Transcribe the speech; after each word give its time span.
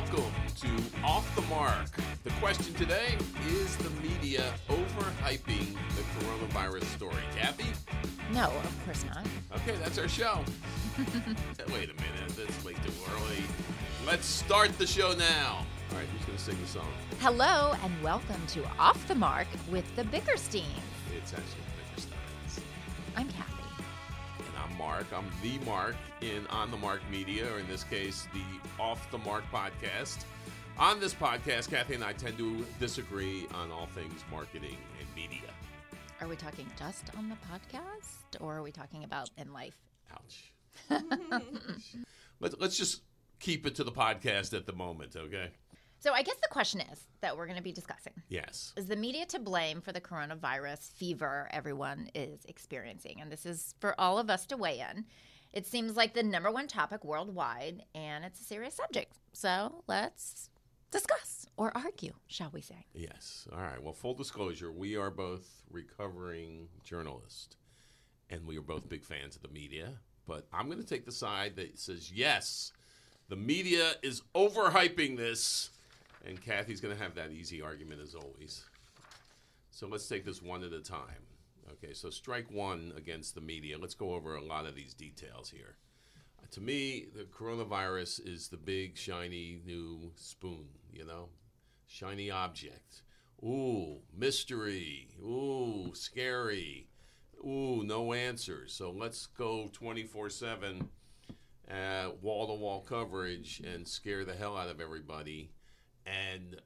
welcome 0.00 0.32
to 0.56 0.68
Off 1.04 1.34
the 1.36 1.42
Marc. 1.42 1.90
The 2.24 2.30
question 2.40 2.72
today 2.74 3.18
is 3.48 3.76
the 3.76 3.90
media 4.00 4.50
overhyping 4.70 5.76
the 5.94 6.02
coronavirus 6.16 6.84
story. 6.84 7.22
Kathy? 7.36 7.66
No, 8.32 8.44
of 8.44 8.84
course 8.86 9.04
not. 9.04 9.26
Okay, 9.56 9.76
that's 9.82 9.98
our 9.98 10.08
show. 10.08 10.42
Wait 10.98 11.90
a 11.90 11.94
minute, 11.94 12.28
that's 12.34 12.64
way 12.64 12.72
too 12.72 12.92
early. 13.12 13.42
Let's 14.06 14.24
start 14.24 14.78
the 14.78 14.86
show 14.86 15.12
now. 15.12 15.66
All 15.90 15.98
right, 15.98 16.06
who's 16.06 16.24
going 16.24 16.38
to 16.38 16.44
sing 16.44 16.56
the 16.62 16.68
song? 16.68 16.88
Hello 17.18 17.74
and 17.84 18.02
welcome 18.02 18.40
to 18.48 18.64
Off 18.78 19.06
the 19.06 19.14
Marc 19.14 19.48
with 19.70 19.84
the 19.96 20.04
Bickerstein. 20.04 20.64
It's 21.14 21.34
actually 21.34 21.69
Mark. 25.00 25.24
I'm 25.24 25.30
the 25.42 25.64
Mark 25.64 25.96
in 26.20 26.46
On 26.48 26.70
the 26.70 26.76
Marc 26.76 27.00
Media, 27.10 27.50
or 27.50 27.58
in 27.58 27.66
this 27.68 27.84
case, 27.84 28.28
the 28.34 28.82
Off 28.82 29.10
the 29.10 29.16
Marc 29.16 29.50
podcast. 29.50 30.24
On 30.78 31.00
this 31.00 31.14
podcast, 31.14 31.70
Kathy 31.70 31.94
and 31.94 32.04
I 32.04 32.12
tend 32.12 32.36
to 32.36 32.66
disagree 32.78 33.46
on 33.54 33.70
all 33.70 33.86
things 33.86 34.22
marketing 34.30 34.76
and 34.98 35.08
media. 35.16 35.48
Are 36.20 36.28
we 36.28 36.36
talking 36.36 36.66
just 36.78 37.04
on 37.16 37.30
the 37.30 37.36
podcast 37.50 38.42
or 38.42 38.56
are 38.56 38.62
we 38.62 38.72
talking 38.72 39.04
about 39.04 39.30
in 39.38 39.54
life? 39.54 39.78
Ouch. 40.12 40.52
Let's, 42.40 42.54
let's 42.58 42.76
just 42.76 43.02
keep 43.38 43.66
it 43.66 43.74
to 43.76 43.84
the 43.84 43.92
podcast 43.92 44.54
at 44.54 44.66
the 44.66 44.72
moment, 44.72 45.14
okay? 45.16 45.50
So 46.00 46.14
I 46.14 46.22
guess 46.22 46.36
the 46.36 46.48
question 46.50 46.80
is 46.80 47.04
that 47.20 47.36
we're 47.36 47.44
going 47.46 47.58
to 47.58 47.62
be 47.62 47.72
discussing 47.72 48.14
Yes. 48.30 48.72
is 48.76 48.86
the 48.86 48.96
media 48.96 49.26
to 49.26 49.38
blame 49.38 49.82
for 49.82 49.92
the 49.92 50.00
coronavirus 50.00 50.92
fever 50.94 51.46
everyone 51.52 52.08
is 52.14 52.44
experiencing? 52.46 53.20
And 53.20 53.30
this 53.30 53.44
is 53.44 53.74
for 53.80 53.94
all 54.00 54.18
of 54.18 54.30
us 54.30 54.46
to 54.46 54.56
weigh 54.56 54.80
in. 54.80 55.04
It 55.52 55.66
seems 55.66 55.96
like 55.96 56.14
the 56.14 56.22
number 56.22 56.50
one 56.50 56.68
topic 56.68 57.04
worldwide, 57.04 57.82
and 57.94 58.24
it's 58.24 58.40
a 58.40 58.44
serious 58.44 58.74
subject. 58.74 59.12
So 59.32 59.82
let's 59.88 60.48
discuss 60.90 61.44
or 61.56 61.76
argue, 61.76 62.12
shall 62.28 62.50
we 62.50 62.62
say? 62.62 62.86
Yes. 62.94 63.46
All 63.52 63.60
right. 63.60 63.82
Well, 63.82 63.92
full 63.92 64.14
disclosure, 64.14 64.72
we 64.72 64.96
are 64.96 65.10
both 65.10 65.62
recovering 65.70 66.68
journalists, 66.82 67.56
and 68.30 68.46
we 68.46 68.56
are 68.56 68.62
both 68.62 68.88
big 68.88 69.04
fans 69.04 69.36
of 69.36 69.42
the 69.42 69.48
media. 69.48 69.98
But 70.26 70.46
I'm 70.52 70.66
going 70.66 70.80
to 70.80 70.86
take 70.86 71.04
the 71.04 71.12
side 71.12 71.56
that 71.56 71.78
says 71.78 72.10
yes, 72.10 72.72
the 73.28 73.36
media 73.36 73.92
is 74.02 74.22
overhyping 74.34 75.16
this, 75.16 75.70
and 76.26 76.40
Kathy's 76.40 76.80
going 76.80 76.96
to 76.96 77.02
have 77.02 77.14
that 77.14 77.30
easy 77.30 77.62
argument 77.62 78.00
as 78.00 78.14
always. 78.14 78.64
So 79.70 79.86
let's 79.86 80.08
take 80.08 80.24
this 80.24 80.42
one 80.42 80.62
at 80.64 80.72
a 80.72 80.80
time. 80.80 81.26
Okay. 81.72 81.94
So 81.94 82.10
strike 82.10 82.50
one 82.50 82.92
against 82.96 83.34
the 83.34 83.40
media. 83.40 83.78
Let's 83.78 83.94
go 83.94 84.14
over 84.14 84.36
a 84.36 84.44
lot 84.44 84.66
of 84.66 84.74
these 84.74 84.94
details 84.94 85.50
here. 85.50 85.76
To 86.52 86.60
me, 86.60 87.06
the 87.14 87.24
coronavirus 87.24 88.26
is 88.26 88.48
the 88.48 88.56
big 88.56 88.96
shiny 88.96 89.60
new 89.64 90.10
spoon. 90.16 90.66
You 90.92 91.06
know, 91.06 91.28
shiny 91.86 92.30
object. 92.30 93.02
Ooh, 93.42 94.00
mystery. 94.14 95.08
Ooh, 95.22 95.92
scary. 95.94 96.88
Ooh, 97.46 97.82
no 97.84 98.12
answers. 98.12 98.74
So 98.74 98.90
let's 98.90 99.26
go 99.26 99.70
24 99.72 100.28
7 100.28 100.88
wall 102.20 102.46
to 102.48 102.54
wall 102.54 102.84
coverage 102.86 103.62
and 103.64 103.86
scare 103.86 104.24
the 104.24 104.34
hell 104.34 104.56
out 104.56 104.68
of 104.68 104.80
everybody. 104.80 105.50
And, 106.10 106.56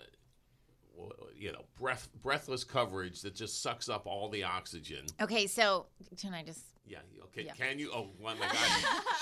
uh, 0.98 1.04
you 1.36 1.52
know, 1.52 1.64
breath, 1.78 2.08
breathless 2.22 2.64
coverage 2.64 3.20
that 3.22 3.34
just 3.34 3.62
sucks 3.62 3.88
up 3.88 4.06
all 4.06 4.28
the 4.28 4.44
oxygen. 4.44 5.06
Okay, 5.20 5.46
so 5.46 5.86
can 6.20 6.32
I 6.32 6.42
just 6.42 6.64
Yeah, 6.86 6.98
okay. 7.24 7.44
Yeah. 7.46 7.52
Can 7.54 7.78
you? 7.78 7.90
Oh, 7.92 8.08
my 8.22 8.34
God. 8.34 8.50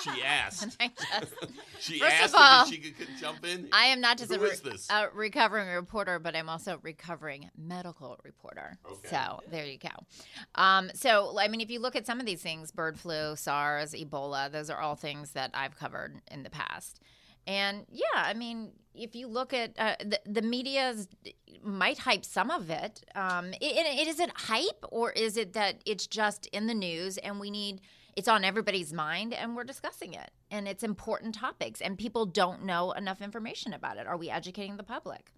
she 0.02 0.22
asked. 0.24 0.78
just 0.78 1.34
She 1.80 1.98
First 1.98 2.14
of 2.16 2.22
asked 2.22 2.34
all, 2.36 2.62
if 2.64 2.68
she 2.68 2.78
could, 2.78 2.98
could 2.98 3.08
jump 3.18 3.44
in. 3.46 3.68
I 3.72 3.86
am 3.86 4.00
not 4.00 4.18
just 4.18 4.30
a, 4.32 4.38
this? 4.38 4.86
a 4.90 5.08
recovering 5.14 5.68
reporter, 5.68 6.18
but 6.18 6.36
I'm 6.36 6.48
also 6.48 6.74
a 6.74 6.78
recovering 6.82 7.50
medical 7.56 8.18
reporter. 8.22 8.78
Okay. 8.88 9.08
So 9.08 9.40
there 9.50 9.64
you 9.66 9.78
go. 9.78 9.88
Um, 10.54 10.90
so, 10.94 11.36
I 11.38 11.48
mean, 11.48 11.60
if 11.60 11.70
you 11.70 11.80
look 11.80 11.96
at 11.96 12.06
some 12.06 12.20
of 12.20 12.26
these 12.26 12.42
things 12.42 12.70
bird 12.70 12.98
flu, 12.98 13.34
SARS, 13.34 13.94
Ebola, 13.94 14.52
those 14.52 14.70
are 14.70 14.78
all 14.78 14.94
things 14.94 15.32
that 15.32 15.50
I've 15.54 15.76
covered 15.76 16.20
in 16.30 16.42
the 16.42 16.50
past. 16.50 17.00
And 17.46 17.86
yeah, 17.90 18.02
I 18.14 18.34
mean, 18.34 18.72
if 18.94 19.14
you 19.14 19.26
look 19.26 19.52
at 19.52 19.72
uh, 19.78 19.96
the, 20.00 20.20
the 20.26 20.42
media 20.42 20.94
might 21.62 21.98
hype 21.98 22.24
some 22.24 22.50
of 22.50 22.70
it. 22.70 23.04
Um, 23.14 23.52
it, 23.54 23.76
it, 23.76 24.08
is 24.08 24.20
it 24.20 24.30
hype 24.34 24.84
or 24.90 25.10
is 25.12 25.36
it 25.36 25.52
that 25.52 25.82
it's 25.86 26.06
just 26.06 26.46
in 26.46 26.66
the 26.66 26.74
news 26.74 27.18
and 27.18 27.38
we 27.38 27.50
need 27.50 27.80
it's 28.14 28.28
on 28.28 28.44
everybody's 28.44 28.92
mind 28.92 29.32
and 29.32 29.56
we're 29.56 29.64
discussing 29.64 30.12
it 30.12 30.30
and 30.50 30.68
it's 30.68 30.82
important 30.82 31.34
topics 31.34 31.80
and 31.80 31.96
people 31.96 32.26
don't 32.26 32.64
know 32.64 32.92
enough 32.92 33.22
information 33.22 33.72
about 33.72 33.96
it. 33.96 34.06
Are 34.06 34.16
we 34.16 34.28
educating 34.28 34.76
the 34.76 34.82
public? 34.82 35.32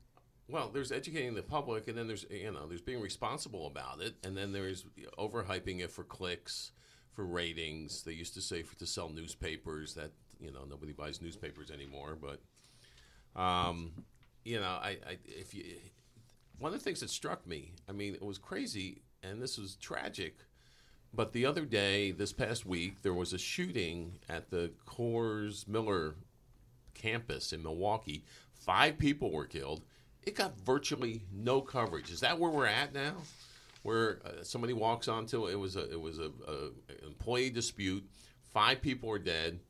Well, 0.49 0.71
there's 0.73 0.93
educating 0.93 1.35
the 1.35 1.43
public, 1.43 1.89
and 1.89 1.97
then 1.97 2.07
there's 2.07 2.27
you 2.29 2.53
know 2.53 2.67
there's 2.67 2.83
being 2.83 3.01
responsible 3.01 3.67
about 3.67 4.03
it, 4.03 4.17
and 4.23 4.37
then 4.37 4.53
there's 4.53 4.85
overhyping 5.19 5.81
it 5.81 5.91
for 5.91 6.05
clicks, 6.05 6.73
for 7.15 7.25
ratings. 7.25 8.03
They 8.03 8.13
used 8.13 8.35
to 8.35 8.43
say 8.43 8.63
for 8.63 8.77
to 8.77 8.85
sell 8.85 9.09
newspapers 9.09 9.95
that 9.95 10.13
you 10.41 10.53
know 10.53 10.65
nobody 10.69 10.93
buys 10.93 11.21
newspapers 11.21 11.71
anymore, 11.71 12.17
but 12.21 12.41
um, 13.41 13.93
you 14.45 14.61
know 14.61 14.79
I, 14.81 14.99
I 15.07 15.19
if 15.25 15.55
you 15.55 15.65
one 16.59 16.73
of 16.73 16.79
the 16.79 16.85
things 16.85 17.01
that 17.01 17.11
struck 17.11 17.47
me, 17.47 17.73
I 17.89 17.93
mean, 17.93 18.15
it 18.15 18.23
was 18.23 18.39
crazy, 18.39 19.03
and 19.23 19.43
this 19.43 19.59
was 19.59 19.77
tragic. 19.77 20.39
But 21.13 21.33
the 21.33 21.47
other 21.47 21.65
day, 21.65 22.11
this 22.11 22.33
past 22.33 22.67
week, 22.67 23.03
there 23.03 23.15
was 23.15 23.33
a 23.33 23.39
shooting 23.39 24.19
at 24.29 24.51
the 24.51 24.73
Coors 24.87 25.69
Miller 25.69 26.17
campus 26.95 27.53
in 27.53 27.63
Milwaukee. 27.63 28.25
Five 28.53 28.99
people 28.99 29.31
were 29.31 29.47
killed. 29.47 29.85
It 30.23 30.35
got 30.35 30.59
virtually 30.59 31.23
no 31.33 31.61
coverage. 31.61 32.11
Is 32.11 32.21
that 32.21 32.39
where 32.39 32.51
we're 32.51 32.67
at 32.67 32.95
now? 32.95 33.15
Where 33.83 34.21
uh, 34.25 34.43
somebody 34.43 34.73
walks 34.73 35.09
onto 35.09 35.47
it 35.47 35.57
was 35.57 35.77
a 35.77 35.91
it 35.93 36.01
was 36.01 36.19
a, 36.19 36.31
a 36.49 37.07
employee 37.07 37.51
dispute. 37.51 38.09
Five 38.53 38.81
people 38.81 39.11
were 39.11 39.19
dead 39.19 39.61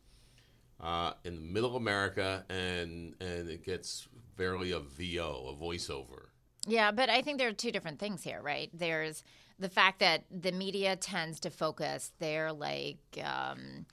uh, 0.85 1.15
in 1.25 1.35
the 1.37 1.41
middle 1.41 1.71
of 1.71 1.75
America, 1.75 2.45
and 2.49 3.15
and 3.21 3.49
it 3.49 3.65
gets 3.65 4.07
barely 4.37 4.73
a 4.73 4.81
VO, 4.81 5.57
a 5.57 5.65
voiceover. 5.65 6.27
Yeah, 6.67 6.93
but 6.93 7.09
I 7.09 7.23
think 7.23 7.39
there 7.39 7.49
are 7.49 7.53
two 7.53 7.73
different 7.73 7.99
things 7.99 8.23
here, 8.23 8.41
right? 8.43 8.71
There's 8.73 9.25
the 9.59 9.69
fact 9.69 10.01
that 10.01 10.25
the 10.31 10.53
media 10.53 10.97
tends 10.97 11.41
to 11.41 11.51
focus 11.51 12.13
their 12.19 12.53
like 12.53 12.99
um, 13.23 13.87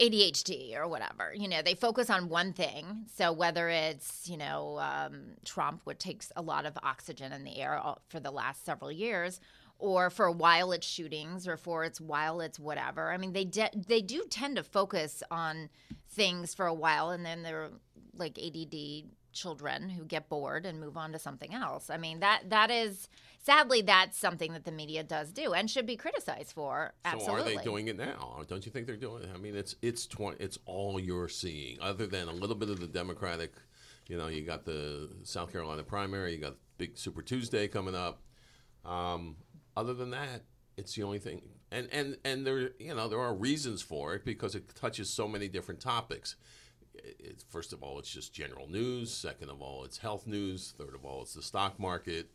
ADHD 0.00 0.76
or 0.76 0.88
whatever. 0.88 1.32
You 1.34 1.48
know, 1.48 1.62
they 1.62 1.74
focus 1.74 2.10
on 2.10 2.28
one 2.28 2.52
thing. 2.52 3.06
So 3.14 3.32
whether 3.32 3.68
it's 3.68 4.28
you 4.28 4.36
know 4.36 4.78
um, 4.78 5.32
Trump, 5.44 5.80
which 5.84 5.98
takes 5.98 6.30
a 6.36 6.42
lot 6.42 6.64
of 6.64 6.78
oxygen 6.82 7.32
in 7.32 7.44
the 7.44 7.60
air 7.60 7.80
for 8.08 8.20
the 8.20 8.30
last 8.30 8.64
several 8.64 8.92
years. 8.92 9.40
Or 9.78 10.08
for 10.08 10.24
a 10.26 10.32
while 10.32 10.72
it's 10.72 10.86
shootings, 10.86 11.46
or 11.46 11.56
for 11.56 11.84
it's 11.84 12.00
while 12.00 12.40
it's 12.40 12.58
whatever. 12.58 13.10
I 13.10 13.16
mean, 13.16 13.32
they 13.32 13.44
de- 13.44 13.70
they 13.74 14.00
do 14.00 14.24
tend 14.30 14.56
to 14.56 14.62
focus 14.62 15.22
on 15.30 15.68
things 16.08 16.54
for 16.54 16.66
a 16.66 16.74
while, 16.74 17.10
and 17.10 17.26
then 17.26 17.42
they're 17.42 17.70
like 18.16 18.38
ADD 18.38 19.04
children 19.34 19.90
who 19.90 20.04
get 20.04 20.28
bored 20.28 20.64
and 20.64 20.80
move 20.80 20.96
on 20.96 21.12
to 21.12 21.18
something 21.18 21.52
else. 21.52 21.90
I 21.90 21.98
mean 21.98 22.20
that 22.20 22.48
that 22.48 22.70
is 22.70 23.08
sadly 23.40 23.82
that's 23.82 24.16
something 24.16 24.52
that 24.52 24.64
the 24.64 24.72
media 24.72 25.02
does 25.02 25.32
do 25.32 25.52
and 25.52 25.68
should 25.68 25.86
be 25.86 25.96
criticized 25.96 26.52
for. 26.52 26.94
Absolutely. 27.04 27.42
So 27.42 27.52
are 27.52 27.58
they 27.58 27.64
doing 27.64 27.88
it 27.88 27.98
now? 27.98 28.42
Don't 28.48 28.64
you 28.64 28.72
think 28.72 28.86
they're 28.86 28.96
doing 28.96 29.24
it? 29.24 29.30
I 29.34 29.38
mean, 29.38 29.54
it's 29.54 29.76
it's 29.82 30.06
tw- 30.06 30.38
it's 30.38 30.58
all 30.64 30.98
you're 30.98 31.28
seeing, 31.28 31.78
other 31.80 32.06
than 32.06 32.28
a 32.28 32.32
little 32.32 32.56
bit 32.56 32.70
of 32.70 32.80
the 32.80 32.86
Democratic. 32.86 33.52
You 34.06 34.18
know, 34.18 34.28
you 34.28 34.42
got 34.42 34.64
the 34.64 35.10
South 35.24 35.50
Carolina 35.50 35.82
primary, 35.82 36.34
you 36.34 36.38
got 36.38 36.56
big 36.78 36.96
Super 36.96 37.22
Tuesday 37.22 37.68
coming 37.68 37.94
up. 37.94 38.22
Um, 38.84 39.36
other 39.76 39.94
than 39.94 40.10
that, 40.10 40.42
it's 40.76 40.94
the 40.94 41.02
only 41.02 41.18
thing. 41.18 41.42
And 41.70 41.88
and 41.92 42.16
and 42.24 42.46
there, 42.46 42.70
you 42.78 42.94
know, 42.94 43.08
there 43.08 43.20
are 43.20 43.34
reasons 43.34 43.82
for 43.82 44.14
it 44.14 44.24
because 44.24 44.54
it 44.54 44.74
touches 44.74 45.10
so 45.10 45.26
many 45.26 45.48
different 45.48 45.80
topics. 45.80 46.36
It, 46.94 47.42
first 47.48 47.72
of 47.72 47.82
all, 47.82 47.98
it's 47.98 48.10
just 48.10 48.32
general 48.32 48.68
news. 48.68 49.12
Second 49.12 49.50
of 49.50 49.60
all, 49.60 49.84
it's 49.84 49.98
health 49.98 50.26
news. 50.26 50.74
Third 50.78 50.94
of 50.94 51.04
all, 51.04 51.22
it's 51.22 51.34
the 51.34 51.42
stock 51.42 51.78
market. 51.80 52.30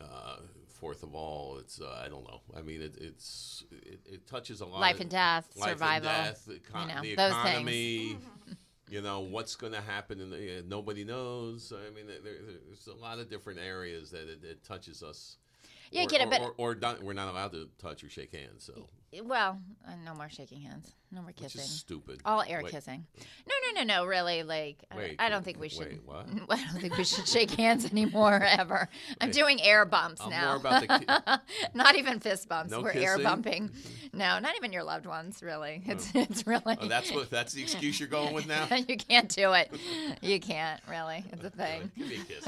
Uh, 0.00 0.36
fourth 0.68 1.02
of 1.02 1.14
all, 1.14 1.58
it's 1.58 1.80
uh, 1.80 2.02
I 2.02 2.08
don't 2.08 2.24
know. 2.24 2.40
I 2.56 2.62
mean, 2.62 2.80
it, 2.80 2.96
it's 2.98 3.64
it, 3.70 4.00
it 4.06 4.26
touches 4.26 4.62
a 4.62 4.66
lot. 4.66 4.80
Life 4.80 4.96
of, 4.96 5.02
and 5.02 5.10
death, 5.10 5.48
life 5.56 5.70
survival, 5.70 6.08
and 6.08 6.26
death, 6.26 6.48
econ- 6.48 6.88
you 6.88 6.94
know, 6.94 7.02
the 7.02 7.14
those 7.16 7.32
economy. 7.32 8.18
you 8.88 9.02
know 9.02 9.20
what's 9.20 9.54
going 9.54 9.72
to 9.72 9.80
happen, 9.80 10.20
and 10.20 10.32
uh, 10.32 10.62
nobody 10.66 11.04
knows. 11.04 11.72
I 11.72 11.94
mean, 11.94 12.06
there, 12.06 12.18
there's 12.66 12.86
a 12.86 12.94
lot 12.94 13.18
of 13.18 13.28
different 13.28 13.60
areas 13.60 14.10
that 14.10 14.28
it, 14.28 14.42
it 14.42 14.64
touches 14.64 15.02
us. 15.02 15.36
Yeah, 15.90 16.04
or, 16.04 16.06
get 16.06 16.20
it, 16.20 16.26
or, 16.26 16.30
but 16.30 16.40
or, 16.42 16.54
or 16.58 16.96
we're 17.02 17.12
not 17.12 17.28
allowed 17.28 17.52
to 17.52 17.68
touch 17.78 18.04
or 18.04 18.08
shake 18.08 18.32
hands. 18.32 18.64
So 18.64 18.86
well, 19.24 19.58
uh, 19.86 19.92
no 20.04 20.14
more 20.14 20.28
shaking 20.28 20.60
hands, 20.60 20.92
no 21.10 21.20
more 21.20 21.28
Which 21.28 21.36
kissing. 21.38 21.62
is 21.62 21.70
stupid. 21.70 22.20
All 22.24 22.42
air 22.46 22.60
Wait. 22.62 22.72
kissing. 22.72 23.06
No, 23.48 23.54
no, 23.74 23.80
no, 23.82 23.94
no. 24.02 24.06
Really, 24.06 24.42
like 24.44 24.76
I- 24.90 24.96
Wait, 24.96 25.16
I, 25.18 25.28
don't 25.28 25.44
think 25.44 25.58
we 25.58 25.68
should. 25.68 25.88
wait, 25.88 26.00
what? 26.04 26.26
I 26.50 26.56
don't 26.72 26.80
think 26.80 26.96
we 26.96 27.04
should 27.04 27.26
shake 27.26 27.50
hands 27.52 27.90
anymore 27.90 28.40
ever. 28.46 28.88
I'm 29.20 29.30
doing 29.32 29.60
air 29.62 29.84
bumps 29.84 30.20
I'm 30.20 30.30
now. 30.30 30.46
more 30.48 30.56
about 30.56 30.80
the 30.82 30.98
ki- 30.98 31.68
not 31.74 31.96
even 31.96 32.20
fist 32.20 32.48
bumps. 32.48 32.70
No 32.70 32.82
We're 32.82 32.92
air 32.92 33.18
bumping. 33.18 33.70
No, 34.12 34.38
not 34.40 34.54
even 34.56 34.72
your 34.72 34.82
loved 34.84 35.06
ones. 35.06 35.42
Really, 35.42 35.82
it's 35.86 36.10
it's 36.14 36.46
really. 36.46 36.76
Oh, 36.80 36.86
that's 36.86 37.10
what. 37.12 37.30
That's 37.30 37.52
the 37.52 37.62
excuse 37.62 37.98
you're 37.98 38.08
going 38.08 38.32
with 38.34 38.46
now. 38.46 38.66
you 38.88 38.96
can't 38.96 39.28
do 39.28 39.52
it. 39.54 39.72
You 40.22 40.38
can't 40.40 40.80
really. 40.88 41.24
It's 41.32 41.44
a 41.44 41.50
thing. 41.50 41.90
Give 41.96 42.06
me 42.08 42.16
a 42.16 42.24
kiss. 42.24 42.44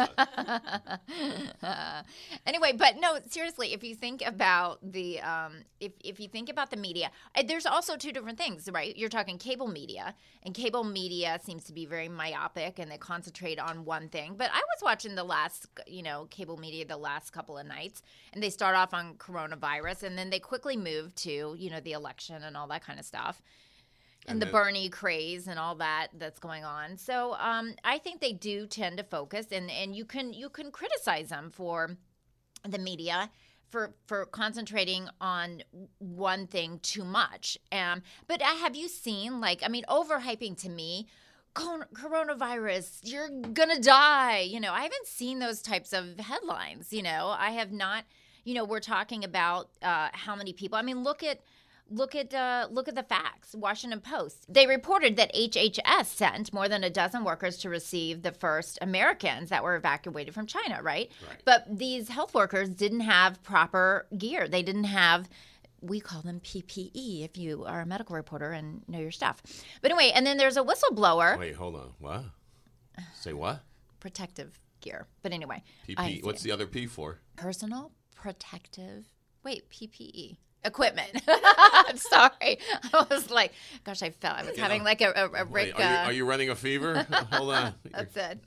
huh? 1.61 2.03
anyway, 2.47 2.73
but 2.77 2.97
no, 3.01 3.19
seriously, 3.29 3.73
if 3.73 3.83
you 3.85 3.95
think 3.95 4.23
about 4.27 4.79
the 4.83 5.21
um, 5.21 5.53
if 5.81 5.93
if 6.05 6.21
you 6.21 6.29
think 6.29 6.49
about 6.53 6.71
the 6.71 6.77
media, 6.77 7.11
uh, 7.35 7.43
there's 7.47 7.67
also 7.67 7.97
two 7.97 8.13
different 8.13 8.39
things, 8.39 8.69
right? 8.73 8.97
You're 8.97 9.09
talking 9.09 9.39
cable 9.39 9.67
media, 9.67 10.15
and 10.45 10.55
cable 10.55 10.85
media 10.85 11.41
seems 11.43 11.65
to 11.65 11.73
be 11.73 11.85
very 11.87 12.09
myopic 12.09 12.79
and 12.79 12.91
they 12.91 12.99
concentrate 12.99 13.59
on 13.59 13.85
one 13.85 14.09
thing. 14.09 14.35
But 14.37 14.51
I 14.53 14.59
was 14.61 14.83
watching 14.83 15.17
the 15.17 15.25
last, 15.25 15.67
you 15.87 16.03
know, 16.03 16.27
cable 16.31 16.57
media 16.57 16.85
the 16.85 16.97
last 16.97 17.33
couple 17.33 17.59
of 17.59 17.67
nights, 17.67 18.03
and 18.33 18.43
they 18.43 18.51
start 18.51 18.77
off 18.77 18.95
on 18.95 19.15
coronavirus, 19.15 20.05
and 20.05 20.17
then 20.17 20.31
they 20.31 20.39
quickly 20.39 20.77
move 20.77 21.15
to 21.17 21.57
you 21.59 21.71
know 21.71 21.81
the 21.81 21.93
election 21.93 22.43
and 22.45 22.57
all 22.57 22.69
that 22.69 22.85
kind 22.85 23.01
of 23.01 23.05
stuff 23.05 23.43
and, 24.27 24.35
And 24.35 24.43
the 24.43 24.47
then- 24.47 24.53
Bernie 24.53 24.89
craze 24.89 25.49
and 25.49 25.59
all 25.59 25.75
that 25.77 26.09
that's 26.17 26.39
going 26.39 26.65
on. 26.65 26.97
So 26.97 27.35
um, 27.41 27.75
I 27.83 27.99
think 27.99 28.21
they 28.21 28.33
do 28.33 28.67
tend 28.67 28.99
to 28.99 29.05
focus, 29.05 29.47
and 29.51 29.71
and 29.71 29.97
you 29.97 30.05
can 30.05 30.33
you 30.33 30.49
can 30.49 30.71
criticize 30.71 31.29
them 31.31 31.51
for 31.53 31.97
the 32.69 32.79
media 32.79 33.29
for 33.73 33.95
for 34.07 34.27
concentrating 34.27 35.09
on 35.21 35.63
one 35.99 36.47
thing 36.47 36.79
too 36.83 37.05
much. 37.05 37.59
Um, 37.73 38.03
but 38.29 38.41
uh, 38.43 38.57
have 38.59 38.77
you 38.77 38.89
seen 38.89 39.41
like 39.41 39.63
I 39.65 39.69
mean 39.69 39.85
overhyping 39.89 40.61
to 40.63 40.69
me? 40.69 41.09
"Con- 41.55 41.87
Coronavirus, 41.95 43.01
you're 43.03 43.29
gonna 43.29 43.81
die. 43.81 44.41
You 44.41 44.61
know, 44.61 44.73
I 44.73 44.83
haven't 44.83 45.07
seen 45.07 45.39
those 45.39 45.61
types 45.63 45.93
of 45.93 46.19
headlines. 46.21 46.93
You 46.93 47.03
know, 47.03 47.35
I 47.37 47.51
have 47.53 47.73
not. 47.73 48.05
You 48.45 48.55
know, 48.55 48.65
we're 48.65 48.81
talking 48.81 49.25
about 49.25 49.71
uh, 49.83 50.09
how 50.13 50.35
many 50.37 50.53
people. 50.53 50.77
I 50.79 50.83
mean, 50.83 51.03
look 51.03 51.23
at 51.23 51.41
look 51.93 52.15
at 52.15 52.33
uh, 52.35 52.69
look 52.71 52.89
at 52.89 52.95
the 52.95 53.03
facts. 53.03 53.55
Washington 53.55 54.01
Post. 54.01 54.47
They 54.49 54.67
reported 54.67 55.17
that 55.17 55.35
HHS 55.35 56.07
sent 56.07 56.53
more 56.53 56.69
than 56.69 56.83
a 56.85 56.91
dozen 56.91 57.25
workers 57.25 57.59
to 57.59 57.69
receive 57.69 58.23
the 58.23 58.33
first 58.33 58.79
Americans 58.81 59.51
that 59.51 59.63
were 59.63 59.77
evacuated 59.77 60.35
from 60.35 60.47
China. 60.47 60.83
Right. 60.83 61.11
Right. 61.29 61.43
But 61.45 61.67
these 61.79 62.09
health 62.09 62.35
workers 62.35 62.69
didn't 62.71 63.01
have 63.01 63.43
proper 63.43 64.07
gear. 64.17 64.49
They 64.49 64.63
didn't 64.63 64.85
have. 64.85 65.29
We 65.81 65.99
call 65.99 66.23
them 66.23 66.39
PPE 66.41 67.25
if 67.25 67.37
you 67.37 67.65
are 67.65 67.81
a 67.81 67.87
medical 67.87 68.15
reporter 68.15 68.53
and 68.53 68.83
know 68.89 69.01
your 69.01 69.11
stuff. 69.11 69.43
But 69.81 69.91
anyway, 69.91 70.13
and 70.15 70.25
then 70.25 70.37
there's 70.37 70.57
a 70.57 70.63
whistleblower, 70.63 71.37
Wait, 71.37 71.57
hold 71.57 71.75
on. 71.75 71.93
What? 71.99 72.25
Say 73.15 73.33
what? 73.33 73.63
protective 73.99 74.59
gear. 74.81 75.07
But 75.23 75.33
anyway, 75.33 75.63
I 75.97 76.11
PP. 76.11 76.25
What's 76.25 76.43
the 76.43 76.53
other 76.53 76.67
P 76.67 76.87
for? 76.87 77.19
personal 77.37 77.91
protective 78.15 79.07
wait 79.43 79.69
ppe 79.71 80.37
equipment 80.65 81.11
i'm 81.29 81.97
sorry 81.97 82.59
i 82.93 83.07
was 83.11 83.31
like 83.31 83.53
gosh 83.85 84.03
i 84.03 84.11
felt 84.11 84.39
i 84.39 84.43
was 84.45 84.57
You 84.57 84.63
having 84.63 84.81
know, 84.81 84.85
like 84.85 85.01
a, 85.01 85.13
a, 85.17 85.27
a 85.27 85.45
Wait, 85.45 85.75
rick 85.75 85.79
are, 85.79 85.83
you, 85.83 85.89
uh, 85.89 86.05
are 86.05 86.13
you 86.13 86.25
running 86.25 86.51
a 86.51 86.55
fever? 86.57 87.07
hold 87.33 87.53
on. 87.53 87.75
that's 87.91 88.17
it 88.17 88.39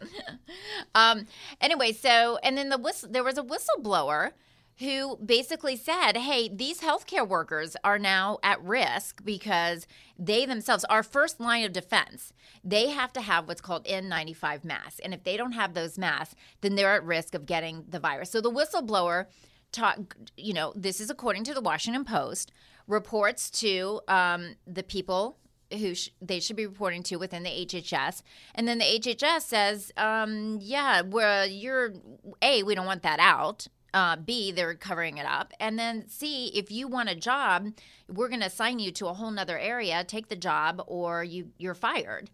um 0.96 1.28
anyway 1.62 1.92
so 1.92 2.38
and 2.44 2.58
then 2.58 2.70
the 2.70 2.78
whistle 2.78 3.10
there 3.12 3.24
was 3.24 3.38
a 3.38 3.44
whistleblower 3.44 4.32
who 4.80 5.18
basically 5.26 5.78
said, 5.78 6.18
hey, 6.18 6.50
these 6.50 6.82
healthcare 6.82 7.26
workers 7.26 7.78
are 7.86 7.98
now 7.98 8.38
at 8.44 8.62
risk 8.62 9.24
because 9.24 9.88
they 10.20 10.46
themselves, 10.46 10.84
our 10.86 11.02
first 11.02 11.40
line 11.40 11.64
of 11.64 11.72
defense, 11.72 12.34
they 12.62 12.90
have 12.90 13.14
to 13.14 13.22
have 13.22 13.48
what's 13.48 13.62
called 13.62 13.86
N95 13.86 14.66
masks. 14.66 15.00
And 15.00 15.14
if 15.14 15.24
they 15.24 15.38
don't 15.38 15.54
have 15.54 15.74
those 15.76 15.98
masks, 15.98 16.36
then 16.60 16.76
they're 16.76 16.94
at 16.94 17.06
risk 17.06 17.34
of 17.36 17.46
getting 17.46 17.86
the 17.88 18.00
virus. 18.00 18.32
So 18.32 18.42
the 18.42 18.52
whistleblower 18.52 19.28
talk, 19.76 20.16
you 20.38 20.54
know, 20.54 20.74
this 20.76 21.00
is 21.00 21.10
according 21.10 21.44
to 21.46 21.54
the 21.54 21.62
Washington 21.62 22.06
Post, 22.06 22.52
reports 22.88 23.50
to 23.50 24.02
um, 24.08 24.56
the 24.66 24.84
people 24.84 25.38
who 25.72 25.96
sh- 25.96 26.10
they 26.22 26.40
should 26.40 26.56
be 26.56 26.68
reporting 26.68 27.04
to 27.04 27.18
within 27.18 27.44
the 27.44 27.50
HHS, 27.50 28.22
and 28.54 28.68
then 28.68 28.78
the 28.78 28.86
HHS 28.86 29.42
says, 29.42 29.92
um, 29.98 30.60
"Yeah, 30.62 31.02
we're 31.02 31.46
you're 31.46 31.94
a 32.42 32.64
we 32.64 32.76
don't 32.76 32.86
want 32.86 33.04
that 33.04 33.20
out. 33.20 33.68
Uh, 33.94 34.16
B 34.18 34.52
they're 34.52 34.76
covering 34.76 35.18
it 35.18 35.26
up, 35.26 35.54
and 35.60 35.80
then 35.80 36.08
C 36.08 36.52
if 36.54 36.72
you 36.72 36.88
want 36.88 37.10
a 37.10 37.16
job, 37.16 37.70
we're 38.08 38.28
going 38.28 38.42
to 38.42 38.48
assign 38.48 38.80
you 38.80 38.92
to 38.92 39.08
a 39.08 39.14
whole 39.14 39.32
nother 39.32 39.58
area. 39.58 40.04
Take 40.04 40.28
the 40.28 40.36
job, 40.36 40.82
or 40.88 41.24
you 41.24 41.52
you're 41.58 41.74
fired." 41.74 42.30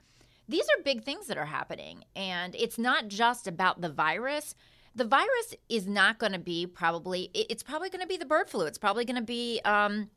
These 0.50 0.66
are 0.66 0.84
big 0.84 1.04
things 1.06 1.28
that 1.28 1.38
are 1.38 1.46
happening, 1.46 2.04
and 2.14 2.56
it's 2.56 2.78
not 2.78 3.08
just 3.08 3.48
about 3.48 3.80
the 3.80 3.90
virus. 3.90 4.54
The 4.96 5.06
virus 5.06 5.56
is 5.70 5.88
not 5.88 6.20
going 6.20 6.34
to 6.34 6.40
be 6.40 6.68
probably. 6.68 7.32
It's 7.34 7.64
probably 7.64 7.90
going 7.90 8.02
to 8.02 8.08
be 8.08 8.18
the 8.18 8.26
bird 8.26 8.50
flu. 8.50 8.66
It's 8.66 8.78
probably 8.78 9.06
going 9.06 9.16
to 9.16 9.22
be. 9.22 9.60
Um, 9.64 10.10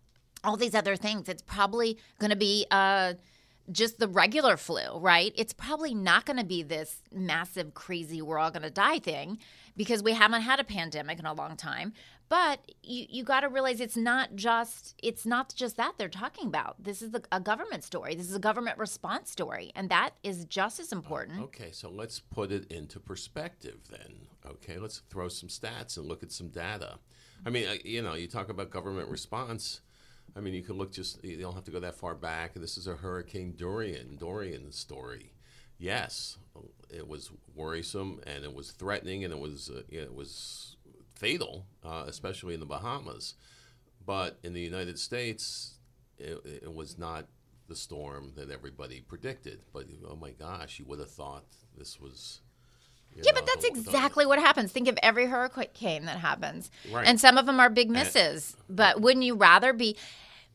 all 0.45 0.57
these 0.57 0.75
other 0.75 0.97
things. 0.97 1.29
It's 1.29 1.43
probably 1.43 1.99
going 2.19 2.31
to 2.31 2.37
be 2.37 2.67
uh, 2.71 3.15
just 3.73 3.99
the 3.99 4.09
regular 4.09 4.57
flu, 4.57 4.99
right? 4.99 5.33
It's 5.37 5.53
probably 5.53 5.95
not 5.95 6.27
going 6.27 6.39
to 6.39 6.45
be 6.45 6.63
this 6.63 7.03
massive, 7.13 7.75
crazy, 7.75 8.21
we're 8.23 8.39
all 8.39 8.51
going 8.51 8.63
to 8.63 8.71
die 8.71 8.99
thing 8.99 9.39
because 9.77 10.03
we 10.03 10.13
haven't 10.13 10.43
had 10.43 10.61
a 10.61 10.65
pandemic 10.65 11.19
in 11.19 11.27
a 11.27 11.33
long 11.33 11.57
time. 11.57 11.93
But 12.29 12.73
you, 12.83 13.07
you 13.09 13.25
got 13.25 13.41
to 13.41 13.49
realize 13.49 13.81
it's 13.81 13.99
not 13.99 14.35
just 14.35 14.95
it's 15.03 15.27
not 15.27 15.55
just 15.55 15.77
that 15.77 15.95
they're 15.99 16.09
talking 16.09 16.47
about. 16.47 16.83
This 16.83 17.03
is 17.03 17.15
a 17.31 17.39
government 17.39 17.85
story. 17.85 18.15
This 18.15 18.29
is 18.31 18.35
a 18.35 18.41
government 18.41 18.79
response 18.79 19.31
story, 19.31 19.73
and 19.75 19.91
that 19.91 20.15
is 20.23 20.47
just 20.47 20.81
as 20.81 20.91
important. 20.91 21.43
Okay, 21.43 21.71
so 21.71 21.91
let's 21.91 22.21
put 22.21 22.51
it 22.51 22.71
into 22.73 22.99
perspective 22.99 23.81
then. 23.91 24.29
Okay, 24.49 24.79
let's 24.79 25.03
throw 25.11 25.29
some 25.29 25.49
stats 25.49 25.97
and 25.97 26.07
look 26.07 26.23
at 26.23 26.33
some 26.33 26.49
data. 26.49 26.99
I 27.47 27.51
mean, 27.51 27.67
you 27.85 28.03
know, 28.03 28.15
you 28.15 28.27
talk 28.27 28.49
about 28.49 28.71
government 28.71 29.09
response. 29.09 29.81
I 30.37 30.41
mean, 30.41 30.55
you 30.55 30.63
can 30.63 30.77
look 30.77 30.93
just, 30.93 31.23
you 31.25 31.37
don't 31.41 31.55
have 31.55 31.65
to 31.65 31.71
go 31.71 31.81
that 31.81 31.95
far 31.95 32.15
back. 32.15 32.55
This 32.55 32.77
is 32.77 32.87
a 32.87 32.97
Hurricane 32.97 33.55
Dorian, 33.57 34.17
Dorian 34.17 34.73
story. 34.73 35.33
Yes, 35.79 36.39
it 36.91 37.07
was 37.09 37.31
worrisome 37.55 38.21
and 38.27 38.45
it 38.45 38.55
was 38.55 38.71
threatening 38.71 39.25
and 39.25 39.33
it 39.33 39.39
was, 39.41 39.71
uh, 39.71 39.83
it 39.89 40.15
was 40.15 40.77
fatal, 41.15 41.67
uh, 41.85 42.05
especially 42.07 42.55
in 42.55 42.61
the 42.61 42.67
Bahamas. 42.67 43.35
But 44.05 44.39
in 44.43 44.53
the 44.53 44.61
United 44.61 44.99
States, 44.99 45.75
it, 46.19 46.41
it 46.45 46.75
was 46.75 46.99
not 46.99 47.27
the 47.69 47.77
storm 47.77 48.33
that 48.37 48.51
everybody 48.51 49.01
predicted. 49.01 49.61
But 49.73 49.87
oh 50.09 50.17
my 50.17 50.31
gosh, 50.31 50.79
you 50.79 50.85
would 50.87 50.99
have 50.99 51.11
thought 51.11 51.45
this 51.77 52.01
was. 52.01 52.41
Yeah, 53.17 53.31
know, 53.33 53.41
but 53.41 53.47
that's 53.47 53.65
exactly 53.65 54.27
what 54.27 54.39
happens. 54.39 54.73
Think 54.73 54.89
of 54.89 54.99
every 55.03 55.27
hurricane 55.27 56.05
that 56.07 56.19
happens. 56.19 56.71
Right. 56.91 57.07
And 57.07 57.21
some 57.21 57.39
of 57.39 57.47
them 57.47 57.61
are 57.61 57.71
big 57.71 57.89
misses. 57.91 58.57
But 58.69 59.01
wouldn't 59.01 59.25
you 59.25 59.35
rather 59.35 59.73
be 59.73 59.97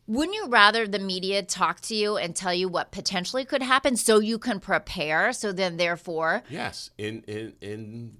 wouldn't 0.07 0.35
you 0.35 0.47
rather 0.47 0.87
the 0.87 0.97
media 0.99 1.43
talk 1.43 1.81
to 1.81 1.95
you 1.95 2.17
and 2.17 2.35
tell 2.35 2.53
you 2.53 2.67
what 2.67 2.91
potentially 2.91 3.45
could 3.45 3.61
happen 3.61 3.95
so 3.95 4.19
you 4.19 4.39
can 4.39 4.59
prepare 4.59 5.31
so 5.33 5.51
then 5.51 5.77
therefore 5.77 6.41
Yes, 6.49 6.89
in 6.97 7.21
in 7.27 7.53
in 7.61 8.17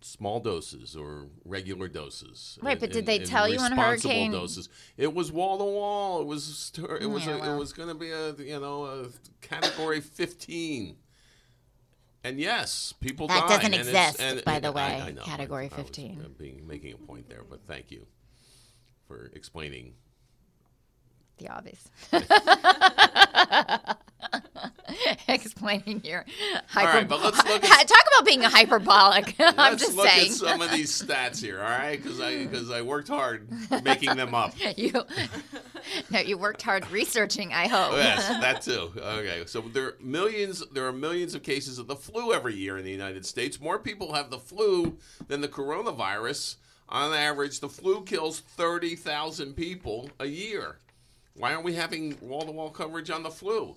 small 0.00 0.40
doses 0.40 0.96
or 0.96 1.26
regular 1.44 1.88
doses. 1.88 2.58
Right, 2.62 2.78
but 2.78 2.90
did 2.90 3.06
they 3.06 3.18
tell 3.20 3.48
you 3.48 3.58
on 3.58 3.72
Hurricane- 3.72 4.32
doses? 4.32 4.68
It 4.96 5.12
was 5.14 5.30
wall 5.30 5.58
to 5.58 5.64
wall. 5.64 6.20
It 6.22 6.26
was 6.26 6.72
it 7.00 7.06
was 7.06 7.26
Yeah, 7.26 7.36
a, 7.36 7.38
well. 7.40 7.56
it 7.56 7.58
was 7.58 7.72
going 7.72 7.88
to 7.88 7.94
be 7.94 8.10
a 8.10 8.32
you 8.34 8.58
know 8.60 8.84
a 8.86 9.06
category 9.40 10.00
fifteen. 10.00 10.96
And 12.24 12.38
yes, 12.38 12.92
people 13.00 13.26
That 13.28 13.40
died, 13.40 13.48
doesn't 13.48 13.64
and 13.74 13.74
exist, 13.74 14.20
and- 14.20 14.44
by 14.44 14.54
and 14.54 14.64
the 14.64 14.72
way, 14.72 14.82
I 14.82 15.10
know, 15.10 15.22
category 15.22 15.64
I 15.72 15.76
was, 15.76 15.84
15. 15.86 16.20
uh, 16.24 16.28
being 16.38 16.66
making 16.66 16.92
a 16.92 16.96
point 16.96 17.28
there, 17.28 17.42
but 17.48 17.60
thank 17.66 17.90
you 17.90 18.06
for 19.08 19.30
explaining. 19.34 19.94
the 21.38 21.48
obvious. 21.48 21.88
Explaining 25.28 26.02
your 26.04 26.24
All 26.54 26.60
hyper- 26.68 26.98
right, 26.98 27.08
but 27.08 27.20
let's 27.22 27.38
look 27.46 27.64
at- 27.64 27.88
talk 27.88 28.04
about 28.14 28.26
being 28.26 28.42
hyperbolic. 28.42 29.34
I'm 29.40 29.54
Let's 29.56 29.82
just 29.84 29.96
look 29.96 30.08
saying. 30.08 30.26
at 30.28 30.32
some 30.32 30.62
of 30.62 30.70
these 30.70 30.90
stats 31.02 31.40
here, 31.42 31.58
all 31.60 31.68
right? 31.68 32.02
Because 32.02 32.20
I 32.20 32.44
because 32.44 32.70
I 32.70 32.82
worked 32.82 33.08
hard 33.08 33.48
making 33.84 34.16
them 34.16 34.34
up. 34.34 34.54
you 34.76 34.92
no, 36.10 36.20
you 36.20 36.38
worked 36.38 36.62
hard 36.62 36.88
researching. 36.90 37.52
I 37.52 37.68
hope. 37.68 37.92
Yes, 37.92 38.28
that 38.28 38.62
too. 38.62 38.92
Okay, 38.96 39.42
so 39.46 39.60
there 39.62 39.84
are 39.86 39.96
millions. 40.00 40.62
There 40.72 40.86
are 40.86 40.92
millions 40.92 41.34
of 41.34 41.42
cases 41.42 41.78
of 41.78 41.86
the 41.86 41.96
flu 41.96 42.32
every 42.32 42.54
year 42.54 42.78
in 42.78 42.84
the 42.84 42.90
United 42.90 43.26
States. 43.26 43.60
More 43.60 43.78
people 43.78 44.14
have 44.14 44.30
the 44.30 44.38
flu 44.38 44.96
than 45.28 45.40
the 45.40 45.48
coronavirus. 45.48 46.56
On 46.88 47.14
average, 47.14 47.60
the 47.60 47.68
flu 47.68 48.02
kills 48.02 48.40
thirty 48.40 48.96
thousand 48.96 49.54
people 49.54 50.10
a 50.20 50.26
year. 50.26 50.76
Why 51.34 51.52
aren't 51.54 51.64
we 51.64 51.74
having 51.74 52.16
wall-to-wall 52.20 52.70
coverage 52.70 53.08
on 53.08 53.22
the 53.22 53.30
flu? 53.30 53.74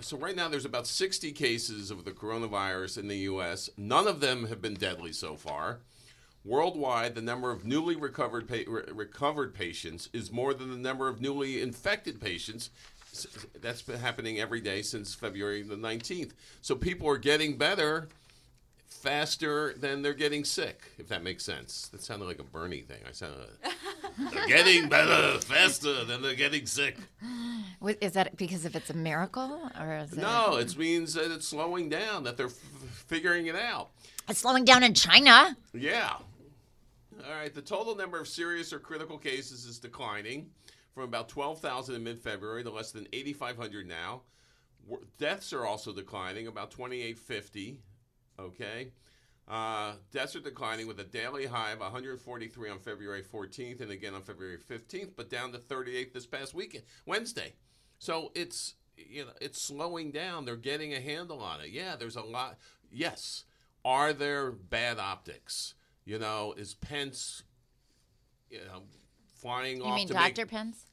So 0.00 0.16
right 0.16 0.36
now, 0.36 0.48
there's 0.48 0.64
about 0.64 0.86
sixty 0.86 1.32
cases 1.32 1.90
of 1.90 2.04
the 2.04 2.12
coronavirus 2.12 2.98
in 2.98 3.08
the 3.08 3.18
U.S. 3.18 3.68
None 3.76 4.06
of 4.06 4.20
them 4.20 4.46
have 4.46 4.62
been 4.62 4.74
deadly 4.74 5.12
so 5.12 5.34
far. 5.34 5.80
Worldwide, 6.44 7.14
the 7.14 7.22
number 7.22 7.50
of 7.50 7.64
newly 7.64 7.96
recovered 7.96 8.48
pa- 8.48 8.64
re- 8.66 8.84
recovered 8.92 9.54
patients 9.54 10.08
is 10.12 10.32
more 10.32 10.54
than 10.54 10.70
the 10.70 10.76
number 10.76 11.08
of 11.08 11.20
newly 11.20 11.60
infected 11.60 12.20
patients. 12.20 12.70
That's 13.60 13.82
been 13.82 13.98
happening 13.98 14.38
every 14.38 14.60
day 14.60 14.82
since 14.82 15.14
February 15.14 15.62
the 15.62 15.76
19th. 15.76 16.32
So 16.62 16.74
people 16.74 17.08
are 17.08 17.18
getting 17.18 17.58
better 17.58 18.08
faster 19.02 19.72
than 19.74 20.02
they're 20.02 20.14
getting 20.14 20.44
sick, 20.44 20.82
if 20.98 21.08
that 21.08 21.22
makes 21.22 21.44
sense. 21.44 21.88
That 21.88 22.02
sounded 22.02 22.26
like 22.26 22.38
a 22.38 22.44
Bernie 22.44 22.82
thing. 22.82 22.98
I 23.08 23.12
sounded 23.12 23.46
uh, 23.64 23.70
they're 24.32 24.46
getting 24.46 24.88
better 24.88 25.38
faster 25.40 26.04
than 26.04 26.22
they're 26.22 26.34
getting 26.34 26.66
sick. 26.66 26.96
Wh- 27.82 27.92
Is 28.00 28.12
that 28.12 28.36
because 28.36 28.64
if 28.64 28.74
it's 28.76 28.90
a 28.90 28.94
miracle 28.94 29.70
or 29.80 29.96
is 29.96 30.12
it 30.12 30.18
No, 30.18 30.56
it 30.56 30.76
means 30.76 31.14
that 31.14 31.30
it's 31.32 31.46
slowing 31.48 31.88
down, 31.88 32.24
that 32.24 32.36
they're 32.36 32.46
f- 32.46 32.52
figuring 33.06 33.46
it 33.46 33.56
out. 33.56 33.90
it's 34.28 34.40
slowing 34.40 34.64
down 34.64 34.82
in 34.82 34.94
China? 34.94 35.56
Yeah. 35.72 36.14
All 37.26 37.34
right. 37.34 37.54
The 37.54 37.62
total 37.62 37.94
number 37.96 38.20
of 38.20 38.28
serious 38.28 38.72
or 38.72 38.78
critical 38.78 39.18
cases 39.18 39.64
is 39.64 39.78
declining 39.78 40.50
from 40.94 41.04
about 41.04 41.28
12,000 41.28 41.94
in 41.94 42.02
mid 42.04 42.18
February 42.18 42.62
to 42.64 42.70
less 42.70 42.90
than 42.92 43.06
8,500 43.12 43.86
now. 43.86 44.22
Deaths 45.18 45.52
are 45.52 45.66
also 45.66 45.92
declining, 45.92 46.46
about 46.46 46.70
2,850. 46.70 47.78
Okay. 48.38 48.92
Uh, 49.48 49.94
deaths 50.12 50.36
are 50.36 50.40
declining 50.40 50.86
with 50.86 51.00
a 51.00 51.04
daily 51.04 51.46
high 51.46 51.70
of 51.70 51.80
143 51.80 52.68
on 52.68 52.78
February 52.78 53.22
14th 53.22 53.80
and 53.80 53.90
again 53.90 54.14
on 54.14 54.22
February 54.22 54.58
15th, 54.58 55.12
but 55.16 55.30
down 55.30 55.52
to 55.52 55.58
38 55.58 56.12
this 56.12 56.26
past 56.26 56.52
weekend, 56.54 56.84
Wednesday. 57.06 57.54
So 57.98 58.30
it's 58.34 58.74
you 58.96 59.24
know 59.24 59.32
it's 59.40 59.66
slowing 59.66 60.10
down. 60.10 60.44
They're 60.44 60.56
getting 60.56 60.92
a 60.92 61.00
handle 61.00 61.40
on 61.40 61.62
it. 61.62 61.70
Yeah, 61.70 61.96
there's 61.96 62.16
a 62.16 62.22
lot. 62.22 62.58
Yes, 62.92 63.44
are 63.84 64.12
there 64.12 64.50
bad 64.50 64.98
optics? 64.98 65.74
You 66.04 66.18
know, 66.18 66.54
is 66.56 66.74
Pence, 66.74 67.42
you 68.50 68.58
know, 68.58 68.82
flying 69.40 69.78
You 69.78 69.84
off 69.84 69.96
mean 69.96 70.08
to 70.08 70.14
Dr. 70.14 70.42
make 70.42 70.50
Pence? 70.50 70.86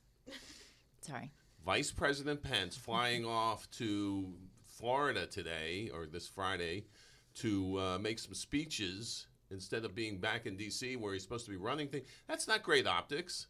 Sorry. 1.01 1.31
Vice 1.65 1.91
President 1.91 2.41
Pence 2.41 2.77
flying 2.77 3.25
off 3.25 3.69
to 3.71 4.33
Florida 4.65 5.25
today 5.25 5.89
or 5.93 6.05
this 6.05 6.27
Friday 6.27 6.85
to 7.35 7.79
uh, 7.79 7.97
make 7.99 8.19
some 8.19 8.33
speeches 8.33 9.27
instead 9.51 9.85
of 9.85 9.93
being 9.93 10.17
back 10.17 10.45
in 10.45 10.57
D.C. 10.57 10.95
where 10.95 11.13
he's 11.13 11.23
supposed 11.23 11.45
to 11.45 11.51
be 11.51 11.57
running 11.57 11.87
things. 11.87 12.07
That's 12.27 12.47
not 12.47 12.63
great 12.63 12.87
optics. 12.87 13.47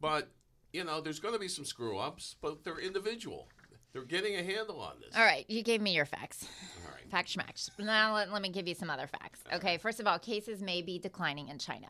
But, 0.00 0.30
you 0.72 0.84
know, 0.84 1.00
there's 1.00 1.18
going 1.18 1.34
to 1.34 1.40
be 1.40 1.48
some 1.48 1.64
screw 1.64 1.98
ups, 1.98 2.36
but 2.40 2.64
they're 2.64 2.78
individual. 2.78 3.48
They're 3.92 4.04
getting 4.04 4.36
a 4.36 4.42
handle 4.42 4.80
on 4.80 4.94
this. 5.00 5.16
All 5.16 5.24
right, 5.24 5.44
you 5.48 5.62
gave 5.62 5.80
me 5.80 5.94
your 5.94 6.06
facts. 6.06 6.46
All 6.84 6.92
right. 6.92 7.10
Fact 7.10 7.28
schmacks. 7.28 7.70
Now 7.78 8.14
let, 8.14 8.32
let 8.32 8.40
me 8.40 8.50
give 8.50 8.68
you 8.68 8.74
some 8.74 8.88
other 8.88 9.08
facts. 9.08 9.40
Okay, 9.52 9.78
first 9.78 9.98
of 9.98 10.06
all, 10.06 10.18
cases 10.18 10.62
may 10.62 10.80
be 10.80 10.98
declining 10.98 11.48
in 11.48 11.58
China, 11.58 11.88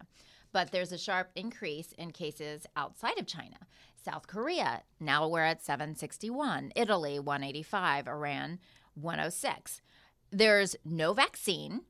but 0.53 0.71
there's 0.73 0.93
a 0.93 0.99
sharp 0.99 1.31
increase 1.35 1.93
in 1.93 2.11
cases 2.11 2.67
outside 2.75 3.19
of 3.19 3.27
China. 3.27 3.59
South 4.03 4.27
Korea, 4.27 4.83
now 4.99 5.29
we're 5.29 5.43
at 5.43 5.63
761. 5.63 6.73
Italy, 6.75 7.19
185. 7.19 8.09
Iran, 8.09 8.59
106. 8.95 9.83
There's 10.31 10.77
no 10.85 11.13
vaccine. 11.13 11.83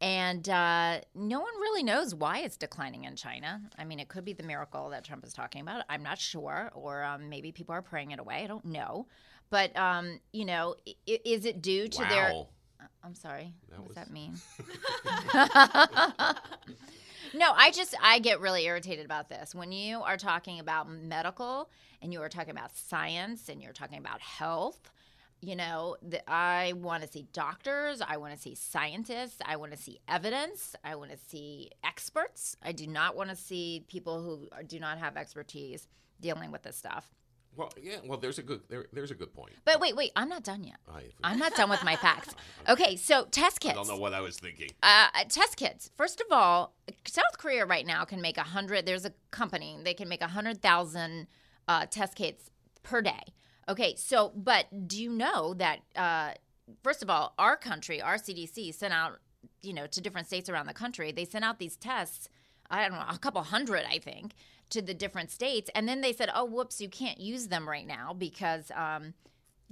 And 0.00 0.48
uh, 0.48 0.98
no 1.14 1.38
one 1.38 1.54
really 1.60 1.84
knows 1.84 2.12
why 2.12 2.38
it's 2.40 2.56
declining 2.56 3.04
in 3.04 3.14
China. 3.14 3.60
I 3.78 3.84
mean, 3.84 4.00
it 4.00 4.08
could 4.08 4.24
be 4.24 4.32
the 4.32 4.42
miracle 4.42 4.88
that 4.90 5.04
Trump 5.04 5.24
is 5.24 5.32
talking 5.32 5.60
about. 5.62 5.84
I'm 5.88 6.02
not 6.02 6.18
sure. 6.18 6.72
Or 6.74 7.04
um, 7.04 7.28
maybe 7.28 7.52
people 7.52 7.72
are 7.74 7.82
praying 7.82 8.10
it 8.10 8.18
away. 8.18 8.42
I 8.42 8.46
don't 8.48 8.64
know. 8.64 9.06
But, 9.48 9.76
um, 9.76 10.18
you 10.32 10.44
know, 10.44 10.74
i- 10.88 10.96
is 11.24 11.44
it 11.44 11.62
due 11.62 11.86
to 11.86 11.98
their. 12.08 12.32
I'm 13.04 13.14
sorry. 13.14 13.54
That 13.70 13.78
what 13.78 13.88
was- 13.88 13.96
does 13.96 14.06
that 14.06 14.12
mean? 14.12 14.34
no, 17.34 17.52
I 17.54 17.70
just 17.70 17.94
I 18.02 18.18
get 18.18 18.40
really 18.40 18.64
irritated 18.64 19.04
about 19.04 19.28
this. 19.28 19.54
When 19.54 19.72
you 19.72 20.00
are 20.02 20.16
talking 20.16 20.58
about 20.58 20.88
medical 20.90 21.70
and 22.00 22.12
you 22.12 22.20
are 22.22 22.28
talking 22.28 22.50
about 22.50 22.76
science 22.76 23.48
and 23.48 23.62
you're 23.62 23.72
talking 23.72 23.98
about 23.98 24.20
health, 24.20 24.90
you 25.42 25.56
know, 25.56 25.96
the, 26.02 26.22
I 26.30 26.72
want 26.76 27.02
to 27.02 27.08
see 27.08 27.26
doctors, 27.32 28.00
I 28.00 28.16
want 28.16 28.32
to 28.32 28.40
see 28.40 28.54
scientists, 28.54 29.38
I 29.44 29.56
want 29.56 29.72
to 29.72 29.78
see 29.78 29.98
evidence, 30.08 30.76
I 30.84 30.94
want 30.94 31.10
to 31.10 31.18
see 31.18 31.70
experts. 31.84 32.56
I 32.62 32.70
do 32.70 32.86
not 32.86 33.16
want 33.16 33.28
to 33.30 33.36
see 33.36 33.84
people 33.88 34.22
who 34.22 34.48
are, 34.52 34.62
do 34.62 34.78
not 34.78 34.98
have 34.98 35.16
expertise 35.16 35.88
dealing 36.20 36.52
with 36.52 36.62
this 36.62 36.76
stuff. 36.76 37.10
Well, 37.56 37.70
yeah. 37.82 37.96
Well, 38.06 38.18
there's 38.18 38.38
a 38.38 38.42
good 38.42 38.62
there, 38.68 38.86
there's 38.92 39.10
a 39.10 39.14
good 39.14 39.34
point. 39.34 39.52
But 39.64 39.80
wait, 39.80 39.94
wait, 39.94 40.12
I'm 40.16 40.28
not 40.28 40.42
done 40.42 40.64
yet. 40.64 40.76
I, 40.90 41.02
I'm 41.22 41.38
not 41.38 41.54
done 41.54 41.68
with 41.68 41.84
my 41.84 41.96
facts. 41.96 42.34
Okay, 42.68 42.94
so 42.94 43.24
test 43.24 43.58
kits. 43.58 43.72
I 43.72 43.74
don't 43.74 43.88
know 43.88 43.96
what 43.96 44.14
I 44.14 44.20
was 44.20 44.38
thinking. 44.38 44.70
Uh, 44.84 45.08
test 45.28 45.56
kits. 45.56 45.90
First 45.96 46.20
of 46.20 46.28
all, 46.30 46.76
South 47.08 47.36
Korea 47.38 47.66
right 47.66 47.84
now 47.84 48.04
can 48.04 48.20
make 48.20 48.38
a 48.38 48.44
hundred. 48.44 48.86
There's 48.86 49.04
a 49.04 49.12
company 49.32 49.76
they 49.82 49.94
can 49.94 50.08
make 50.08 50.22
a 50.22 50.28
hundred 50.28 50.62
thousand 50.62 51.26
uh, 51.66 51.86
test 51.86 52.14
kits 52.14 52.50
per 52.84 53.02
day. 53.02 53.20
Okay, 53.68 53.94
so 53.96 54.32
but 54.34 54.88
do 54.88 55.00
you 55.00 55.10
know 55.10 55.54
that? 55.54 55.80
Uh, 55.94 56.32
first 56.82 57.02
of 57.02 57.10
all, 57.10 57.34
our 57.38 57.56
country, 57.56 58.00
our 58.02 58.16
CDC, 58.16 58.74
sent 58.74 58.92
out 58.92 59.18
you 59.62 59.72
know 59.72 59.86
to 59.86 60.00
different 60.00 60.26
states 60.26 60.48
around 60.48 60.66
the 60.66 60.74
country. 60.74 61.12
They 61.12 61.24
sent 61.24 61.44
out 61.44 61.58
these 61.58 61.76
tests. 61.76 62.28
I 62.70 62.88
don't 62.88 62.98
know, 62.98 63.04
a 63.08 63.18
couple 63.18 63.42
hundred, 63.42 63.84
I 63.86 63.98
think, 63.98 64.32
to 64.70 64.80
the 64.80 64.94
different 64.94 65.30
states, 65.30 65.70
and 65.74 65.88
then 65.88 66.00
they 66.00 66.12
said, 66.12 66.30
"Oh, 66.34 66.44
whoops, 66.44 66.80
you 66.80 66.88
can't 66.88 67.20
use 67.20 67.48
them 67.48 67.68
right 67.68 67.86
now 67.86 68.12
because." 68.12 68.70
Um, 68.74 69.14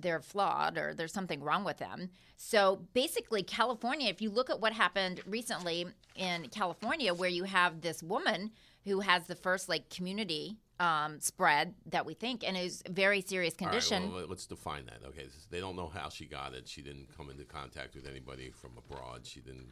they're 0.02 0.20
flawed 0.20 0.78
or 0.78 0.94
there's 0.94 1.12
something 1.12 1.42
wrong 1.42 1.64
with 1.64 1.78
them. 1.78 2.10
So 2.36 2.86
basically, 2.94 3.42
California, 3.42 4.08
if 4.08 4.22
you 4.22 4.30
look 4.30 4.50
at 4.50 4.60
what 4.60 4.72
happened 4.72 5.20
recently 5.26 5.86
in 6.16 6.48
California, 6.48 7.12
where 7.12 7.28
you 7.28 7.44
have 7.44 7.80
this 7.80 8.02
woman 8.02 8.50
who 8.84 9.00
has 9.00 9.26
the 9.26 9.34
first 9.34 9.68
like 9.68 9.90
community 9.90 10.56
um, 10.80 11.20
spread 11.20 11.74
that 11.90 12.04
we 12.06 12.14
think 12.14 12.42
and 12.46 12.56
is 12.56 12.82
a 12.86 12.90
very 12.90 13.20
serious 13.20 13.54
All 13.60 13.66
right, 13.66 13.72
condition. 13.72 14.12
well, 14.12 14.26
let's 14.28 14.46
define 14.46 14.86
that. 14.86 15.06
Okay, 15.08 15.26
they 15.50 15.60
don't 15.60 15.76
know 15.76 15.88
how 15.88 16.08
she 16.08 16.24
got 16.24 16.54
it. 16.54 16.66
She 16.66 16.82
didn't 16.82 17.14
come 17.16 17.30
into 17.30 17.44
contact 17.44 17.94
with 17.94 18.06
anybody 18.06 18.50
from 18.50 18.72
abroad. 18.78 19.20
She 19.24 19.40
didn't 19.40 19.68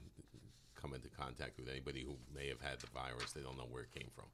come 0.76 0.94
into 0.94 1.08
contact 1.08 1.58
with 1.58 1.68
anybody 1.68 2.04
who 2.04 2.14
may 2.32 2.46
have 2.48 2.60
had 2.60 2.78
the 2.80 2.86
virus. 2.94 3.32
They 3.32 3.40
don't 3.40 3.56
know 3.58 3.66
where 3.68 3.82
it 3.82 3.90
came 3.92 4.10
from. 4.14 4.26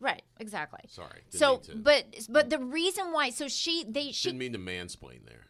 right, 0.00 0.22
exactly. 0.38 0.80
Sorry. 0.88 1.20
Didn't 1.30 1.38
So, 1.40 1.50
mean 1.52 1.60
to, 1.62 1.76
but 1.76 2.04
but 2.30 2.48
the 2.50 2.58
reason 2.60 3.12
why, 3.12 3.28
so 3.30 3.48
she 3.48 3.84
they 3.86 4.12
she 4.12 4.28
didn't 4.30 4.38
mean 4.38 4.52
to 4.54 4.58
mansplain 4.58 5.26
there. 5.26 5.44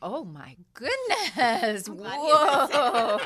Oh 0.00 0.24
my 0.24 0.56
goodness! 0.72 1.82
glad 1.88 2.14
you 2.14 2.20
Whoa, 2.20 2.66
whoa. 2.68 3.18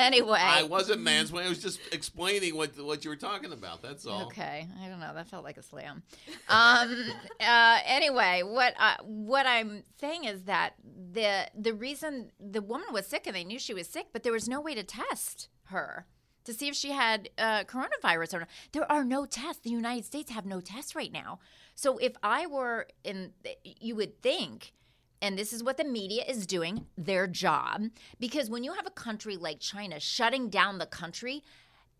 Anyway, 0.00 0.38
I 0.40 0.62
wasn't 0.62 1.02
mansplaining. 1.02 1.46
I 1.46 1.48
was 1.48 1.62
just 1.62 1.80
explaining 1.92 2.56
what 2.56 2.78
what 2.80 3.04
you 3.04 3.10
were 3.10 3.16
talking 3.16 3.52
about. 3.52 3.82
That's 3.82 4.06
all. 4.06 4.24
Okay, 4.26 4.66
I 4.82 4.88
don't 4.88 5.00
know. 5.00 5.12
That 5.14 5.28
felt 5.28 5.44
like 5.44 5.56
a 5.56 5.62
slam. 5.62 6.02
Um, 6.48 7.12
uh, 7.40 7.78
anyway, 7.84 8.42
what 8.44 8.74
uh, 8.78 8.96
what 9.02 9.46
I'm 9.46 9.84
saying 10.00 10.24
is 10.24 10.42
that 10.42 10.74
the 11.12 11.48
the 11.54 11.74
reason 11.74 12.30
the 12.40 12.62
woman 12.62 12.88
was 12.92 13.06
sick 13.06 13.26
and 13.26 13.36
they 13.36 13.44
knew 13.44 13.58
she 13.58 13.74
was 13.74 13.88
sick, 13.88 14.08
but 14.12 14.22
there 14.22 14.32
was 14.32 14.48
no 14.48 14.60
way 14.60 14.74
to 14.74 14.82
test 14.82 15.48
her 15.64 16.06
to 16.44 16.54
see 16.54 16.68
if 16.68 16.74
she 16.74 16.90
had 16.90 17.28
uh, 17.38 17.64
coronavirus 17.64 18.34
or 18.34 18.38
not. 18.40 18.48
There 18.72 18.90
are 18.90 19.04
no 19.04 19.26
tests. 19.26 19.62
The 19.62 19.70
United 19.70 20.04
States 20.04 20.30
have 20.30 20.46
no 20.46 20.60
tests 20.60 20.94
right 20.94 21.12
now. 21.12 21.38
So 21.74 21.98
if 21.98 22.14
I 22.22 22.46
were 22.46 22.86
in, 23.04 23.32
you 23.64 23.94
would 23.96 24.20
think. 24.22 24.72
And 25.22 25.38
this 25.38 25.52
is 25.52 25.62
what 25.62 25.76
the 25.76 25.84
media 25.84 26.24
is 26.26 26.46
doing 26.46 26.86
their 26.96 27.26
job. 27.26 27.82
Because 28.18 28.48
when 28.48 28.64
you 28.64 28.72
have 28.72 28.86
a 28.86 28.90
country 28.90 29.36
like 29.36 29.60
China 29.60 30.00
shutting 30.00 30.48
down 30.48 30.78
the 30.78 30.86
country, 30.86 31.42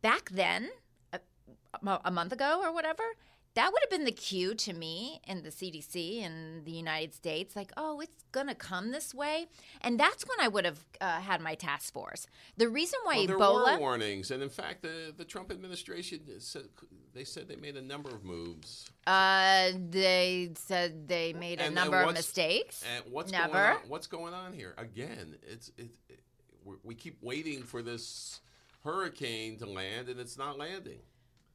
back 0.01 0.31
then, 0.31 0.71
a, 1.13 1.21
a 2.05 2.11
month 2.11 2.33
ago 2.33 2.61
or 2.63 2.73
whatever, 2.73 3.03
that 3.55 3.73
would 3.73 3.81
have 3.83 3.91
been 3.91 4.05
the 4.05 4.13
cue 4.13 4.55
to 4.55 4.73
me 4.73 5.21
and 5.27 5.43
the 5.43 5.51
CDC 5.51 6.19
in 6.19 6.63
the 6.65 6.71
United 6.71 7.15
States, 7.15 7.57
like, 7.57 7.73
oh, 7.77 8.01
it's 8.01 8.25
gonna 8.33 8.55
come 8.55 8.93
this 8.93 9.13
way, 9.15 9.47
and 9.81 9.99
that's 9.99 10.25
when 10.25 10.39
I 10.41 10.49
would 10.49 10.65
have 10.65 10.85
uh, 11.01 11.21
had 11.21 11.41
my 11.41 11.55
task 11.57 11.93
force. 11.93 12.27
The 12.57 12.69
reason 12.69 13.01
why 13.05 13.17
Well, 13.17 13.27
there 13.27 13.39
Ebola, 13.39 13.75
were 13.75 13.81
warnings, 13.81 14.31
and 14.31 14.43
in 14.43 14.49
fact, 14.51 14.83
the 14.83 15.13
the 15.17 15.25
Trump 15.25 15.51
administration 15.51 16.21
said 16.39 16.69
they 17.13 17.25
said 17.25 17.49
they 17.49 17.57
made 17.57 17.77
a 17.77 17.83
number 17.83 18.09
of 18.11 18.25
moves. 18.25 18.89
uh, 19.07 19.71
they 19.91 20.51
said 20.55 21.09
they 21.09 21.33
made 21.33 21.61
a 21.61 21.65
And 21.65 21.75
number 21.75 22.01
of 22.01 22.15
mistakes. 22.15 22.85
And 22.97 23.13
what's 23.13 23.33
Never. 23.33 23.49
going 23.53 23.65
on? 23.65 23.77
What's 23.89 24.07
going 24.07 24.33
on 24.33 24.53
here? 24.53 24.75
Again, 24.79 25.37
it's 25.43 25.73
it, 25.77 25.91
it 26.09 26.21
we 26.85 26.95
keep 26.95 27.17
waiting 27.23 27.63
for 27.65 27.83
this 27.83 28.41
hurricane 28.85 29.59
to 29.59 29.67
land, 29.67 30.09
and 30.09 30.21
it's 30.21 30.39
not 30.39 30.57
landing. 30.57 31.01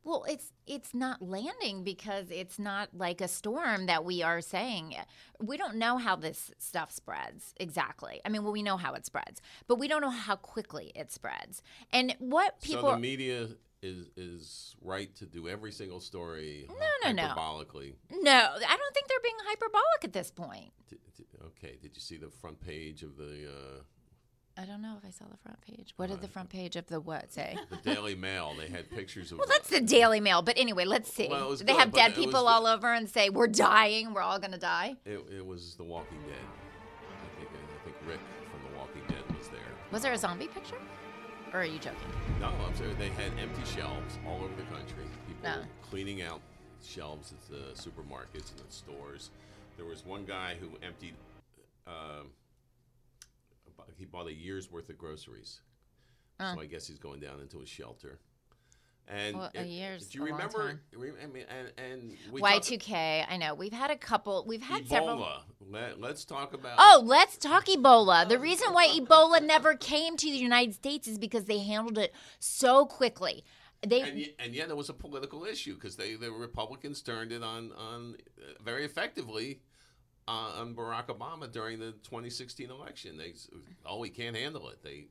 Well, 0.05 0.23
it's 0.29 0.53
it's 0.67 0.93
not 0.93 1.21
landing 1.21 1.83
because 1.83 2.29
it's 2.29 2.59
not 2.59 2.89
like 2.93 3.19
a 3.21 3.27
storm 3.27 3.87
that 3.87 4.05
we 4.05 4.21
are 4.21 4.39
saying. 4.39 4.95
We 5.41 5.57
don't 5.57 5.75
know 5.75 5.97
how 5.97 6.15
this 6.15 6.51
stuff 6.59 6.91
spreads 6.91 7.53
exactly. 7.57 8.21
I 8.23 8.29
mean, 8.29 8.43
well, 8.43 8.53
we 8.53 8.61
know 8.63 8.77
how 8.77 8.93
it 8.93 9.05
spreads, 9.05 9.41
but 9.67 9.79
we 9.79 9.87
don't 9.87 10.01
know 10.01 10.11
how 10.11 10.35
quickly 10.35 10.91
it 10.95 11.11
spreads. 11.11 11.63
And 11.91 12.15
what 12.19 12.61
people 12.61 12.83
so 12.89 12.91
the 12.91 12.99
media 13.01 13.47
is 13.81 14.07
is 14.15 14.75
right 14.81 15.13
to 15.15 15.25
do 15.25 15.49
every 15.49 15.71
single 15.71 15.99
story 15.99 16.67
No, 16.69 16.75
no, 17.03 17.11
no. 17.11 17.33
hyperbolically. 17.33 17.95
No, 18.11 18.31
I 18.31 18.77
don't 18.77 18.93
think 18.93 19.07
they're 19.07 19.19
being 19.23 19.35
hyperbolic 19.47 20.03
at 20.03 20.13
this 20.13 20.29
point. 20.31 20.71
T- 20.89 20.97
t- 21.17 21.23
Okay, 21.57 21.77
did 21.81 21.95
you 21.95 22.01
see 22.01 22.17
the 22.17 22.29
front 22.29 22.59
page 22.59 23.01
of 23.03 23.17
the 23.17 23.47
uh, 23.47 23.81
I 24.57 24.63
don't 24.63 24.81
know 24.81 24.95
if 24.97 25.05
I 25.05 25.11
saw 25.11 25.25
the 25.29 25.37
front 25.37 25.59
page. 25.61 25.93
What 25.97 26.09
did 26.09 26.21
the 26.21 26.27
uh, 26.27 26.29
front 26.29 26.49
page 26.49 26.77
of 26.77 26.87
the 26.87 27.01
what 27.01 27.31
say? 27.31 27.57
The 27.69 27.75
Daily 27.93 28.15
Mail. 28.15 28.53
They 28.57 28.67
had 28.67 28.89
pictures 28.89 29.31
of. 29.31 29.39
Well, 29.39 29.47
that's 29.49 29.69
the 29.69 29.81
Daily 29.81 30.21
Mail. 30.21 30.41
But 30.41 30.57
anyway, 30.57 30.85
let's 30.85 31.11
see. 31.11 31.27
Well, 31.29 31.45
it 31.45 31.49
was 31.49 31.59
they 31.59 31.73
good, 31.73 31.79
have 31.79 31.91
dead 31.91 32.15
people 32.15 32.47
all 32.47 32.65
over 32.65 32.93
and 32.93 33.09
say, 33.09 33.29
We're 33.29 33.47
dying. 33.47 34.13
We're 34.13 34.21
all 34.21 34.39
going 34.39 34.53
to 34.53 34.57
die. 34.57 34.95
It, 35.05 35.19
it 35.37 35.45
was 35.45 35.75
The 35.75 35.83
Walking 35.83 36.19
Dead. 36.27 36.37
I 36.37 37.39
think, 37.39 37.49
I 37.51 37.83
think 37.83 37.95
Rick 38.07 38.19
from 38.49 38.71
The 38.71 38.77
Walking 38.77 39.01
Dead 39.09 39.37
was 39.37 39.49
there. 39.49 39.59
Was 39.91 40.03
there 40.03 40.13
a 40.13 40.17
zombie 40.17 40.47
picture? 40.47 40.77
Or 41.53 41.59
are 41.61 41.65
you 41.65 41.79
joking? 41.79 41.99
No, 42.39 42.51
I'm 42.65 42.75
sorry. 42.75 42.93
They 42.93 43.09
had 43.09 43.31
empty 43.39 43.63
shelves 43.65 44.17
all 44.25 44.37
over 44.37 44.55
the 44.55 44.63
country. 44.63 45.03
People 45.27 45.49
No. 45.49 45.63
cleaning 45.89 46.21
out 46.21 46.39
shelves 46.81 47.33
at 47.33 47.49
the 47.49 47.73
supermarkets 47.81 48.51
and 48.51 48.59
the 48.59 48.71
stores. 48.73 49.31
There 49.75 49.85
was 49.85 50.05
one 50.05 50.23
guy 50.23 50.55
who 50.59 50.69
emptied. 50.85 51.15
About- 51.85 52.27
he 53.97 54.05
bought 54.05 54.27
a 54.27 54.33
year's 54.33 54.71
worth 54.71 54.89
of 54.89 54.97
groceries. 54.97 55.61
So 56.39 56.59
I 56.59 56.65
guess 56.65 56.85
he's 56.85 56.99
going 56.99 57.21
down 57.21 57.39
into 57.39 57.61
a 57.61 57.65
shelter. 57.65 58.19
And 59.07 59.37
Well, 59.37 59.51
a 59.53 59.61
it- 59.61 59.67
year's 59.67 60.07
Do 60.07 60.17
you 60.17 60.25
remember? 60.25 60.81
I 60.93 60.97
mean, 61.27 61.45
and 61.47 61.71
and 61.77 62.17
we 62.31 62.41
Y2K. 62.41 63.25
I 63.29 63.37
know. 63.37 63.53
We've 63.53 63.71
had 63.71 63.91
a 63.91 63.95
couple. 63.95 64.43
We've 64.47 64.63
had 64.63 64.87
several. 64.87 65.17
Ebola. 65.17 65.41
Let, 65.69 66.01
let's 66.01 66.25
talk 66.25 66.53
about. 66.53 66.75
Oh, 66.79 67.01
let's 67.05 67.37
talk 67.37 67.67
Ebola. 67.67 68.27
The 68.27 68.39
reason 68.39 68.73
why 68.73 68.87
Ebola 68.99 69.43
never 69.43 69.75
came 69.75 70.17
to 70.17 70.25
the 70.25 70.37
United 70.37 70.73
States 70.73 71.07
is 71.07 71.17
because 71.19 71.45
they 71.45 71.59
handled 71.59 71.97
it 71.99 72.13
so 72.39 72.85
quickly. 72.85 73.43
They 73.85 74.01
and 74.01 74.17
yet, 74.17 74.29
and 74.39 74.55
yet 74.55 74.69
it 74.69 74.77
was 74.77 74.89
a 74.89 74.93
political 74.93 75.45
issue 75.45 75.75
because 75.75 75.95
they 75.95 76.15
the 76.15 76.31
Republicans 76.31 77.01
turned 77.03 77.31
it 77.31 77.43
on 77.43 77.71
on 77.73 78.15
uh, 78.39 78.63
very 78.63 78.85
effectively 78.85 79.61
uh, 80.27 80.53
on 80.59 80.73
Barack 80.73 81.07
Obama 81.07 81.51
during 81.51 81.79
the 81.79 81.91
2016 82.03 82.69
election. 82.69 83.17
They 83.17 83.33
oh 83.85 83.99
we 83.99 84.09
can't 84.09 84.35
handle 84.35 84.69
it. 84.69 84.83
They 84.83 85.07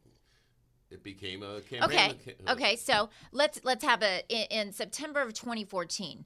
it 0.91 1.03
became 1.03 1.43
a 1.43 1.61
campaign. 1.61 2.11
okay. 2.11 2.37
Okay. 2.49 2.77
So 2.77 3.11
let's 3.33 3.61
let's 3.65 3.85
have 3.85 4.03
a 4.03 4.23
in, 4.29 4.67
in 4.67 4.73
September 4.73 5.21
of 5.21 5.35
2014, 5.35 6.25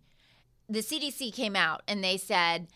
the 0.68 0.80
CDC 0.80 1.32
came 1.32 1.56
out 1.56 1.82
and 1.88 2.02
they 2.02 2.16
said 2.16 2.68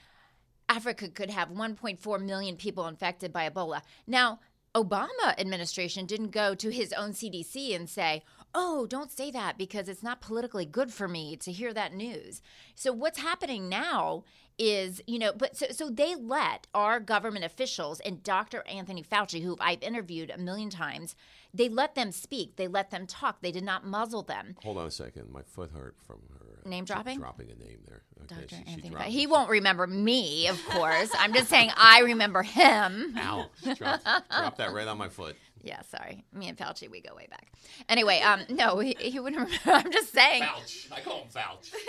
Africa 0.68 1.08
could 1.08 1.30
have 1.30 1.50
1.4 1.50 2.24
million 2.24 2.56
people 2.56 2.86
infected 2.86 3.32
by 3.32 3.48
Ebola. 3.48 3.82
Now, 4.06 4.40
Obama 4.74 5.38
administration 5.38 6.06
didn't 6.06 6.30
go 6.30 6.54
to 6.54 6.70
his 6.70 6.94
own 6.94 7.12
CDC 7.12 7.76
and 7.76 7.90
say, 7.90 8.22
"Oh, 8.54 8.86
don't 8.86 9.12
say 9.12 9.30
that 9.30 9.58
because 9.58 9.86
it's 9.86 10.02
not 10.02 10.22
politically 10.22 10.64
good 10.64 10.90
for 10.90 11.08
me 11.08 11.36
to 11.36 11.52
hear 11.52 11.74
that 11.74 11.92
news." 11.92 12.40
So 12.74 12.90
what's 12.92 13.18
happening 13.18 13.68
now 13.68 14.24
is, 14.58 15.00
you 15.06 15.18
know, 15.18 15.32
but 15.32 15.56
so, 15.56 15.66
so 15.70 15.90
they 15.90 16.14
let 16.14 16.66
our 16.74 17.00
government 17.00 17.44
officials 17.44 18.00
and 18.00 18.22
Dr. 18.22 18.62
Anthony 18.68 19.02
Fauci, 19.02 19.42
who 19.42 19.56
I've 19.60 19.82
interviewed 19.82 20.30
a 20.30 20.38
million 20.38 20.70
times, 20.70 21.14
they 21.54 21.68
let 21.68 21.94
them 21.94 22.12
speak, 22.12 22.56
they 22.56 22.68
let 22.68 22.90
them 22.90 23.06
talk, 23.06 23.40
they 23.42 23.52
did 23.52 23.64
not 23.64 23.84
muzzle 23.84 24.22
them. 24.22 24.56
Hold 24.62 24.78
on 24.78 24.86
a 24.86 24.90
second. 24.90 25.30
My 25.30 25.42
foot 25.42 25.70
hurt 25.72 25.96
from 26.06 26.20
her 26.38 26.46
uh, 26.64 26.68
Name 26.68 26.84
dropping? 26.84 27.18
Dropping 27.18 27.50
a 27.50 27.54
name 27.56 27.80
there. 27.88 28.02
Okay, 28.24 28.42
Dr. 28.42 28.48
she- 28.48 28.56
she 28.64 28.72
Anthony 28.72 28.90
dropped 28.90 29.06
it. 29.08 29.12
He 29.12 29.26
won't 29.26 29.50
remember 29.50 29.86
me, 29.86 30.48
of 30.48 30.64
course. 30.66 31.10
I'm 31.18 31.32
just 31.34 31.48
saying 31.48 31.70
I 31.76 32.00
remember 32.00 32.42
him. 32.42 33.14
Ow! 33.18 33.46
She 33.62 33.74
dropped, 33.74 34.04
dropped 34.04 34.58
that 34.58 34.72
right 34.72 34.86
on 34.86 34.96
my 34.98 35.08
foot. 35.08 35.36
Yeah, 35.64 35.80
sorry. 35.82 36.24
Me 36.32 36.48
and 36.48 36.58
Fauci, 36.58 36.90
we 36.90 37.00
go 37.00 37.14
way 37.14 37.28
back. 37.30 37.52
Anyway, 37.88 38.20
um, 38.20 38.40
no, 38.48 38.80
he, 38.80 38.96
he 38.98 39.20
wouldn't 39.20 39.40
remember. 39.42 39.58
I'm 39.86 39.92
just 39.92 40.12
saying. 40.12 40.42
Fouch. 40.42 40.88
I 40.92 41.00
call 41.00 41.18
him 41.20 41.28
Fouch. 41.32 41.72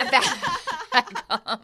I 0.92 1.02
call 1.02 1.56
him, 1.56 1.60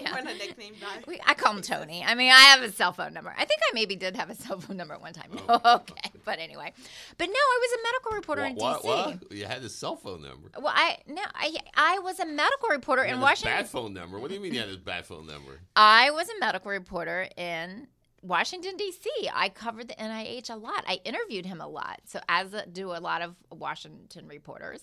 yeah. 0.00 0.14
When 0.14 0.26
a 0.28 0.34
nickname 0.34 0.74
died. 0.80 1.04
We, 1.06 1.20
I 1.26 1.34
call 1.34 1.54
him 1.54 1.62
Tony. 1.62 2.02
I 2.06 2.14
mean, 2.14 2.30
I 2.30 2.40
have 2.40 2.62
a 2.62 2.72
cell 2.72 2.92
phone 2.92 3.12
number. 3.12 3.34
I 3.36 3.44
think 3.44 3.60
I 3.70 3.74
maybe 3.74 3.96
did 3.96 4.16
have 4.16 4.30
a 4.30 4.34
cell 4.34 4.60
phone 4.60 4.78
number 4.78 4.94
at 4.94 5.02
one 5.02 5.12
time. 5.12 5.30
No, 5.46 5.60
okay, 5.74 6.10
but 6.24 6.38
anyway, 6.38 6.72
but 7.18 7.26
no, 7.26 7.32
I 7.34 7.58
was 7.60 7.72
a 7.72 7.82
medical 7.82 8.12
reporter 8.16 8.44
in 8.44 8.56
What, 8.56 8.80
DC. 8.80 8.84
what, 8.84 9.06
what? 9.22 9.32
You 9.32 9.44
had 9.44 9.62
a 9.62 9.68
cell 9.68 9.96
phone 9.96 10.22
number. 10.22 10.48
Well, 10.58 10.72
I 10.74 10.98
no, 11.06 11.22
I 11.34 11.54
I 11.74 11.98
was 11.98 12.18
a 12.18 12.26
medical 12.26 12.70
reporter 12.70 13.02
You 13.02 13.08
in 13.14 13.16
had 13.16 13.16
his 13.18 13.22
Washington. 13.22 13.52
bad 13.58 13.68
phone 13.68 13.92
number. 13.94 14.18
What 14.18 14.28
do 14.30 14.34
you 14.36 14.40
mean 14.40 14.54
you 14.54 14.60
had 14.60 14.68
his 14.68 14.78
bad 14.78 15.04
phone 15.06 15.26
number? 15.26 15.60
I 15.76 16.10
was 16.12 16.28
a 16.30 16.38
medical 16.40 16.70
reporter 16.70 17.28
in 17.36 17.88
Washington 18.22 18.76
D.C. 18.76 19.10
I 19.34 19.48
covered 19.48 19.88
the 19.88 19.94
NIH 19.94 20.48
a 20.50 20.56
lot. 20.56 20.84
I 20.86 21.00
interviewed 21.04 21.44
him 21.44 21.60
a 21.60 21.66
lot. 21.66 22.00
So 22.06 22.20
as 22.28 22.54
a, 22.54 22.66
do 22.66 22.90
a 22.90 22.98
lot 23.00 23.20
of 23.22 23.34
Washington 23.50 24.28
reporters. 24.28 24.82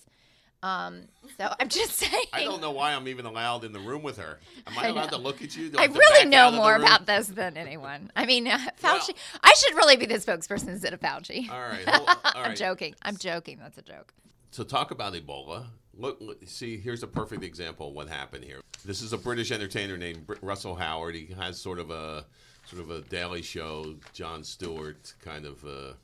Um, 0.62 1.04
so 1.38 1.50
I'm 1.58 1.70
just 1.70 1.92
saying. 1.92 2.26
I 2.34 2.44
don't 2.44 2.60
know 2.60 2.70
why 2.70 2.92
I'm 2.92 3.08
even 3.08 3.24
allowed 3.24 3.64
in 3.64 3.72
the 3.72 3.80
room 3.80 4.02
with 4.02 4.18
her. 4.18 4.38
Am 4.66 4.78
I 4.78 4.84
I 4.84 4.88
allowed 4.88 5.10
know. 5.10 5.16
to 5.16 5.22
look 5.22 5.42
at 5.42 5.56
you? 5.56 5.72
I 5.78 5.86
really 5.86 6.28
know 6.28 6.38
out 6.38 6.48
of 6.48 6.52
the 6.54 6.60
more 6.60 6.76
about 6.76 7.06
this 7.06 7.28
than 7.28 7.56
anyone. 7.56 8.12
I 8.14 8.26
mean, 8.26 8.46
uh, 8.46 8.58
Fauci. 8.82 9.08
Well- 9.08 9.40
I 9.42 9.54
should 9.56 9.74
really 9.76 9.96
be 9.96 10.04
the 10.06 10.16
spokesperson 10.16 10.68
instead 10.68 10.92
of 10.92 11.00
Fauci. 11.00 11.50
All 11.50 11.58
right. 11.60 11.88
all 11.88 12.06
I'm 12.24 12.42
right. 12.50 12.56
joking. 12.56 12.94
I'm 13.02 13.16
joking. 13.16 13.58
That's 13.58 13.78
a 13.78 13.82
joke. 13.82 14.12
So 14.50 14.62
talk 14.64 14.90
about 14.90 15.14
Ebola. 15.14 15.64
Look, 15.94 16.18
look, 16.20 16.38
see, 16.46 16.76
here's 16.76 17.02
a 17.02 17.06
perfect 17.06 17.42
example 17.42 17.88
of 17.88 17.94
what 17.94 18.08
happened 18.08 18.44
here. 18.44 18.60
This 18.84 19.00
is 19.02 19.12
a 19.12 19.18
British 19.18 19.50
entertainer 19.52 19.96
named 19.96 20.26
Br- 20.26 20.34
Russell 20.42 20.74
Howard. 20.74 21.14
He 21.14 21.32
has 21.38 21.58
sort 21.58 21.78
of 21.78 21.90
a 21.90 22.26
sort 22.70 22.82
of 22.82 22.90
a 22.90 23.00
Daily 23.08 23.42
Show, 23.42 23.96
Jon 24.12 24.44
Stewart 24.44 25.12
kind 25.20 25.44
of 25.44 25.64
uh, 25.64 25.94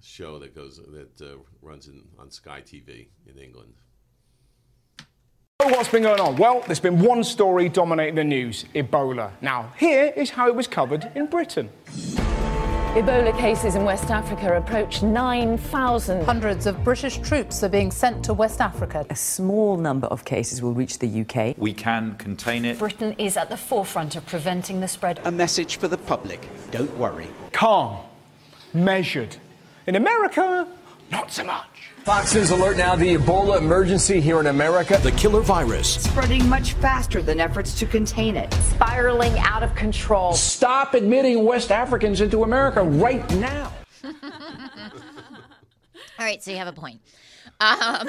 show 0.00 0.38
that 0.38 0.54
goes 0.54 0.78
that 0.78 1.20
uh, 1.20 1.36
runs 1.60 1.88
in, 1.88 2.02
on 2.18 2.30
Sky 2.30 2.62
TV 2.62 3.08
in 3.26 3.38
England. 3.38 3.74
What's 5.58 5.90
been 5.90 6.02
going 6.02 6.20
on? 6.20 6.36
Well, 6.36 6.62
there's 6.66 6.80
been 6.80 7.00
one 7.00 7.22
story 7.22 7.68
dominating 7.68 8.14
the 8.14 8.24
news 8.24 8.64
Ebola. 8.74 9.32
Now, 9.40 9.72
here 9.76 10.12
is 10.16 10.30
how 10.30 10.48
it 10.48 10.54
was 10.54 10.66
covered 10.66 11.10
in 11.14 11.26
Britain. 11.26 11.70
Ebola 12.94 13.36
cases 13.36 13.74
in 13.74 13.82
West 13.82 14.12
Africa 14.12 14.56
approach 14.56 15.02
9,000. 15.02 16.24
Hundreds 16.24 16.64
of 16.64 16.84
British 16.84 17.18
troops 17.18 17.64
are 17.64 17.68
being 17.68 17.90
sent 17.90 18.24
to 18.24 18.32
West 18.32 18.60
Africa. 18.60 19.04
A 19.10 19.16
small 19.16 19.76
number 19.76 20.06
of 20.06 20.24
cases 20.24 20.62
will 20.62 20.74
reach 20.74 21.00
the 21.00 21.22
UK. 21.22 21.56
We 21.58 21.74
can 21.74 22.14
contain 22.14 22.64
it. 22.64 22.78
Britain 22.78 23.16
is 23.18 23.36
at 23.36 23.48
the 23.50 23.56
forefront 23.56 24.14
of 24.14 24.24
preventing 24.26 24.78
the 24.78 24.86
spread. 24.86 25.18
A 25.24 25.32
message 25.32 25.78
for 25.78 25.88
the 25.88 25.98
public 25.98 26.48
don't 26.70 26.96
worry. 26.96 27.26
Calm, 27.50 27.98
measured. 28.72 29.38
In 29.88 29.96
America, 29.96 30.68
not 31.10 31.30
so 31.30 31.44
much. 31.44 31.66
Fox 32.04 32.34
News 32.34 32.50
alert 32.50 32.76
now 32.76 32.94
the 32.94 33.16
Ebola 33.16 33.58
emergency 33.58 34.20
here 34.20 34.38
in 34.38 34.48
America. 34.48 34.98
The 35.02 35.12
killer 35.12 35.40
virus. 35.40 36.02
Spreading 36.04 36.46
much 36.48 36.74
faster 36.74 37.22
than 37.22 37.40
efforts 37.40 37.78
to 37.78 37.86
contain 37.86 38.36
it. 38.36 38.52
Spiraling 38.54 39.38
out 39.38 39.62
of 39.62 39.74
control. 39.74 40.34
Stop 40.34 40.92
admitting 40.92 41.44
West 41.46 41.72
Africans 41.72 42.20
into 42.20 42.42
America 42.42 42.82
right 42.82 43.28
now. 43.36 43.72
All 44.04 44.10
right, 46.18 46.42
so 46.42 46.50
you 46.50 46.58
have 46.58 46.68
a 46.68 46.72
point. 46.72 47.00
Um, 47.60 48.08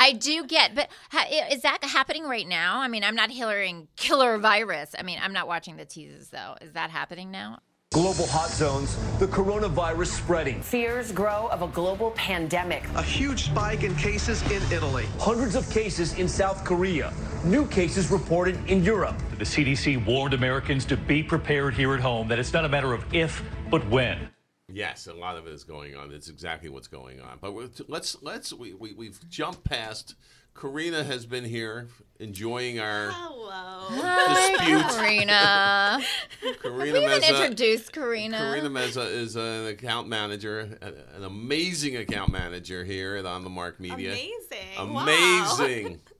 I 0.00 0.16
do 0.18 0.44
get, 0.44 0.74
but 0.74 0.88
ha- 1.10 1.28
is 1.52 1.62
that 1.62 1.84
happening 1.84 2.24
right 2.24 2.48
now? 2.48 2.80
I 2.80 2.88
mean, 2.88 3.04
I'm 3.04 3.14
not 3.14 3.30
hearing 3.30 3.86
killer 3.96 4.38
virus. 4.38 4.94
I 4.98 5.02
mean, 5.02 5.18
I'm 5.22 5.32
not 5.32 5.46
watching 5.46 5.76
the 5.76 5.84
teases 5.84 6.30
though. 6.30 6.56
Is 6.60 6.72
that 6.72 6.90
happening 6.90 7.30
now? 7.30 7.60
Global 7.92 8.28
hot 8.28 8.50
zones, 8.50 8.96
the 9.18 9.26
coronavirus 9.26 10.06
spreading. 10.06 10.62
Fears 10.62 11.10
grow 11.10 11.48
of 11.48 11.62
a 11.62 11.66
global 11.66 12.12
pandemic. 12.12 12.84
A 12.94 13.02
huge 13.02 13.46
spike 13.46 13.82
in 13.82 13.96
cases 13.96 14.42
in 14.42 14.62
Italy. 14.72 15.06
Hundreds 15.18 15.56
of 15.56 15.68
cases 15.70 16.16
in 16.16 16.28
South 16.28 16.64
Korea. 16.64 17.12
New 17.42 17.66
cases 17.66 18.12
reported 18.12 18.64
in 18.70 18.84
Europe. 18.84 19.16
The 19.38 19.44
CDC 19.44 20.06
warned 20.06 20.34
Americans 20.34 20.84
to 20.84 20.96
be 20.96 21.20
prepared 21.20 21.74
here 21.74 21.92
at 21.92 22.00
home, 22.00 22.28
that 22.28 22.38
it's 22.38 22.52
not 22.52 22.64
a 22.64 22.68
matter 22.68 22.92
of 22.92 23.04
if, 23.12 23.42
but 23.72 23.84
when. 23.88 24.28
Yes, 24.72 25.08
a 25.08 25.12
lot 25.12 25.36
of 25.36 25.48
it 25.48 25.52
is 25.52 25.64
going 25.64 25.96
on. 25.96 26.12
It's 26.12 26.28
exactly 26.28 26.68
what's 26.68 26.86
going 26.86 27.20
on. 27.20 27.38
But 27.40 27.88
let's 27.88 28.16
let's 28.22 28.52
we, 28.52 28.72
we 28.72 28.92
we've 28.92 29.18
jumped 29.28 29.64
past. 29.64 30.14
Karina 30.54 31.02
has 31.04 31.26
been 31.26 31.44
here 31.44 31.88
enjoying 32.18 32.78
our 32.80 33.10
Hi, 33.12 34.52
dispute. 34.58 34.88
Karina. 34.98 36.00
Karina 36.62 36.92
we 36.94 37.02
haven't 37.02 37.22
Meza- 37.22 37.40
introduced 37.44 37.92
Karina. 37.92 38.38
Karina 38.38 38.68
Meza 38.70 39.10
is 39.10 39.36
an 39.36 39.66
account 39.66 40.08
manager, 40.08 40.78
an 40.82 41.24
amazing 41.24 41.96
account 41.96 42.30
manager 42.30 42.84
here 42.84 43.16
at 43.16 43.26
On 43.26 43.42
the 43.42 43.50
Marc 43.50 43.80
Media. 43.80 44.12
Amazing. 44.12 44.92
Wow. 44.94 45.02
Amazing. 45.02 46.00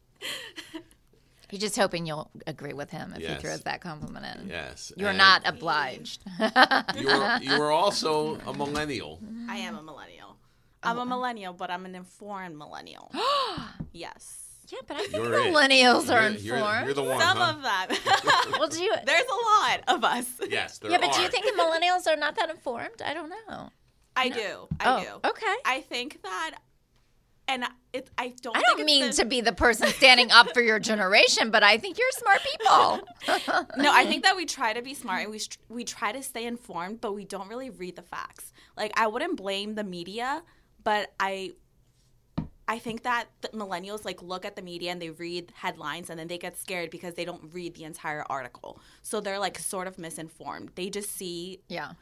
He's 1.50 1.60
just 1.60 1.76
hoping 1.76 2.06
you'll 2.06 2.30
agree 2.46 2.72
with 2.74 2.90
him 2.90 3.12
if 3.16 3.22
Yes. 3.22 3.36
he 3.36 3.42
throws 3.48 3.60
that 3.62 3.80
compliment 3.80 4.24
in. 4.40 4.48
Yes. 4.48 4.92
You're 4.96 5.08
and 5.08 5.18
not 5.18 5.42
obliged. 5.44 6.22
You 6.96 7.08
are, 7.08 7.42
you 7.42 7.50
are 7.60 7.70
also 7.72 8.36
a 8.46 8.54
millennial. 8.54 9.18
I 9.48 9.56
am 9.56 9.76
a 9.76 9.82
millennial. 9.82 10.19
I'm 10.82 10.98
oh, 10.98 11.02
a 11.02 11.06
millennial, 11.06 11.52
but 11.52 11.70
I'm 11.70 11.84
an 11.86 11.94
informed 11.94 12.56
millennial. 12.56 13.12
yes. 13.92 14.46
Yeah, 14.68 14.78
but 14.86 14.96
I 14.98 15.00
think 15.06 15.24
You're 15.24 15.34
it. 15.34 15.52
millennials 15.52 16.08
are 16.14 16.30
You're- 16.30 16.40
you're- 16.40 16.58
informed. 16.58 16.84
you're 16.86 16.94
the 16.94 17.02
one, 17.02 17.20
Some 17.20 17.36
huh? 17.38 17.54
of 17.56 17.62
them. 17.62 18.52
well, 18.58 18.68
do 18.68 18.82
you? 18.82 18.94
There's 19.04 19.24
a 19.24 19.66
lot 19.68 19.80
of 19.88 20.04
us. 20.04 20.26
Yes, 20.48 20.78
there 20.78 20.90
Yeah, 20.92 20.98
but 20.98 21.08
are. 21.10 21.14
do 21.14 21.22
you 21.22 21.28
think 21.28 21.44
millennials 21.58 22.06
are 22.06 22.16
not 22.16 22.36
that 22.36 22.50
informed? 22.50 23.02
I 23.04 23.12
don't 23.14 23.30
know. 23.48 23.70
I 24.16 24.28
do. 24.28 24.68
I 24.78 24.84
Oh, 24.84 25.00
do. 25.22 25.28
okay. 25.30 25.54
I 25.64 25.80
think 25.80 26.22
that, 26.22 26.56
and 27.48 27.64
it, 27.92 28.10
I 28.16 28.32
don't. 28.40 28.56
I 28.56 28.60
don't 28.60 28.80
it's 28.80 28.86
mean 28.86 29.06
the- 29.08 29.12
to 29.14 29.24
be 29.24 29.40
the 29.40 29.52
person 29.52 29.88
standing 29.88 30.30
up 30.30 30.52
for 30.54 30.60
your 30.60 30.78
generation, 30.78 31.50
but 31.50 31.62
I 31.64 31.76
think 31.78 31.98
you're 31.98 32.10
smart 32.12 32.40
people. 32.52 33.58
no, 33.82 33.92
I 33.92 34.06
think 34.06 34.22
that 34.22 34.36
we 34.36 34.46
try 34.46 34.72
to 34.72 34.82
be 34.82 34.94
smart 34.94 35.22
and 35.22 35.30
we 35.32 35.40
we 35.68 35.82
try 35.84 36.12
to 36.12 36.22
stay 36.22 36.44
informed, 36.46 37.00
but 37.00 37.12
we 37.12 37.24
don't 37.24 37.48
really 37.48 37.70
read 37.70 37.96
the 37.96 38.02
facts. 38.02 38.52
Like 38.76 38.92
I 38.96 39.08
wouldn't 39.08 39.36
blame 39.36 39.74
the 39.74 39.84
media, 39.84 40.42
but 40.82 41.12
I 41.20 41.52
I 42.68 42.78
think 42.78 43.02
that 43.02 43.24
the 43.40 43.48
millennials 43.48 44.04
like 44.04 44.22
look 44.22 44.44
at 44.44 44.54
the 44.54 44.62
media 44.62 44.92
and 44.92 45.02
they 45.02 45.10
read 45.10 45.52
headlines 45.56 46.08
and 46.08 46.18
then 46.18 46.28
they 46.28 46.38
get 46.38 46.56
scared 46.56 46.90
because 46.90 47.14
they 47.14 47.24
don't 47.24 47.52
read 47.52 47.74
the 47.74 47.82
entire 47.82 48.24
article. 48.30 48.78
So 49.02 49.20
they're 49.20 49.40
like 49.40 49.58
sort 49.58 49.88
of 49.88 49.98
misinformed. 49.98 50.70
They 50.76 50.88
just 50.88 51.10
see 51.10 51.60
Yeah. 51.68 51.92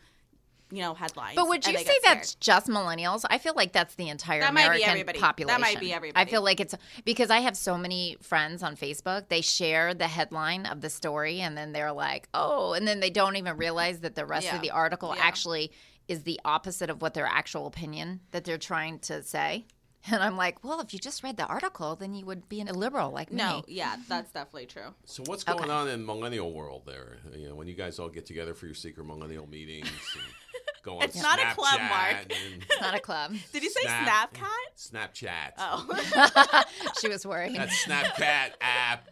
you 0.71 0.83
know 0.83 0.93
headlines. 0.93 1.37
But 1.37 1.49
would 1.49 1.67
you 1.67 1.79
say 1.79 1.99
that's 2.05 2.35
just 2.35 2.67
millennials? 2.67 3.25
I 3.31 3.39
feel 3.39 3.55
like 3.55 3.73
that's 3.73 3.95
the 3.95 4.11
entire 4.11 4.41
That 4.41 4.53
might 4.53 4.65
be 4.65 4.83
American 4.83 4.91
everybody. 4.91 5.19
That 5.19 5.25
population. 5.25 5.61
might 5.63 5.81
be 5.81 5.91
everybody. 5.95 6.23
I 6.23 6.31
feel 6.31 6.43
like 6.43 6.61
it's 6.61 6.75
because 7.07 7.31
I 7.31 7.39
have 7.39 7.57
so 7.57 7.79
many 7.79 8.19
friends 8.21 8.63
on 8.63 8.77
Facebook. 8.77 9.31
They 9.31 9.41
share 9.41 9.95
the 9.95 10.09
headline 10.09 10.67
of 10.67 10.83
the 10.83 10.91
story 10.91 11.41
and 11.41 11.57
then 11.57 11.73
they're 11.73 11.93
like, 11.93 12.29
"Oh," 12.35 12.75
and 12.75 12.87
then 12.87 13.01
they 13.01 13.09
don't 13.09 13.37
even 13.37 13.57
realize 13.57 14.01
that 14.01 14.17
the 14.17 14.27
rest 14.27 14.49
Yeah. 14.49 14.57
of 14.57 14.61
the 14.61 14.71
article 14.73 15.15
Yeah. 15.17 15.23
actually 15.25 15.73
is 16.09 16.23
the 16.25 16.41
opposite 16.45 16.91
of 16.91 17.01
what 17.03 17.15
their 17.15 17.27
actual 17.27 17.67
opinion 17.67 18.21
that 18.33 18.45
they're 18.45 18.59
trying 18.59 18.99
to 19.01 19.23
say. 19.23 19.67
And 20.11 20.23
I'm 20.23 20.37
like, 20.37 20.63
well, 20.65 20.81
if 20.81 20.93
you 20.95 21.01
just 21.01 21.25
read 21.25 21.37
the 21.37 21.45
article, 21.47 21.97
then 21.97 22.15
you 22.15 22.25
would 22.25 22.49
be 22.49 22.61
an 22.61 22.69
illiberal 22.69 23.11
like 23.11 23.33
No, 23.33 23.57
me. 23.67 23.75
yeah, 23.75 23.97
that's 24.09 24.31
definitely 24.31 24.67
true. 24.67 24.95
So 25.05 25.25
what's 25.27 25.43
going 25.43 25.59
Okay. 25.65 25.71
on 25.71 25.89
in 25.89 26.07
millennial 26.07 26.53
world 26.53 26.83
there? 26.87 27.17
You 27.35 27.49
know, 27.49 27.57
when 27.57 27.67
you 27.67 27.75
guys 27.75 27.99
all 27.99 28.09
get 28.09 28.25
together 28.25 28.55
for 28.55 28.67
your 28.67 28.77
secret 28.77 29.05
millennial 29.05 29.49
meetings 29.49 29.89
and 30.15 30.23
go 30.85 30.99
on 30.99 31.03
It's 31.03 31.21
not 31.21 31.41
a 31.41 31.53
club, 31.53 31.81
Snapchat 31.81 31.89
Mark. 31.91 32.27
It's 32.71 32.81
not 32.81 32.95
a 32.95 33.01
club. 33.01 33.35
Did 33.53 33.65
you 33.65 33.71
say 33.71 33.83
Snap- 33.83 34.35
Snapcat? 34.35 34.77
Snapchat. 34.79 35.53
Oh. 35.59 36.63
she 37.01 37.09
was 37.09 37.27
worried. 37.27 37.57
That 37.57 37.69
Snapchat 37.71 38.51
app. 38.61 39.09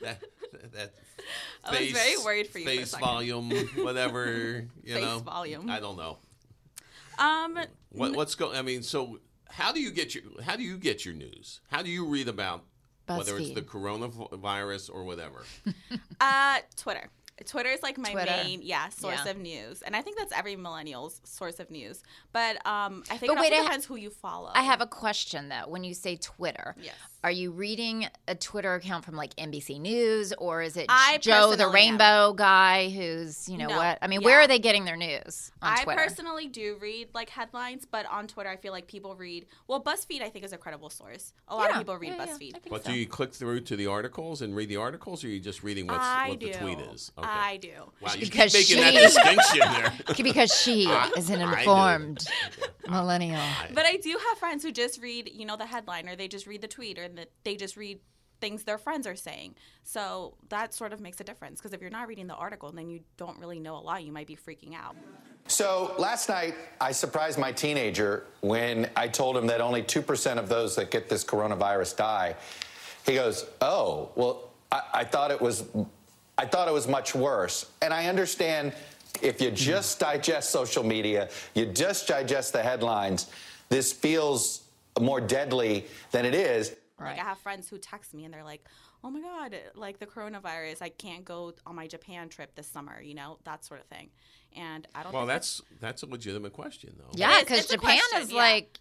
That 0.00 0.22
that 0.80 0.94
I 1.64 1.80
was 1.80 1.90
very 1.92 2.16
worried 2.24 2.48
for 2.48 2.58
you 2.58 2.64
for 2.64 2.70
a 2.70 2.76
Face 2.78 2.90
second. 2.90 3.06
volume, 3.06 3.50
whatever. 3.76 4.66
You 4.82 4.94
Face 4.94 5.02
know, 5.04 5.18
volume. 5.18 5.68
I 5.70 5.80
don't 5.80 5.96
know. 5.96 6.18
Um 7.18 7.58
What, 7.90 8.12
what's 8.14 8.34
going? 8.34 8.56
I 8.56 8.62
mean, 8.62 8.82
so 8.82 9.18
how 9.48 9.72
do 9.72 9.80
you 9.80 9.90
get 9.90 10.14
your 10.14 10.24
how 10.42 10.56
do 10.56 10.62
you 10.62 10.78
get 10.78 11.04
your 11.04 11.14
news? 11.14 11.60
How 11.70 11.82
do 11.82 11.90
you 11.90 12.06
read 12.06 12.28
about 12.28 12.64
whether 13.06 13.36
it's 13.38 13.50
the 13.50 13.62
coronavirus 13.62 14.90
or 14.92 15.04
whatever? 15.04 15.44
Uh, 16.20 16.58
Twitter. 16.76 17.08
Twitter 17.46 17.70
is 17.70 17.82
like 17.82 17.96
my 17.96 18.12
Twitter. 18.12 18.30
main, 18.44 18.60
yeah, 18.62 18.90
source 18.90 19.20
Yeah. 19.24 19.30
of 19.30 19.38
news, 19.38 19.80
and 19.80 19.96
I 19.96 20.02
think 20.02 20.18
that's 20.18 20.30
every 20.32 20.54
millennial's 20.56 21.22
source 21.24 21.58
of 21.58 21.70
news. 21.70 22.02
But 22.32 22.56
um, 22.66 23.02
I 23.10 23.16
think 23.16 23.32
But 23.32 23.38
it 23.38 23.40
wait, 23.40 23.52
also 23.52 23.54
I 23.54 23.56
ha- 23.56 23.62
depends 23.64 23.86
who 23.86 23.96
you 23.96 24.10
follow. 24.10 24.50
I 24.54 24.62
have 24.62 24.82
a 24.82 24.86
question 24.86 25.48
though. 25.48 25.66
When 25.66 25.82
you 25.82 25.94
say 25.94 26.16
Twitter, 26.16 26.76
Yes. 26.78 26.94
Are 27.22 27.30
you 27.30 27.50
reading 27.50 28.06
a 28.28 28.34
Twitter 28.34 28.74
account 28.74 29.04
from 29.04 29.14
like 29.14 29.34
NBC 29.36 29.78
News 29.80 30.32
or 30.38 30.62
is 30.62 30.76
it 30.76 30.86
I 30.88 31.18
Joe 31.18 31.50
the 31.50 31.56
personally 31.56 31.64
am. 31.66 31.72
Rainbow 31.74 32.32
guy 32.32 32.88
who's 32.88 33.48
you 33.48 33.58
know 33.58 33.66
No, 33.68 33.76
what? 33.76 33.98
I 34.00 34.06
mean, 34.06 34.22
where 34.22 34.40
are 34.40 34.46
they 34.46 34.58
getting 34.58 34.84
their 34.86 34.96
news 34.96 35.52
on 35.60 35.72
I 35.78 35.84
Twitter? 35.84 36.00
personally 36.00 36.46
do 36.48 36.76
read 36.80 37.08
like 37.14 37.28
headlines, 37.30 37.86
but 37.90 38.06
on 38.06 38.26
Twitter, 38.26 38.48
I 38.48 38.56
feel 38.56 38.72
like 38.72 38.86
people 38.86 39.14
read. 39.14 39.46
Well, 39.68 39.82
BuzzFeed, 39.82 40.22
I 40.22 40.28
think, 40.30 40.44
is 40.44 40.52
a 40.52 40.58
credible 40.58 40.88
source. 40.90 41.32
A 41.48 41.54
lot 41.56 41.64
Yeah, 41.68 41.72
of 41.72 41.78
people 41.78 41.98
read 41.98 42.14
yeah, 42.16 42.24
yeah, 42.24 42.32
BuzzFeed. 42.32 42.56
I 42.56 42.58
think 42.58 42.70
But 42.70 42.84
so. 42.84 42.90
do 42.92 42.96
you 42.98 43.06
click 43.06 43.32
through 43.34 43.60
to 43.62 43.76
the 43.76 43.86
articles 43.86 44.40
and 44.42 44.56
read 44.56 44.68
the 44.70 44.76
articles, 44.76 45.22
or 45.22 45.26
are 45.26 45.30
you 45.30 45.40
just 45.40 45.62
reading 45.62 45.86
what's, 45.86 45.98
I 46.02 46.30
what 46.30 46.40
do. 46.40 46.52
the 46.52 46.58
tweet 46.58 46.78
is? 46.80 47.12
Okay. 47.18 47.28
I 47.28 47.56
do. 47.58 47.70
wow, 48.00 48.12
you 48.14 48.20
Because 48.20 48.52
keep 48.54 48.78
making 48.78 48.94
that 48.94 49.02
distinction 49.02 49.60
there. 49.72 50.14
because 50.24 50.54
she 50.54 50.86
I- 50.90 51.10
is 51.18 51.28
an 51.28 51.42
I 51.42 51.52
do. 51.54 51.58
informed 51.60 52.24
millennial. 52.88 53.40
But 53.74 53.86
I 53.86 53.96
do 53.96 54.18
have 54.28 54.38
friends 54.38 54.62
who 54.64 54.72
just 54.72 55.00
read, 55.02 55.30
you 55.34 55.44
know, 55.44 55.56
the 55.56 55.66
headline, 55.66 56.08
or 56.08 56.16
they 56.16 56.28
just 56.28 56.46
read 56.46 56.60
the 56.62 56.68
tweet, 56.68 56.98
or 56.98 57.08
that 57.16 57.30
they 57.44 57.56
just 57.56 57.76
read 57.76 58.00
things 58.40 58.64
their 58.64 58.78
friends 58.78 59.06
are 59.06 59.16
saying. 59.16 59.54
So 59.84 60.34
that 60.48 60.74
sort 60.74 60.92
of 60.92 61.00
makes 61.00 61.20
a 61.20 61.24
difference. 61.24 61.60
Because 61.60 61.72
if 61.72 61.80
you're 61.80 61.90
not 61.90 62.08
reading 62.08 62.26
the 62.26 62.34
article, 62.34 62.72
then 62.72 62.88
you 62.88 63.00
don't 63.16 63.38
really 63.38 63.60
know 63.60 63.76
a 63.76 63.80
lot. 63.80 64.02
You 64.02 64.12
might 64.12 64.26
be 64.26 64.36
freaking 64.36 64.74
out. 64.74 64.96
So 65.46 65.94
last 65.98 66.28
night, 66.28 66.54
I 66.80 66.92
surprised 66.92 67.38
my 67.38 67.52
teenager 67.52 68.24
when 68.40 68.88
I 68.96 69.08
told 69.08 69.36
him 69.36 69.46
that 69.48 69.60
only 69.60 69.82
2% 69.82 70.38
of 70.38 70.48
those 70.48 70.76
that 70.76 70.90
get 70.90 71.08
this 71.08 71.24
coronavirus 71.24 71.96
die. 71.96 72.36
He 73.06 73.14
goes, 73.14 73.46
Oh, 73.60 74.10
well, 74.14 74.50
I, 74.70 74.82
I 74.94 75.04
thought 75.04 75.30
it 75.30 75.40
was. 75.40 75.64
I 76.38 76.46
thought 76.46 76.68
it 76.68 76.74
was 76.74 76.88
much 76.88 77.14
worse. 77.14 77.66
And 77.82 77.92
I 77.92 78.06
understand 78.06 78.72
if 79.20 79.42
you 79.42 79.48
mm-hmm. 79.48 79.56
just 79.56 80.00
digest 80.00 80.50
social 80.50 80.82
media, 80.82 81.28
you 81.54 81.66
just 81.66 82.08
digest 82.08 82.54
the 82.54 82.62
headlines, 82.62 83.30
this 83.68 83.92
feels 83.92 84.62
more 84.98 85.20
deadly 85.20 85.86
than 86.12 86.24
it 86.24 86.34
is. 86.34 86.74
Like 87.06 87.18
I 87.18 87.24
have 87.24 87.38
friends 87.38 87.68
who 87.68 87.78
text 87.78 88.14
me 88.14 88.24
and 88.24 88.32
they're 88.34 88.44
like, 88.44 88.64
"Oh 89.04 89.10
my 89.10 89.20
god, 89.20 89.56
like 89.74 89.98
the 89.98 90.06
coronavirus, 90.06 90.82
I 90.82 90.88
can't 90.90 91.24
go 91.24 91.52
on 91.66 91.74
my 91.76 91.86
Japan 91.86 92.28
trip 92.28 92.54
this 92.54 92.66
summer," 92.66 93.00
you 93.00 93.14
know, 93.14 93.38
that 93.44 93.64
sort 93.64 93.80
of 93.80 93.86
thing. 93.86 94.10
And 94.56 94.86
I 94.94 95.02
don't 95.02 95.12
Well, 95.12 95.22
think 95.22 95.32
that's 95.32 95.62
that's 95.80 96.02
a 96.02 96.06
legitimate 96.06 96.52
question, 96.52 96.94
though. 96.98 97.10
Yeah, 97.14 97.40
because 97.40 97.66
Japan 97.66 97.98
question, 97.98 98.22
is 98.22 98.32
yeah. 98.32 98.36
like, 98.38 98.78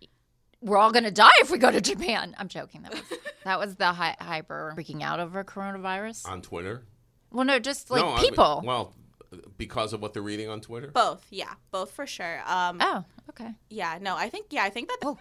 we're 0.61 0.77
all 0.77 0.91
gonna 0.91 1.11
die 1.11 1.29
if 1.41 1.49
we 1.51 1.57
go 1.57 1.71
to 1.71 1.81
Japan. 1.81 2.35
I'm 2.37 2.47
joking. 2.47 2.81
That 2.83 2.93
was 2.93 3.03
that 3.45 3.59
was 3.59 3.75
the 3.75 3.91
hy- 3.93 4.17
hyper 4.19 4.73
freaking 4.77 5.01
out 5.03 5.19
over 5.19 5.43
coronavirus. 5.43 6.27
On 6.27 6.41
Twitter. 6.41 6.83
Well, 7.31 7.45
no, 7.45 7.59
just 7.59 7.91
like 7.91 8.01
no, 8.01 8.13
I 8.13 8.15
mean- 8.21 8.29
people. 8.29 8.61
well, 8.65 8.93
because 9.57 9.93
of 9.93 10.01
what 10.01 10.13
they're 10.13 10.23
reading 10.23 10.49
on 10.49 10.59
Twitter. 10.59 10.87
both, 10.87 11.23
yeah, 11.29 11.53
both 11.71 11.91
for 11.91 12.07
sure. 12.07 12.41
Um, 12.47 12.77
oh, 12.81 13.05
okay. 13.29 13.51
yeah, 13.69 13.99
no, 14.01 14.15
I 14.15 14.27
think, 14.29 14.47
yeah, 14.49 14.63
I 14.63 14.71
think 14.71 14.87
that. 14.89 14.97
Oh, 15.03 15.19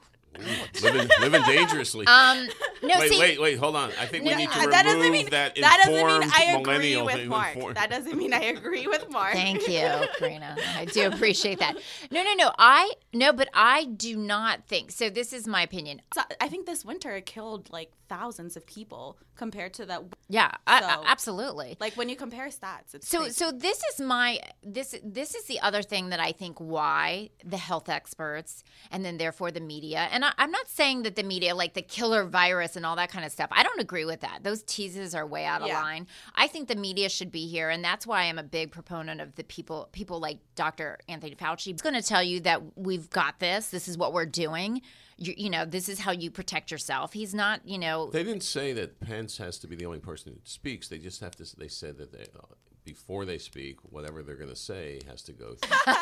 living, 0.82 1.08
living 1.20 1.42
dangerously. 1.42 2.06
um, 2.06 2.46
no, 2.82 2.98
wait, 2.98 3.10
see, 3.10 3.18
wait, 3.18 3.40
wait. 3.40 3.58
Hold 3.58 3.76
on. 3.76 3.90
I 4.00 4.06
think 4.06 4.24
we 4.24 4.34
need 4.34 4.50
to 4.50 4.58
that 4.58 4.84
remove 4.86 4.98
doesn't 4.98 5.12
mean 5.12 5.30
that 5.30 5.54
that 5.56 5.78
doesn't 5.84 5.94
mean 5.94 6.04
informed 6.22 6.32
I 6.34 6.44
agree 6.58 7.02
with 7.02 7.26
Mark. 7.26 7.54
informed- 7.56 7.76
That 7.76 7.90
doesn't 7.90 8.16
mean 8.16 8.32
I 8.32 8.40
agree 8.44 8.86
with 8.86 9.08
Mark. 9.10 9.32
Thank 9.32 9.66
you, 9.68 9.88
Karina. 10.18 10.56
I 10.76 10.84
do 10.84 11.06
appreciate 11.06 11.58
that. 11.58 11.76
No, 12.10 12.22
no, 12.22 12.34
no. 12.34 12.52
I 12.58 12.92
no, 13.12 13.32
but 13.32 13.48
I 13.54 13.84
do 13.84 14.16
not 14.16 14.66
think 14.66 14.90
so. 14.90 15.10
This 15.10 15.32
is 15.32 15.46
my 15.46 15.62
opinion. 15.62 16.00
So 16.14 16.22
I 16.40 16.48
think 16.48 16.66
this 16.66 16.84
winter 16.84 17.10
it 17.16 17.26
killed 17.26 17.70
like 17.70 17.92
thousands 18.08 18.56
of 18.56 18.66
people 18.66 19.18
compared 19.36 19.74
to 19.74 19.84
that. 19.86 20.02
Yeah, 20.28 20.50
I, 20.66 20.80
So- 20.80 20.86
I- 20.86 21.04
absolutely. 21.06 21.76
Like 21.80 21.94
when 21.96 22.08
you 22.08 22.16
compare 22.16 22.48
stats, 22.48 22.94
it's 22.94 23.08
So 23.08 23.20
crazy. 23.20 23.32
so 23.34 23.52
this 23.52 23.80
is 23.92 24.00
my 24.00 24.38
this 24.62 24.94
this 25.04 25.34
is 25.34 25.44
the 25.44 25.60
other 25.60 25.82
thing 25.82 26.08
that 26.10 26.20
I 26.20 26.32
think 26.32 26.58
why 26.58 27.30
the 27.44 27.56
health 27.58 27.88
experts 27.88 28.64
and 28.90 29.04
then 29.04 29.18
therefore 29.18 29.50
the 29.50 29.60
media 29.60 30.08
and 30.10 30.24
I, 30.28 30.42
I'm 30.44 30.50
not 30.50 30.68
saying 30.68 31.02
that 31.02 31.16
the 31.16 31.22
media 31.22 31.54
like 31.54 31.74
the 31.74 31.82
killer 31.82 32.24
virus 32.24 32.76
and 32.76 32.84
all 32.86 32.96
that 32.96 33.10
kind 33.10 33.24
of 33.24 33.32
stuff 33.32 33.48
I 33.52 33.62
don't 33.62 33.80
agree 33.80 34.04
with 34.04 34.20
that 34.20 34.40
those 34.42 34.62
teases 34.62 35.14
are 35.14 35.26
way 35.26 35.44
out 35.44 35.62
of 35.62 35.68
Yeah. 35.68 35.82
line 35.82 36.06
I 36.34 36.46
think 36.48 36.68
the 36.68 36.76
media 36.76 37.08
should 37.08 37.30
be 37.30 37.46
here 37.46 37.70
and 37.70 37.82
that's 37.82 38.06
why 38.06 38.22
I'm 38.24 38.38
a 38.38 38.42
big 38.42 38.70
proponent 38.72 39.20
of 39.20 39.34
the 39.34 39.44
people 39.44 39.88
people 39.92 40.20
like 40.20 40.38
Dr. 40.54 40.98
Anthony 41.08 41.34
Fauci 41.34 41.72
He's 41.72 41.82
going 41.82 41.94
to 41.94 42.02
tell 42.02 42.22
you 42.22 42.40
that 42.40 42.76
we've 42.76 43.08
got 43.10 43.38
this 43.40 43.68
this 43.70 43.88
is 43.88 43.96
what 43.96 44.12
we're 44.12 44.26
doing 44.26 44.82
you, 45.16 45.34
you 45.36 45.50
know 45.50 45.64
this 45.64 45.88
is 45.88 45.98
how 46.00 46.12
you 46.12 46.30
protect 46.30 46.70
yourself 46.70 47.12
he's 47.12 47.34
not 47.34 47.60
you 47.66 47.78
know 47.78 48.08
They 48.10 48.22
didn't 48.24 48.42
say 48.44 48.72
that 48.74 49.00
Pence 49.00 49.38
has 49.38 49.58
to 49.60 49.66
be 49.66 49.76
the 49.76 49.86
only 49.86 49.98
person 49.98 50.32
who 50.32 50.38
speaks. 50.44 50.88
They 50.88 50.98
just 50.98 51.20
have 51.20 51.34
to. 51.36 51.56
They 51.56 51.68
said 51.68 51.98
that 51.98 52.12
they, 52.12 52.24
uh, 52.38 52.54
before 52.88 53.26
they 53.26 53.36
speak, 53.36 53.76
whatever 53.82 54.22
they're 54.22 54.36
going 54.36 54.48
to 54.48 54.56
say 54.56 55.00
has 55.10 55.22
to 55.22 55.32
go. 55.32 55.54
Through. 55.60 55.94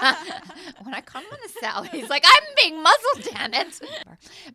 when 0.85 0.95
I 0.95 1.01
come 1.01 1.25
on 1.25 1.39
to 1.39 1.49
Sally, 1.61 1.89
he's 1.89 2.09
like, 2.09 2.23
I'm 2.25 2.45
being 2.57 2.81
muzzled, 2.81 3.35
damn 3.35 3.55
it. 3.55 3.81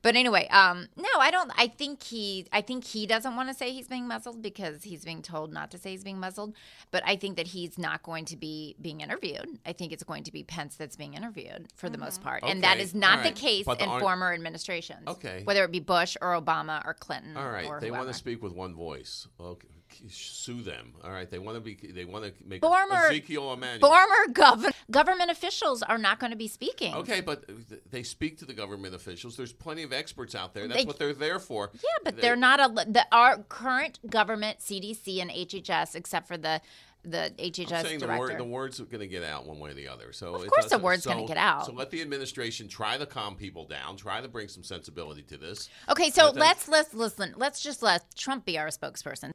But 0.02 0.16
anyway, 0.16 0.48
um, 0.48 0.88
no, 0.96 1.10
I 1.20 1.30
don't. 1.30 1.52
I 1.58 1.68
think 1.68 2.02
he, 2.04 2.48
I 2.54 2.62
think 2.62 2.86
he 2.86 3.06
doesn't 3.06 3.36
want 3.36 3.50
to 3.50 3.54
say 3.54 3.72
he's 3.72 3.90
being 3.90 4.08
muzzled 4.08 4.42
because 4.42 4.84
he's 4.84 5.04
being 5.04 5.22
told 5.22 5.52
not 5.52 5.72
to 5.72 5.78
say 5.78 5.92
he's 5.92 6.06
being 6.06 6.20
muzzled. 6.20 6.56
But 6.92 7.04
I 7.06 7.18
think 7.18 7.36
that 7.36 7.48
he's 7.48 7.78
not 7.78 8.02
going 8.02 8.24
to 8.26 8.38
be 8.38 8.78
being 8.82 9.02
interviewed. 9.02 9.60
I 9.66 9.74
think 9.74 9.92
it's 9.92 10.04
going 10.04 10.24
to 10.24 10.32
be 10.32 10.44
Pence 10.44 10.78
that's 10.78 10.96
being 10.96 11.16
interviewed 11.16 11.68
for 11.76 11.90
the 11.90 11.98
most 11.98 12.24
part, 12.24 12.44
and 12.46 12.64
that 12.64 12.80
is 12.80 12.96
not 12.96 13.18
all 13.20 13.24
the 13.26 13.32
case 13.32 13.66
But 13.66 13.80
the 13.80 13.86
in 13.86 13.90
ar- 13.90 14.00
former 14.00 14.34
administrations. 14.34 15.04
Okay. 15.06 15.42
whether 15.44 15.66
it 15.66 15.72
be 15.72 15.80
Bush 15.80 16.16
or 16.22 16.40
Obama 16.40 16.82
or 16.86 16.94
Clinton. 16.94 17.36
All 17.36 17.50
right, 17.50 17.66
or 17.66 17.82
they 17.82 17.92
want 17.92 18.08
to 18.08 18.14
speak 18.14 18.42
with 18.42 18.54
one 18.54 18.74
voice. 18.74 19.28
Okay, 19.38 19.68
sue 20.10 20.62
them. 20.62 20.94
All 21.04 21.12
right, 21.12 21.30
they 21.30 21.40
want 21.40 21.56
to 21.58 21.62
be. 21.62 21.76
They 21.76 22.06
want 22.06 22.26
to 22.26 22.34
make 22.46 22.62
Former- 22.62 23.08
Ezekiel 23.08 23.54
Emanuel. 23.54 23.90
Former 23.90 24.34
gov- 24.34 24.72
government 24.90 25.32
officials 25.32 25.82
are 25.84 25.98
not 25.98 26.20
going 26.20 26.32
to 26.32 26.38
be 26.38 26.48
speaking. 26.48 26.94
Okay, 26.96 27.22
but 27.22 27.44
they 27.92 28.04
speak 28.04 28.38
to 28.40 28.46
the 28.46 28.54
government 28.54 28.96
officials. 28.96 29.38
There's 29.38 29.54
plenty 29.54 29.84
of 29.84 29.94
experts 29.94 30.36
out 30.36 30.54
there. 30.54 30.68
That's 30.68 30.82
They- 30.82 30.86
what 30.86 31.00
they're 31.00 31.14
there 31.14 31.40
for. 31.40 31.70
Yeah, 31.74 31.80
but 32.04 32.16
They- 32.16 32.22
they're 32.22 32.36
not 32.36 32.60
a 32.60 32.68
the 32.86 33.06
our 33.12 33.38
current 33.44 34.00
government 34.10 34.62
CDC 34.62 35.22
and 35.22 35.32
HHS, 35.32 35.96
except 35.96 36.28
for 36.28 36.38
the 36.38 36.62
the 37.04 37.34
HHS 37.40 37.72
I'm 37.80 37.86
saying 37.86 38.00
the, 38.00 38.06
director. 38.06 38.20
word, 38.28 38.38
the 38.38 38.44
words 38.44 38.80
are 38.80 38.86
going 38.86 39.00
to 39.00 39.08
get 39.08 39.24
out 39.24 39.48
one 39.48 39.58
way 39.58 39.72
or 39.72 39.74
the 39.74 39.88
other. 39.88 40.14
So 40.14 40.36
Of 40.36 40.46
course 40.48 40.70
the 40.70 40.78
word's 40.78 41.04
gonna 41.04 41.26
get 41.26 41.36
out. 41.38 41.66
So 41.66 41.72
let 41.74 41.90
the 41.90 42.00
administration 42.00 42.68
try 42.68 42.96
to 43.00 43.08
calm 43.08 43.36
people 43.36 43.66
down. 43.66 43.98
Try 43.98 44.22
to 44.22 44.28
bring 44.28 44.48
some 44.48 44.64
sensibility 44.64 45.24
to 45.24 45.38
this. 45.38 45.68
okay, 45.90 46.12
so 46.12 46.26
Let 46.26 46.36
let's 46.36 46.68
let's 46.68 46.94
listen. 46.94 47.34
Let's 47.38 47.60
just 47.62 47.82
let 47.82 48.14
Trump 48.16 48.46
be 48.46 48.60
our 48.60 48.68
spokesperson. 48.68 49.32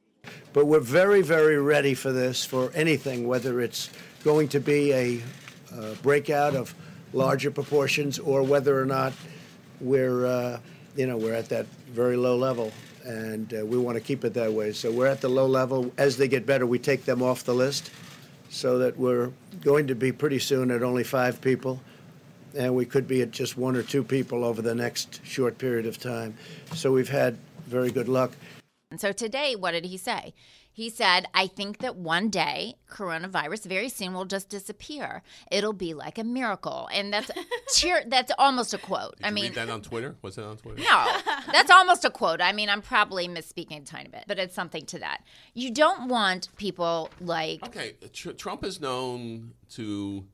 But 0.56 0.68
we're 0.68 0.80
very, 0.80 1.20
very 1.20 1.58
ready 1.58 1.92
for 1.92 2.12
this, 2.12 2.42
for 2.42 2.70
anything, 2.74 3.28
whether 3.28 3.60
it's 3.60 3.90
going 4.24 4.48
to 4.48 4.58
be 4.58 4.90
a 4.90 5.22
uh, 5.70 5.92
breakout 6.02 6.54
of 6.56 6.74
larger 7.12 7.50
proportions 7.50 8.18
or 8.18 8.42
whether 8.42 8.80
or 8.80 8.86
not 8.86 9.12
we're, 9.82 10.24
uh, 10.24 10.58
you 10.96 11.06
know, 11.06 11.18
we're 11.18 11.34
at 11.34 11.50
that 11.50 11.66
very 11.90 12.16
low 12.16 12.38
level. 12.38 12.72
And 13.04 13.52
uh, 13.52 13.66
we 13.66 13.76
want 13.76 13.98
to 13.98 14.00
keep 14.00 14.24
it 14.24 14.32
that 14.32 14.50
way. 14.50 14.72
So 14.72 14.90
we're 14.90 15.08
at 15.08 15.20
the 15.20 15.28
low 15.28 15.46
level. 15.46 15.92
As 15.98 16.16
they 16.16 16.26
get 16.26 16.46
better, 16.46 16.64
we 16.64 16.78
take 16.78 17.04
them 17.04 17.22
off 17.22 17.44
the 17.44 17.54
list 17.54 17.90
so 18.48 18.78
that 18.78 18.96
we're 18.96 19.32
going 19.60 19.86
to 19.88 19.94
be 19.94 20.10
pretty 20.10 20.38
soon 20.38 20.70
at 20.70 20.82
only 20.82 21.04
five 21.04 21.38
people. 21.42 21.82
and 22.56 22.74
we 22.74 22.86
could 22.86 23.06
be 23.06 23.20
at 23.20 23.30
just 23.30 23.58
one 23.58 23.76
or 23.76 23.82
two 23.82 24.02
people 24.02 24.42
over 24.42 24.62
the 24.62 24.74
next 24.74 25.20
short 25.22 25.58
period 25.58 25.84
of 25.84 26.00
time. 26.00 26.32
So 26.72 26.92
we've 26.92 27.10
had 27.10 27.36
very 27.66 27.90
good 27.90 28.08
luck. 28.08 28.32
And 28.90 29.00
so 29.00 29.10
today, 29.10 29.56
what 29.56 29.72
did 29.72 29.84
he 29.84 29.96
say? 29.96 30.32
He 30.72 30.90
said, 30.90 31.26
I 31.34 31.48
think 31.48 31.78
that 31.78 31.96
one 31.96 32.28
day 32.28 32.74
coronavirus 32.88 33.64
very 33.64 33.88
soon 33.88 34.12
will 34.14 34.26
just 34.26 34.48
disappear. 34.48 35.22
It'll 35.50 35.72
be 35.72 35.92
like 35.92 36.18
a 36.18 36.24
miracle. 36.24 36.88
And 36.92 37.12
that's 37.12 37.30
cheer 37.74 38.04
that's 38.06 38.30
almost 38.38 38.74
a 38.74 38.78
quote. 38.78 39.16
Did 39.16 39.26
I 39.26 39.28
you 39.30 39.34
mean 39.34 39.44
read 39.46 39.54
that 39.54 39.70
on 39.70 39.82
Twitter? 39.82 40.14
Was 40.22 40.36
that 40.36 40.46
on 40.46 40.56
Twitter? 40.58 40.82
No, 40.82 41.18
that's 41.52 41.70
almost 41.70 42.04
a 42.04 42.10
quote. 42.10 42.40
I 42.40 42.52
mean, 42.52 42.68
I'm 42.68 42.82
probably 42.82 43.26
misspeaking 43.26 43.82
a 43.82 43.84
tiny 43.84 44.08
bit, 44.08 44.24
but 44.28 44.38
it's 44.38 44.54
something 44.54 44.84
to 44.86 45.00
that. 45.00 45.22
You 45.54 45.72
don't 45.72 46.08
want 46.08 46.48
people 46.56 47.10
like 47.20 47.66
Okay, 47.66 47.94
tr- 48.12 48.32
Trump 48.32 48.64
is 48.64 48.80
known 48.80 49.54
to 49.70 50.24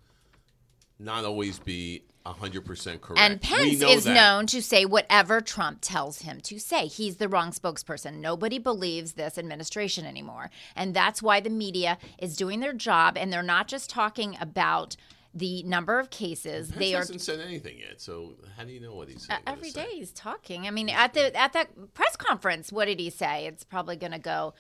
not 0.99 1.25
always 1.25 1.59
be 1.59 2.03
100% 2.25 3.01
correct. 3.01 3.21
And 3.21 3.41
Pence 3.41 3.81
know 3.81 3.89
is 3.89 4.05
that. 4.05 4.15
known 4.15 4.47
to 4.47 4.63
say 4.63 4.85
whatever 4.85 5.41
Trump 5.41 5.79
tells 5.81 6.23
him 6.23 6.41
to 6.43 6.59
say. 6.59 6.87
He's 6.87 7.17
the 7.17 7.29
wrong 7.29 7.51
spokesperson. 7.51 8.17
Nobody 8.17 8.59
believes 8.59 9.13
this 9.13 9.39
administration 9.39 10.05
anymore. 10.07 10.51
And 10.77 10.95
that's 10.95 11.23
why 11.23 11.41
the 11.41 11.51
media 11.51 11.99
is 12.19 12.37
doing 12.37 12.61
their 12.61 12.73
job 12.73 13.17
and 13.17 13.33
they're 13.33 13.43
not 13.43 13.69
just 13.69 13.91
talking 13.91 14.37
about 14.41 14.97
the 15.35 15.63
number 15.63 15.99
of 15.99 16.11
cases. 16.11 16.69
Pence 16.69 16.79
they 16.79 16.95
are 16.95 16.99
hasn't 16.99 17.21
said 17.21 17.41
anything 17.41 17.79
yet, 17.79 18.01
so 18.01 18.35
how 18.57 18.65
do 18.65 18.73
you 18.73 18.81
know 18.81 18.95
what 18.95 19.09
he's 19.09 19.25
uh, 19.25 19.35
saying? 19.35 19.43
every 19.47 19.71
day 19.71 19.89
he's 19.93 20.13
talking. 20.13 20.67
I 20.67 20.71
mean, 20.71 20.91
at 20.91 21.15
the 21.15 21.35
at 21.35 21.55
that 21.55 21.95
press 21.95 22.17
conference, 22.17 22.71
what 22.71 22.85
did 22.85 23.01
he 23.01 23.11
say? 23.11 23.47
It's 23.47 23.65
probably 23.65 23.97
going 23.97 24.13
to 24.13 24.19
go. 24.19 24.55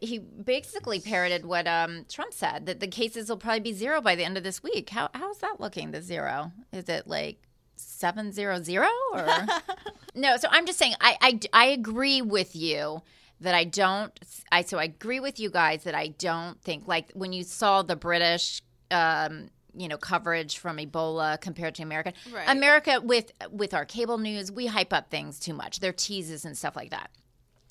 He 0.00 0.18
basically 0.18 1.00
parroted 1.00 1.44
what 1.44 1.66
um, 1.66 2.06
Trump 2.08 2.32
said 2.32 2.66
that 2.66 2.80
the 2.80 2.86
cases 2.86 3.28
will 3.28 3.36
probably 3.36 3.60
be 3.60 3.72
zero 3.72 4.00
by 4.00 4.14
the 4.14 4.24
end 4.24 4.36
of 4.36 4.44
this 4.44 4.62
week. 4.62 4.90
How 4.90 5.10
how's 5.14 5.38
that 5.38 5.60
looking? 5.60 5.90
The 5.90 6.00
zero 6.00 6.52
is 6.72 6.88
it 6.88 7.06
like 7.06 7.38
seven 7.76 8.32
zero 8.32 8.62
zero 8.62 8.88
or 9.12 9.46
no? 10.14 10.36
So 10.36 10.48
I'm 10.50 10.66
just 10.66 10.78
saying 10.78 10.94
I, 11.00 11.16
I 11.20 11.40
I 11.52 11.66
agree 11.66 12.22
with 12.22 12.54
you 12.54 13.02
that 13.40 13.54
I 13.54 13.64
don't. 13.64 14.16
I 14.52 14.62
so 14.62 14.78
I 14.78 14.84
agree 14.84 15.20
with 15.20 15.40
you 15.40 15.50
guys 15.50 15.82
that 15.84 15.96
I 15.96 16.08
don't 16.08 16.60
think 16.62 16.86
like 16.86 17.10
when 17.14 17.32
you 17.32 17.42
saw 17.44 17.82
the 17.82 17.96
British. 17.96 18.62
Um, 18.90 19.48
you 19.74 19.88
know 19.88 19.96
coverage 19.96 20.58
from 20.58 20.76
Ebola 20.76 21.40
compared 21.40 21.74
to 21.76 21.82
America. 21.82 22.12
Right. 22.30 22.44
America 22.46 23.00
with 23.02 23.32
with 23.50 23.72
our 23.72 23.86
cable 23.86 24.18
news, 24.18 24.52
we 24.52 24.66
hype 24.66 24.92
up 24.92 25.10
things 25.10 25.38
too 25.38 25.54
much. 25.54 25.80
They're 25.80 25.94
teases 25.94 26.44
and 26.44 26.56
stuff 26.56 26.76
like 26.76 26.90
that. 26.90 27.10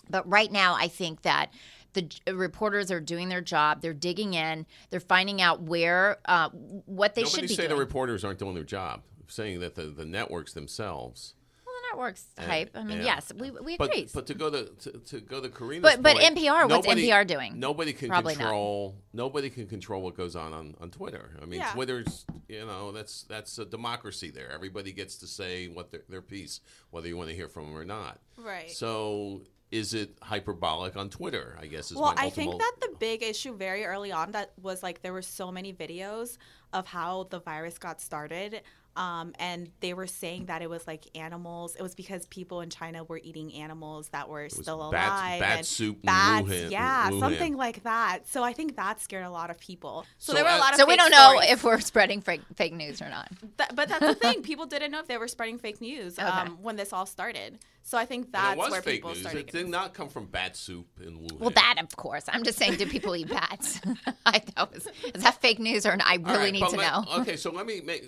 But 0.10 0.28
right 0.30 0.52
now, 0.52 0.76
I 0.76 0.88
think 0.88 1.22
that 1.22 1.52
the 1.94 2.10
reporters 2.34 2.92
are 2.92 3.00
doing 3.00 3.30
their 3.30 3.42
job. 3.42 3.82
They're 3.82 3.94
digging 3.94 4.34
in. 4.34 4.66
They're 4.90 5.00
finding 5.00 5.42
out 5.42 5.62
where 5.62 6.18
uh, 6.26 6.50
what 6.50 7.16
they 7.16 7.24
Nobody 7.24 7.42
should 7.42 7.42
be 7.50 7.56
say 7.56 7.64
doing. 7.64 7.70
the 7.70 7.76
reporters 7.76 8.24
aren't 8.24 8.40
doing 8.40 8.56
their 8.56 8.64
job. 8.64 9.02
Saying 9.28 9.62
that 9.62 9.76
the, 9.76 9.84
the 9.84 10.04
networks 10.06 10.52
themselves. 10.54 11.36
well, 11.66 11.74
the 11.74 11.96
networks 11.96 12.26
and- 12.38 12.48
hype. 12.52 12.72
I 12.76 12.84
mean, 12.84 12.98
yeah. 12.98 13.04
yes, 13.06 13.32
we 13.34 13.50
we 13.50 13.78
But, 13.78 13.90
agree. 13.90 14.10
but 14.14 14.28
to 14.28 14.34
go 14.34 14.50
to, 14.50 14.66
to, 14.66 14.92
to 15.00 15.20
go 15.22 15.40
to 15.40 15.48
Karina's 15.48 15.82
But- 15.84 16.02
but 16.04 16.18
point, 16.18 16.36
NPR, 16.38 16.70
what's 16.70 16.86
NPR 16.86 17.26
doing? 17.26 17.58
Nobody 17.58 17.94
can 17.94 18.10
Probably 18.10 18.34
not. 18.36 18.42
control. 18.42 18.96
Nobody 19.14 19.50
can 19.50 19.68
control 19.68 20.02
what 20.02 20.18
goes 20.18 20.36
on, 20.36 20.52
on 20.52 20.76
on 20.82 20.92
Twitter. 20.92 21.38
I 21.42 21.46
mean, 21.46 21.62
Yeah. 21.62 21.72
Twitter's 21.72 22.26
you 22.50 22.66
know 22.66 22.92
that's 22.92 23.24
that's 23.24 23.58
a 23.58 23.64
democracy 23.64 24.30
there. 24.32 24.52
Everybody 24.52 24.92
gets 24.92 25.16
to 25.18 25.28
say 25.28 25.70
what 25.70 25.92
their 25.92 26.02
their 26.10 26.22
piece, 26.22 26.60
whether 26.90 27.08
you 27.08 27.16
want 27.16 27.30
to 27.30 27.36
hear 27.36 27.48
from 27.48 27.68
them 27.68 27.78
or 27.78 27.86
not. 27.86 28.20
Right. 28.38 28.70
So 28.70 29.44
is 29.72 29.94
it 29.94 30.18
hyperbolic 30.22 30.98
on 30.98 31.10
Twitter? 31.10 31.58
I 31.60 31.66
guess 31.68 31.92
is 31.92 31.98
well, 31.98 32.14
I 32.18 32.30
think 32.30 32.58
that 32.58 32.74
the 32.82 32.94
big 33.00 33.24
issue 33.24 33.56
very 33.56 33.86
early 33.86 34.12
on 34.12 34.32
that 34.34 34.52
was 34.62 34.84
like 34.84 35.02
there 35.02 35.14
were 35.14 35.22
so 35.22 35.52
many 35.52 35.74
videos 35.74 36.38
of 36.74 36.86
how 36.86 37.28
the 37.30 37.40
virus 37.40 37.78
got 37.78 38.02
started. 38.02 38.62
Um, 38.96 39.34
and 39.40 39.70
they 39.80 39.94
were 39.94 40.06
saying 40.08 40.48
that 40.48 40.62
it 40.62 40.70
was 40.70 40.86
like 40.86 41.06
animals. 41.16 41.76
It 41.76 41.82
was 41.82 41.96
because 41.96 42.26
people 42.28 42.60
in 42.60 42.70
China 42.70 43.06
were 43.06 43.20
eating 43.24 43.54
animals 43.54 44.10
that 44.10 44.28
were 44.28 44.50
still 44.50 44.92
bat- 44.92 45.08
alive. 45.08 45.40
bat 45.40 45.58
and 45.60 45.66
soup 45.66 46.02
bats, 46.04 46.48
Wuhan- 46.48 46.72
yeah, 46.72 47.10
Wuhan. 47.10 47.20
something 47.22 47.56
like 47.56 47.84
that. 47.84 48.28
So 48.28 48.44
I 48.44 48.52
think 48.52 48.76
that 48.76 49.00
scared 49.00 49.24
a 49.26 49.30
lot 49.32 49.50
of 49.50 49.58
people. 49.60 50.06
So, 50.18 50.34
So 50.34 50.36
there 50.36 50.44
were 50.44 50.50
a 50.52 50.58
lot 50.58 50.74
of 50.74 50.80
so 50.80 50.86
we 50.86 50.98
don't 50.98 51.10
know 51.12 51.32
stories. 51.36 51.52
if 51.52 51.64
we're 51.64 51.80
spreading 51.80 52.20
fake, 52.22 52.42
fake 52.56 52.74
news 52.74 53.02
or 53.02 53.08
not. 53.10 53.30
Th- 53.58 53.70
but 53.74 53.88
that's 53.88 54.06
the 54.06 54.16
thing. 54.16 54.42
People 54.52 54.66
didn't 54.66 54.92
know 54.92 55.00
if 55.00 55.08
they 55.08 55.18
were 55.18 55.30
spreading 55.30 55.58
fake 55.58 55.80
news 55.80 56.20
Okay. 56.20 56.28
um, 56.28 56.58
when 56.62 56.76
this 56.76 56.92
all 56.92 57.06
started. 57.06 57.60
So 57.84 57.98
I 57.98 58.06
think 58.06 58.32
that's 58.32 58.54
it 58.54 58.58
was 58.58 58.72
where 58.72 58.82
fake 58.82 58.96
people 58.98 59.12
news. 59.12 59.22
started. 59.22 59.40
It 59.40 59.52
did 59.52 59.68
not 59.70 59.94
come 59.94 60.10
from 60.10 60.26
bat 60.28 60.56
soup 60.58 60.88
in 61.02 61.18
Wuhan. 61.18 61.40
Well, 61.40 61.50
that 61.52 61.76
of 61.82 61.96
course. 61.96 62.26
I'm 62.28 62.44
just 62.44 62.58
saying, 62.60 62.76
do 62.76 62.86
people 62.86 63.16
eat 63.16 63.30
bats? 63.30 63.80
I, 64.26 64.42
that 64.56 64.72
was, 64.74 64.88
is 65.16 65.24
that 65.24 65.42
fake 65.42 65.60
news 65.60 65.86
or 65.86 65.96
not? 65.96 66.06
I 66.08 66.16
really 66.16 66.38
right, 66.38 66.54
need 66.54 66.60
to 66.70 66.76
let- 66.76 66.92
know. 66.92 67.06
Okay, 67.22 67.38
so 67.38 67.52
let 67.52 67.66
me 67.66 67.82
make, 67.82 68.04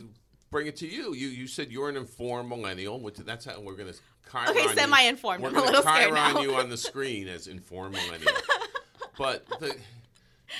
bring 0.53 0.67
it 0.67 0.77
to 0.77 0.87
you. 0.87 1.13
You 1.13 1.27
you 1.27 1.47
said 1.47 1.71
you're 1.71 1.89
an 1.89 1.97
informed 1.97 2.47
millennial, 2.47 2.99
which 3.01 3.17
that's 3.17 3.43
how 3.45 3.59
we're 3.59 3.75
going 3.75 3.91
to 3.91 3.99
chiron 4.31 4.49
Okay, 4.49 4.73
semi-informed. 4.75 5.43
We're 5.43 5.49
I'm 5.49 5.55
a 5.55 5.59
gonna 5.59 5.71
little 5.71 5.81
scared 5.81 6.13
chiron 6.15 6.33
now. 6.35 6.41
you 6.41 6.55
on 6.55 6.69
the 6.69 6.77
screen 6.77 7.27
as 7.27 7.47
informed 7.47 7.95
millennial. 7.95 8.31
but 9.17 9.45
the, 9.59 9.75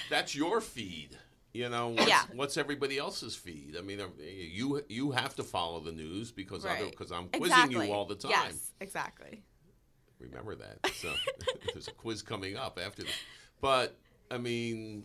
that's 0.09 0.35
your 0.35 0.59
feed. 0.59 1.17
You 1.53 1.69
know, 1.69 1.89
what's, 1.89 2.07
Yeah. 2.07 2.23
what's 2.33 2.57
everybody 2.57 2.97
else's 2.97 3.35
feed? 3.35 3.75
I 3.77 3.81
mean, 3.81 4.01
uh, 4.01 4.07
you 4.19 4.81
you 4.89 5.11
have 5.11 5.35
to 5.35 5.43
follow 5.43 5.79
the 5.79 5.91
news 5.91 6.31
because 6.31 6.65
other 6.65 6.73
Right. 6.73 6.91
because 6.91 7.11
I'm 7.11 7.29
quizzing 7.29 7.45
exactly. 7.45 7.87
you 7.87 7.93
all 7.93 8.05
the 8.05 8.15
time. 8.15 8.31
Yes, 8.31 8.71
exactly. 8.81 9.43
Remember 10.19 10.55
that. 10.55 10.79
So 10.95 11.13
there's 11.73 11.87
a 11.87 11.91
quiz 11.91 12.23
coming 12.23 12.57
up 12.57 12.79
after 12.83 13.03
this. 13.03 13.13
But 13.61 13.95
I 14.31 14.39
mean, 14.39 15.03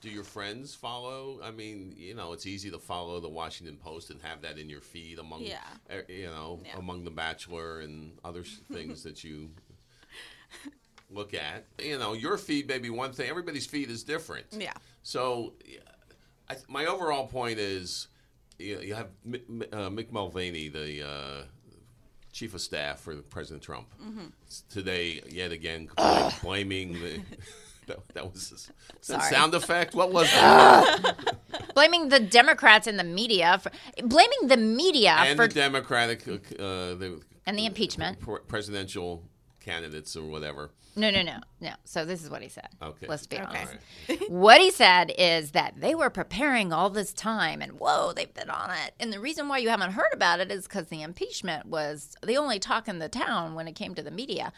do 0.00 0.08
your 0.08 0.24
friends 0.24 0.74
follow? 0.74 1.40
I 1.42 1.50
mean, 1.50 1.94
you 1.96 2.14
know, 2.14 2.32
it's 2.32 2.46
easy 2.46 2.70
to 2.70 2.78
follow 2.78 3.20
the 3.20 3.28
Washington 3.28 3.76
Post 3.76 4.10
and 4.10 4.20
have 4.22 4.42
that 4.42 4.58
in 4.58 4.68
your 4.68 4.80
feed 4.80 5.18
among, 5.18 5.42
Yeah. 5.42 5.60
eh, 5.90 6.02
you 6.08 6.26
know, 6.26 6.60
Yeah. 6.64 6.76
among 6.78 7.04
the 7.04 7.10
Bachelor 7.10 7.80
and 7.80 8.16
other 8.24 8.42
things 8.72 9.02
that 9.02 9.24
you 9.24 9.50
look 11.10 11.34
at. 11.34 11.64
You 11.78 11.98
know, 11.98 12.12
your 12.12 12.38
feed 12.38 12.68
may 12.68 12.78
be 12.78 12.90
one 12.90 13.12
thing. 13.12 13.28
Everybody's 13.28 13.66
feed 13.66 13.90
is 13.90 14.02
different. 14.04 14.46
Yeah. 14.52 14.72
So, 15.02 15.54
I, 16.48 16.56
my 16.68 16.86
overall 16.86 17.26
point 17.26 17.58
is, 17.58 18.08
you, 18.58 18.80
you 18.80 18.94
have 18.94 19.08
Mick, 19.28 19.42
uh, 19.72 19.88
Mick 19.90 20.10
Mulvaney, 20.12 20.68
the 20.68 21.06
uh, 21.08 21.42
chief 22.32 22.54
of 22.54 22.60
staff 22.60 23.00
for 23.00 23.14
President 23.16 23.62
Trump, 23.62 23.86
Mhm. 24.02 24.32
today 24.70 25.22
yet 25.28 25.50
again 25.52 25.88
bla- 25.96 26.32
blaming 26.42 26.92
the. 26.94 27.20
That, 27.88 28.08
that 28.14 28.32
was 28.32 28.52
is 28.52 28.70
that 29.08 29.20
Sorry. 29.22 29.22
sound 29.34 29.54
effect. 29.54 29.94
What 29.94 30.12
was 30.12 30.30
that? 30.32 31.14
blaming 31.74 32.08
the 32.08 32.20
Democrats 32.20 32.86
and 32.86 32.98
the 32.98 33.04
media 33.04 33.58
for 33.62 33.70
blaming 34.02 34.46
the 34.46 34.56
media 34.56 35.16
and 35.18 35.36
for 35.36 35.48
the 35.48 35.54
Democratic, 35.54 36.26
uh, 36.28 36.94
the 36.94 37.20
and 37.46 37.58
the 37.58 37.66
impeachment. 37.66 38.20
pre- 38.20 38.40
presidential 38.46 39.24
candidates 39.60 40.16
or 40.16 40.24
whatever. 40.24 40.70
No, 40.96 41.10
no, 41.10 41.22
no, 41.22 41.36
no. 41.60 41.70
So 41.84 42.04
this 42.04 42.24
is 42.24 42.28
what 42.30 42.42
he 42.42 42.48
said. 42.48 42.68
Okay. 42.82 43.06
Let's 43.08 43.26
be 43.26 43.36
Okay. 43.36 43.44
honest. 44.08 44.30
what 44.30 44.60
he 44.60 44.70
said 44.72 45.12
is 45.16 45.52
that 45.52 45.74
they 45.80 45.94
were 45.94 46.10
preparing 46.10 46.72
all 46.72 46.90
this 46.90 47.12
time, 47.12 47.62
and 47.62 47.72
whoa, 47.78 48.12
they've 48.12 48.32
been 48.34 48.50
on 48.50 48.70
it. 48.70 48.94
And 48.98 49.12
the 49.12 49.20
reason 49.20 49.46
why 49.48 49.58
you 49.58 49.68
haven't 49.68 49.92
heard 49.92 50.12
about 50.12 50.40
it 50.40 50.50
is 50.50 50.64
because 50.64 50.88
the 50.88 51.02
impeachment 51.02 51.66
was 51.66 52.16
the 52.26 52.36
only 52.36 52.58
talk 52.58 52.88
in 52.88 52.98
the 52.98 53.08
town 53.08 53.54
when 53.54 53.68
it 53.68 53.76
came 53.76 53.94
to 53.94 54.02
the 54.02 54.10
media. 54.10 54.52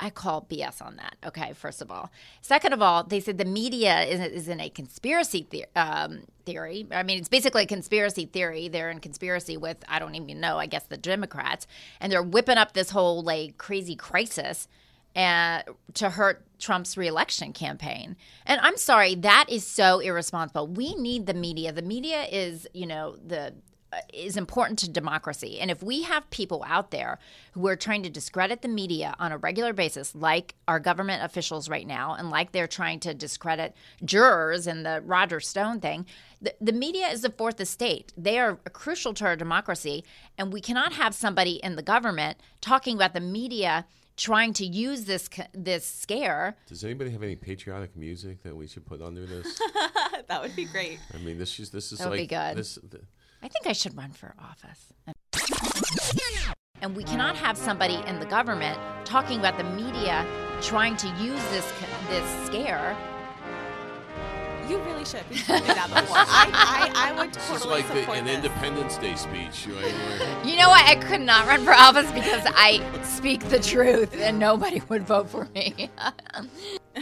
I 0.00 0.08
call 0.10 0.46
BS 0.50 0.80
on 0.80 0.96
that. 0.96 1.16
Okay, 1.26 1.52
first 1.52 1.82
of 1.82 1.90
all. 1.90 2.10
Second 2.40 2.72
of 2.72 2.80
all, 2.80 3.04
they 3.04 3.20
said 3.20 3.36
the 3.36 3.44
media 3.44 4.00
is, 4.02 4.20
is 4.20 4.48
in 4.48 4.58
a 4.58 4.70
conspiracy 4.70 5.46
um, 5.76 6.22
theory. 6.46 6.86
I 6.90 7.02
mean, 7.02 7.18
it's 7.18 7.28
basically 7.28 7.64
a 7.64 7.66
conspiracy 7.66 8.24
theory. 8.24 8.68
They're 8.68 8.90
in 8.90 9.00
conspiracy 9.00 9.58
with, 9.58 9.76
I 9.88 9.98
don't 9.98 10.14
even 10.14 10.40
know, 10.40 10.58
I 10.58 10.66
guess 10.66 10.84
the 10.84 10.96
Democrats. 10.96 11.66
And 12.00 12.10
they're 12.10 12.22
whipping 12.22 12.56
up 12.56 12.72
this 12.72 12.90
whole 12.90 13.22
like 13.22 13.58
crazy 13.58 13.94
crisis 13.94 14.68
uh, 15.14 15.62
to 15.94 16.10
hurt 16.10 16.44
Trump's 16.58 16.96
reelection 16.96 17.52
campaign. 17.52 18.16
And 18.46 18.60
I'm 18.62 18.76
sorry, 18.78 19.14
that 19.16 19.46
is 19.48 19.66
so 19.66 19.98
irresponsible. 19.98 20.66
We 20.66 20.94
need 20.94 21.26
the 21.26 21.34
media. 21.34 21.72
The 21.72 21.82
media 21.82 22.24
is, 22.24 22.66
you 22.72 22.86
know, 22.86 23.16
the 23.16 23.54
is 24.12 24.36
important 24.36 24.78
to 24.80 24.88
democracy. 24.90 25.58
And 25.60 25.70
if 25.70 25.82
we 25.82 26.02
have 26.02 26.28
people 26.30 26.64
out 26.66 26.90
there 26.90 27.18
who 27.52 27.66
are 27.66 27.76
trying 27.76 28.02
to 28.04 28.10
discredit 28.10 28.62
the 28.62 28.68
media 28.68 29.14
on 29.18 29.32
a 29.32 29.38
regular 29.38 29.72
basis, 29.72 30.14
like 30.14 30.54
our 30.68 30.78
government 30.78 31.24
officials 31.24 31.68
right 31.68 31.86
now, 31.86 32.14
and 32.14 32.30
like 32.30 32.52
they're 32.52 32.68
trying 32.68 33.00
to 33.00 33.14
discredit 33.14 33.74
jurors 34.04 34.66
and 34.66 34.86
the 34.86 35.02
Roger 35.04 35.40
Stone 35.40 35.80
thing, 35.80 36.06
the, 36.40 36.54
the 36.60 36.72
media 36.72 37.08
is 37.08 37.22
the 37.22 37.30
fourth 37.30 37.60
estate. 37.60 38.12
They 38.16 38.38
are 38.38 38.56
crucial 38.72 39.12
to 39.14 39.24
our 39.24 39.36
democracy. 39.36 40.04
And 40.38 40.52
we 40.52 40.60
cannot 40.60 40.92
have 40.92 41.14
somebody 41.14 41.54
in 41.54 41.76
the 41.76 41.82
government 41.82 42.38
talking 42.60 42.96
about 42.96 43.12
the 43.14 43.20
media 43.20 43.86
trying 44.16 44.52
to 44.52 44.66
use 44.66 45.06
this 45.06 45.30
this 45.54 45.84
scare 45.86 46.54
Does 46.66 46.84
anybody 46.84 47.10
have 47.10 47.22
any 47.22 47.36
patriotic 47.36 47.96
music 47.96 48.42
that 48.42 48.54
we 48.54 48.66
should 48.66 48.84
put 48.84 49.00
under 49.00 49.24
this? 49.24 49.58
that 50.28 50.42
would 50.42 50.54
be 50.54 50.66
great. 50.66 50.98
I 51.14 51.18
mean, 51.18 51.38
this 51.38 51.58
is 51.58 51.70
this 51.70 51.90
is 51.90 51.98
That 51.98 52.10
would 52.10 52.18
like 52.18 52.28
be 52.28 52.34
good. 52.34 52.56
this. 52.56 52.78
th- 52.90 53.02
I 53.42 53.48
think 53.48 53.66
I 53.66 53.72
should 53.72 53.96
run 53.96 54.10
for 54.12 54.34
office. 54.38 54.92
And 56.82 56.96
we 56.96 57.04
cannot 57.04 57.36
have 57.36 57.56
somebody 57.56 58.02
in 58.06 58.20
the 58.20 58.26
government 58.26 58.78
talking 59.04 59.38
about 59.38 59.56
the 59.58 59.64
media 59.64 60.26
trying 60.60 60.96
to 60.96 61.08
use 61.22 61.42
this 61.50 61.72
this 62.08 62.46
scare. 62.46 62.96
You 64.70 64.78
really 64.82 65.04
should 65.04 65.28
be 65.28 65.34
doing 65.34 65.64
that 65.64 65.88
before. 65.88 66.16
I, 66.16 66.90
I, 66.94 67.10
I 67.10 67.18
would 67.20 67.34
This 67.34 67.50
is 67.50 67.64
like 67.66 67.88
the, 67.88 68.00
support 68.02 68.18
an 68.18 68.26
this. 68.26 68.36
Independence 68.36 68.96
Day 68.98 69.16
speech. 69.16 69.66
right, 69.66 69.82
where- 69.82 70.44
You 70.44 70.54
know 70.56 70.68
what? 70.68 70.84
I 70.88 70.94
could 70.94 71.20
not 71.22 71.48
run 71.48 71.64
for 71.64 71.72
office 71.74 72.08
because 72.12 72.42
I 72.54 72.80
speak 73.02 73.40
the 73.48 73.58
truth 73.58 74.14
and 74.20 74.38
nobody 74.38 74.80
would 74.88 75.02
vote 75.08 75.28
for 75.28 75.46
me. 75.56 75.90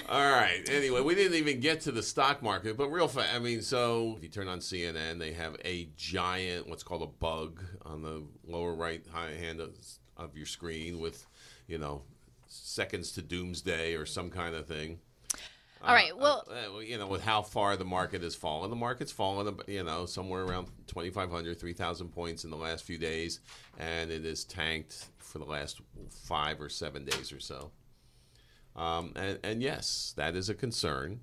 All 0.09 0.31
right. 0.33 0.63
Anyway, 0.71 1.03
we 1.03 1.15
didn't 1.15 1.37
even 1.37 1.61
get 1.61 1.83
to 1.83 1.93
the 1.93 2.03
stock 2.03 2.43
market, 2.43 2.79
but 2.79 2.89
real 2.89 3.07
fast. 3.07 3.35
I 3.35 3.39
mean, 3.39 3.61
so 3.61 4.15
if 4.17 4.23
you 4.23 4.31
turn 4.31 4.49
on 4.49 4.61
CNN, 4.61 5.19
they 5.19 5.33
have 5.35 5.55
a 5.63 5.89
giant, 5.95 6.69
what's 6.71 6.83
called 6.83 7.03
a 7.03 7.07
bug 7.07 7.63
on 7.85 8.01
the 8.01 8.23
lower 8.47 8.75
right 8.75 9.05
hand 9.39 9.61
of, 9.61 9.77
of 10.17 10.37
your 10.39 10.47
screen 10.47 11.01
with, 11.01 11.27
you 11.67 11.77
know, 11.77 12.01
seconds 12.47 13.13
to 13.13 13.21
doomsday 13.23 13.95
or 13.95 14.07
some 14.07 14.31
kind 14.31 14.55
of 14.55 14.67
thing. 14.67 15.01
All 15.83 15.95
right. 15.95 16.17
Well, 16.17 16.45
Uh, 16.51 16.77
uh, 16.77 16.79
you 16.81 16.99
know, 16.99 17.07
with 17.07 17.23
how 17.23 17.43
far 17.43 17.77
the 17.77 17.85
market 17.85 18.23
has 18.23 18.35
fallen, 18.35 18.69
the 18.71 18.77
market's 18.77 19.13
fallen, 19.13 19.59
you 19.67 19.85
know, 19.85 20.07
somewhere 20.07 20.45
around 20.45 20.69
2,500, 20.89 21.59
3,000 21.59 22.09
points 22.09 22.45
in 22.45 22.51
the 22.51 22.57
last 22.57 22.85
few 22.85 22.99
days, 22.99 23.41
and 23.79 24.11
it 24.11 24.25
has 24.25 24.45
tanked 24.45 25.07
for 25.19 25.39
the 25.39 25.45
last 25.45 25.81
five 26.11 26.61
or 26.61 26.69
seven 26.69 27.05
days 27.05 27.33
or 27.33 27.39
so. 27.41 27.71
Um, 28.75 29.13
and, 29.17 29.39
and 29.43 29.63
yes, 29.63 30.15
that 30.17 30.35
is 30.37 30.49
a 30.49 30.55
concern, 30.55 31.21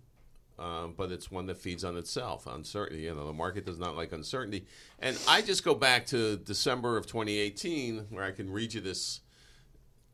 um, 0.57 0.93
but 0.95 1.11
it's 1.11 1.29
one 1.29 1.47
that 1.47 1.57
feeds 1.57 1.83
on 1.83 1.97
itself. 1.97 2.47
Uncertainty, 2.47 3.03
you 3.03 3.15
know, 3.15 3.27
the 3.27 3.33
market 3.33 3.65
does 3.65 3.79
not 3.79 3.95
like 3.95 4.13
uncertainty. 4.13 4.65
And 4.99 5.17
I 5.27 5.41
just 5.41 5.63
go 5.63 5.75
back 5.75 6.05
to 6.07 6.37
December 6.37 6.97
of 6.97 7.07
2018, 7.07 8.07
where 8.09 8.23
I 8.23 8.31
can 8.31 8.49
read 8.49 8.73
you 8.73 8.81
this 8.81 9.21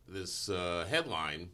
this 0.08 0.50
uh, 0.50 0.86
headline. 0.90 1.50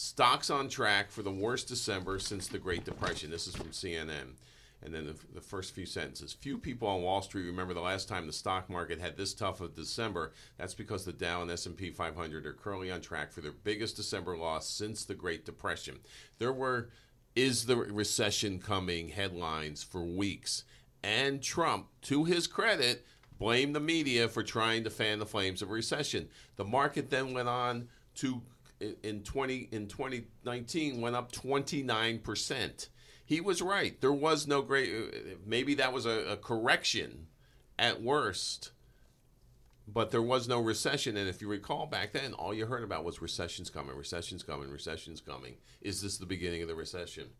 Stocks 0.00 0.48
on 0.48 0.68
track 0.68 1.10
for 1.10 1.22
the 1.22 1.30
worst 1.32 1.66
December 1.66 2.20
since 2.20 2.46
the 2.46 2.56
Great 2.56 2.84
Depression. 2.84 3.32
This 3.32 3.48
is 3.48 3.56
from 3.56 3.70
CNN. 3.70 4.36
And 4.80 4.94
then 4.94 5.06
the, 5.06 5.16
the 5.34 5.40
first 5.40 5.74
few 5.74 5.86
sentences. 5.86 6.32
Few 6.32 6.56
people 6.56 6.86
on 6.86 7.02
Wall 7.02 7.20
Street 7.20 7.46
remember 7.46 7.74
the 7.74 7.80
last 7.80 8.06
time 8.06 8.24
the 8.24 8.32
stock 8.32 8.70
market 8.70 9.00
had 9.00 9.16
this 9.16 9.34
tough 9.34 9.60
of 9.60 9.74
December. 9.74 10.34
That's 10.56 10.72
because 10.72 11.04
the 11.04 11.12
Dow 11.12 11.42
and 11.42 11.50
S&P 11.50 11.90
500 11.90 12.46
are 12.46 12.52
currently 12.52 12.92
on 12.92 13.00
track 13.00 13.32
for 13.32 13.40
their 13.40 13.50
biggest 13.50 13.96
December 13.96 14.36
loss 14.36 14.68
since 14.68 15.04
the 15.04 15.16
Great 15.16 15.44
Depression. 15.44 15.98
There 16.38 16.52
were 16.52 16.90
is 17.34 17.66
the 17.66 17.76
recession 17.76 18.60
coming 18.60 19.08
headlines 19.08 19.82
for 19.82 20.04
weeks. 20.04 20.62
And 21.02 21.42
Trump, 21.42 21.88
to 22.02 22.22
his 22.22 22.46
credit, 22.46 23.04
blamed 23.36 23.74
the 23.74 23.80
media 23.80 24.28
for 24.28 24.44
trying 24.44 24.84
to 24.84 24.90
fan 24.90 25.18
the 25.18 25.26
flames 25.26 25.60
of 25.60 25.70
recession. 25.70 26.28
The 26.54 26.64
market 26.64 27.10
then 27.10 27.34
went 27.34 27.48
on 27.48 27.88
to 28.18 28.42
in 28.80 29.22
20 29.22 29.68
in 29.72 29.88
2019 29.88 31.00
went 31.00 31.16
up 31.16 31.32
29%. 31.32 32.88
He 33.24 33.40
was 33.40 33.60
right. 33.60 34.00
There 34.00 34.12
was 34.12 34.46
no 34.46 34.62
great 34.62 34.92
uh, 34.92 35.16
maybe 35.46 35.74
that 35.74 35.92
was 35.92 36.06
a, 36.06 36.32
a 36.32 36.36
correction 36.36 37.26
at 37.78 38.02
worst. 38.02 38.72
But 39.90 40.10
there 40.10 40.22
was 40.22 40.46
no 40.48 40.60
recession 40.60 41.16
and 41.16 41.28
if 41.28 41.40
you 41.40 41.48
recall 41.48 41.86
back 41.86 42.12
then 42.12 42.34
all 42.34 42.52
you 42.52 42.66
heard 42.66 42.84
about 42.84 43.04
was 43.04 43.22
recession's 43.22 43.70
coming, 43.70 43.96
recession's 43.96 44.42
coming, 44.42 44.70
recession's 44.70 45.20
coming. 45.20 45.56
Is 45.80 46.02
this 46.02 46.18
the 46.18 46.26
beginning 46.26 46.62
of 46.62 46.68
the 46.68 46.74
recession? 46.74 47.30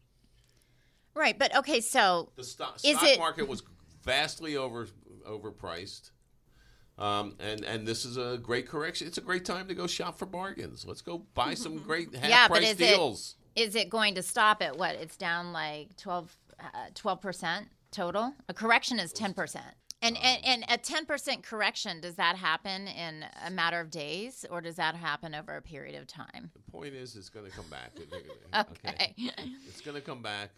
right. 1.14 1.38
But 1.38 1.54
okay, 1.56 1.80
so 1.80 2.30
The 2.36 2.44
stock, 2.44 2.78
stock 2.78 3.18
market 3.18 3.48
was 3.48 3.62
vastly 4.04 4.56
over 4.56 4.88
overpriced. 5.28 6.10
Um, 6.98 7.34
and 7.38 7.64
and 7.64 7.86
this 7.86 8.04
is 8.04 8.16
a 8.16 8.38
great 8.38 8.66
correction. 8.68 9.06
It's 9.06 9.18
a 9.18 9.22
great 9.22 9.44
time 9.44 9.68
to 9.68 9.74
go 9.74 9.86
shop 9.86 10.18
for 10.18 10.26
bargains. 10.26 10.84
Let's 10.86 11.02
go 11.02 11.22
buy 11.34 11.54
some 11.54 11.78
great 11.78 12.14
half 12.14 12.28
yeah, 12.28 12.48
price 12.48 12.74
deals. 12.74 13.36
it 13.54 13.60
is 13.60 13.74
it 13.76 13.88
going 13.88 14.14
to 14.16 14.22
stop 14.22 14.62
at 14.62 14.76
what? 14.76 14.96
It's 14.96 15.16
down 15.16 15.52
like 15.52 15.96
12 15.96 16.36
percent 17.20 17.68
total. 17.92 18.34
A 18.48 18.54
correction 18.54 18.98
is 18.98 19.12
ten 19.12 19.32
percent. 19.32 19.66
And, 20.00 20.16
Um, 20.16 20.22
and 20.24 20.44
and 20.44 20.64
a 20.68 20.78
ten 20.78 21.06
percent 21.06 21.42
correction 21.44 22.00
does 22.00 22.16
that 22.16 22.36
happen 22.36 22.88
in 22.88 23.24
a 23.44 23.50
matter 23.50 23.80
of 23.80 23.90
days, 23.90 24.44
or 24.50 24.60
does 24.60 24.76
that 24.76 24.94
happen 24.96 25.34
over 25.34 25.56
a 25.56 25.62
period 25.62 26.00
of 26.00 26.06
time? 26.06 26.50
The 26.54 26.72
point 26.72 26.94
is, 26.94 27.16
it's 27.16 27.28
going 27.28 27.46
to 27.46 27.52
come 27.52 27.66
back. 27.68 27.92
Okay. 28.54 29.14
it's 29.68 29.82
going 29.82 29.94
to 29.94 30.00
come 30.00 30.22
back. 30.22 30.50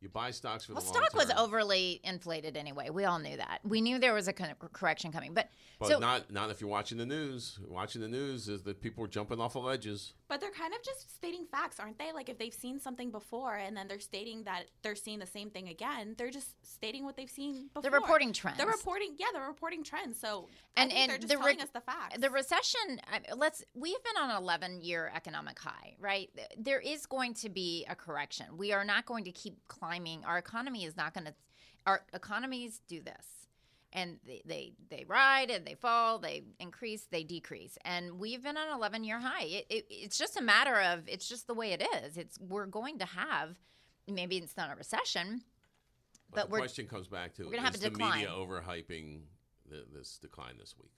You 0.00 0.10
buy 0.10 0.30
stocks 0.30 0.66
for 0.66 0.74
Well, 0.74 0.82
the 0.82 0.92
long 0.92 1.04
stock 1.04 1.14
was 1.14 1.30
overly 1.38 2.00
inflated 2.04 2.54
anyway. 2.56 2.90
We 2.90 3.04
all 3.04 3.18
knew 3.18 3.38
that. 3.38 3.60
We 3.64 3.80
knew 3.80 3.98
there 3.98 4.12
was 4.12 4.28
a 4.28 4.32
correction 4.34 5.10
coming, 5.10 5.32
but, 5.32 5.48
but 5.78 5.88
so 5.88 5.98
not 5.98 6.30
not 6.30 6.50
if 6.50 6.60
you're 6.60 6.68
watching 6.68 6.98
the 6.98 7.06
news. 7.06 7.58
Watching 7.66 8.02
the 8.02 8.08
news 8.08 8.46
is 8.46 8.62
that 8.64 8.82
people 8.82 9.02
are 9.04 9.08
jumping 9.08 9.40
off 9.40 9.56
of 9.56 9.64
ledges. 9.64 10.12
But 10.28 10.40
they're 10.40 10.50
kind 10.50 10.74
of 10.74 10.82
just 10.82 11.14
stating 11.14 11.46
facts, 11.50 11.80
aren't 11.80 11.98
they? 11.98 12.12
Like 12.12 12.28
if 12.28 12.36
they've 12.36 12.52
seen 12.52 12.78
something 12.78 13.10
before 13.10 13.54
and 13.54 13.74
then 13.74 13.88
they're 13.88 13.98
stating 13.98 14.44
that 14.44 14.64
they're 14.82 14.96
seeing 14.96 15.18
the 15.18 15.26
same 15.26 15.48
thing 15.48 15.68
again, 15.68 16.14
they're 16.18 16.30
just 16.30 16.50
stating 16.62 17.04
what 17.04 17.16
they've 17.16 17.30
seen 17.30 17.68
before. 17.72 17.82
They're 17.82 17.98
reporting 17.98 18.34
trends. 18.34 18.58
They're 18.58 18.66
reporting, 18.66 19.14
yeah, 19.16 19.26
they're 19.32 19.48
reporting 19.48 19.82
trends. 19.82 20.20
So 20.20 20.48
and 20.76 20.90
I 20.90 20.94
think 20.94 21.00
and 21.00 21.10
they're 21.10 21.18
just 21.18 21.28
the 21.28 21.38
telling 21.38 21.56
re- 21.56 21.62
us 21.62 21.70
the 21.70 21.80
facts. 21.80 22.18
The 22.18 22.30
recession. 22.30 23.00
Let's. 23.34 23.64
We've 23.74 24.02
been 24.04 24.22
on 24.22 24.30
an 24.30 24.36
11 24.36 24.82
year 24.82 25.10
economic 25.14 25.58
high, 25.58 25.96
right? 25.98 26.28
There 26.58 26.80
is 26.80 27.06
going 27.06 27.32
to 27.34 27.48
be 27.48 27.86
a 27.88 27.94
correction. 27.94 28.46
We 28.58 28.74
are 28.74 28.84
not 28.84 29.06
going 29.06 29.24
to 29.24 29.32
keep 29.32 29.56
climbing. 29.68 29.85
Our 30.24 30.38
economy 30.38 30.84
is 30.84 30.96
not 30.96 31.14
going 31.14 31.26
to. 31.26 31.34
Our 31.86 32.02
economies 32.12 32.80
do 32.88 33.00
this, 33.00 33.48
and 33.92 34.18
they, 34.26 34.42
they 34.44 34.72
they 34.90 35.04
ride 35.06 35.50
and 35.50 35.64
they 35.64 35.74
fall. 35.74 36.18
They 36.18 36.42
increase. 36.58 37.06
They 37.10 37.22
decrease. 37.22 37.78
And 37.84 38.18
we've 38.18 38.42
been 38.42 38.56
on 38.56 38.68
an 38.68 38.74
11 38.76 39.04
year 39.04 39.20
high. 39.20 39.44
It, 39.44 39.66
it, 39.70 39.86
it's 39.88 40.18
just 40.18 40.36
a 40.36 40.42
matter 40.42 40.80
of. 40.80 41.08
It's 41.08 41.28
just 41.28 41.46
the 41.46 41.54
way 41.54 41.72
it 41.72 41.82
is. 42.02 42.16
It's 42.16 42.38
we're 42.40 42.66
going 42.66 42.98
to 42.98 43.06
have. 43.06 43.56
Maybe 44.08 44.36
it's 44.38 44.56
not 44.56 44.72
a 44.72 44.76
recession. 44.76 45.42
But, 46.30 46.36
But 46.36 46.44
the 46.46 46.50
we're- 46.52 46.60
question 46.62 46.86
comes 46.86 47.06
back 47.08 47.34
to: 47.34 47.44
we're 47.44 47.50
gonna 47.50 47.62
have 47.62 47.74
Is 47.74 47.84
a 47.84 47.90
the 47.90 47.98
media 47.98 48.26
decline. 48.26 48.48
overhyping 48.48 49.20
the, 49.70 49.84
this 49.96 50.18
decline 50.18 50.58
this 50.58 50.74
week? 50.76 50.92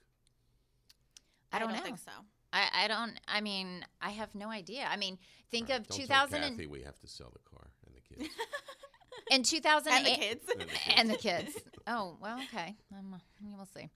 I 1.51 1.59
don't, 1.59 1.73
know. 1.73 1.79
think 1.81 1.97
so. 1.97 2.11
I, 2.53 2.67
I 2.83 2.87
don't. 2.87 3.13
I 3.27 3.41
mean, 3.41 3.85
I 4.01 4.11
have 4.11 4.33
no 4.35 4.49
idea. 4.49 4.87
I 4.89 4.97
mean, 4.97 5.17
think 5.51 5.69
of 5.69 5.87
Don't 5.87 6.07
tell 6.07 6.27
2000 6.27 6.43
and, 6.43 6.67
we 6.69 6.81
have 6.83 6.99
to 6.99 7.07
sell 7.07 7.31
the 7.31 7.39
car 7.39 7.61
and 7.63 7.71
the 7.78 7.78
kids. 8.17 8.29
in 9.31 9.43
2008 9.43 9.97
And 9.97 10.05
the 10.05 10.19
kids. 10.21 10.45
And 10.51 10.59
the 10.61 10.65
kids. 10.65 10.93
and 10.97 11.09
the 11.09 11.17
kids. 11.17 11.57
Oh 11.87 12.17
well, 12.21 12.39
okay. 12.53 12.75
Um, 12.97 13.15
we'll 13.55 13.67
see. 13.75 13.89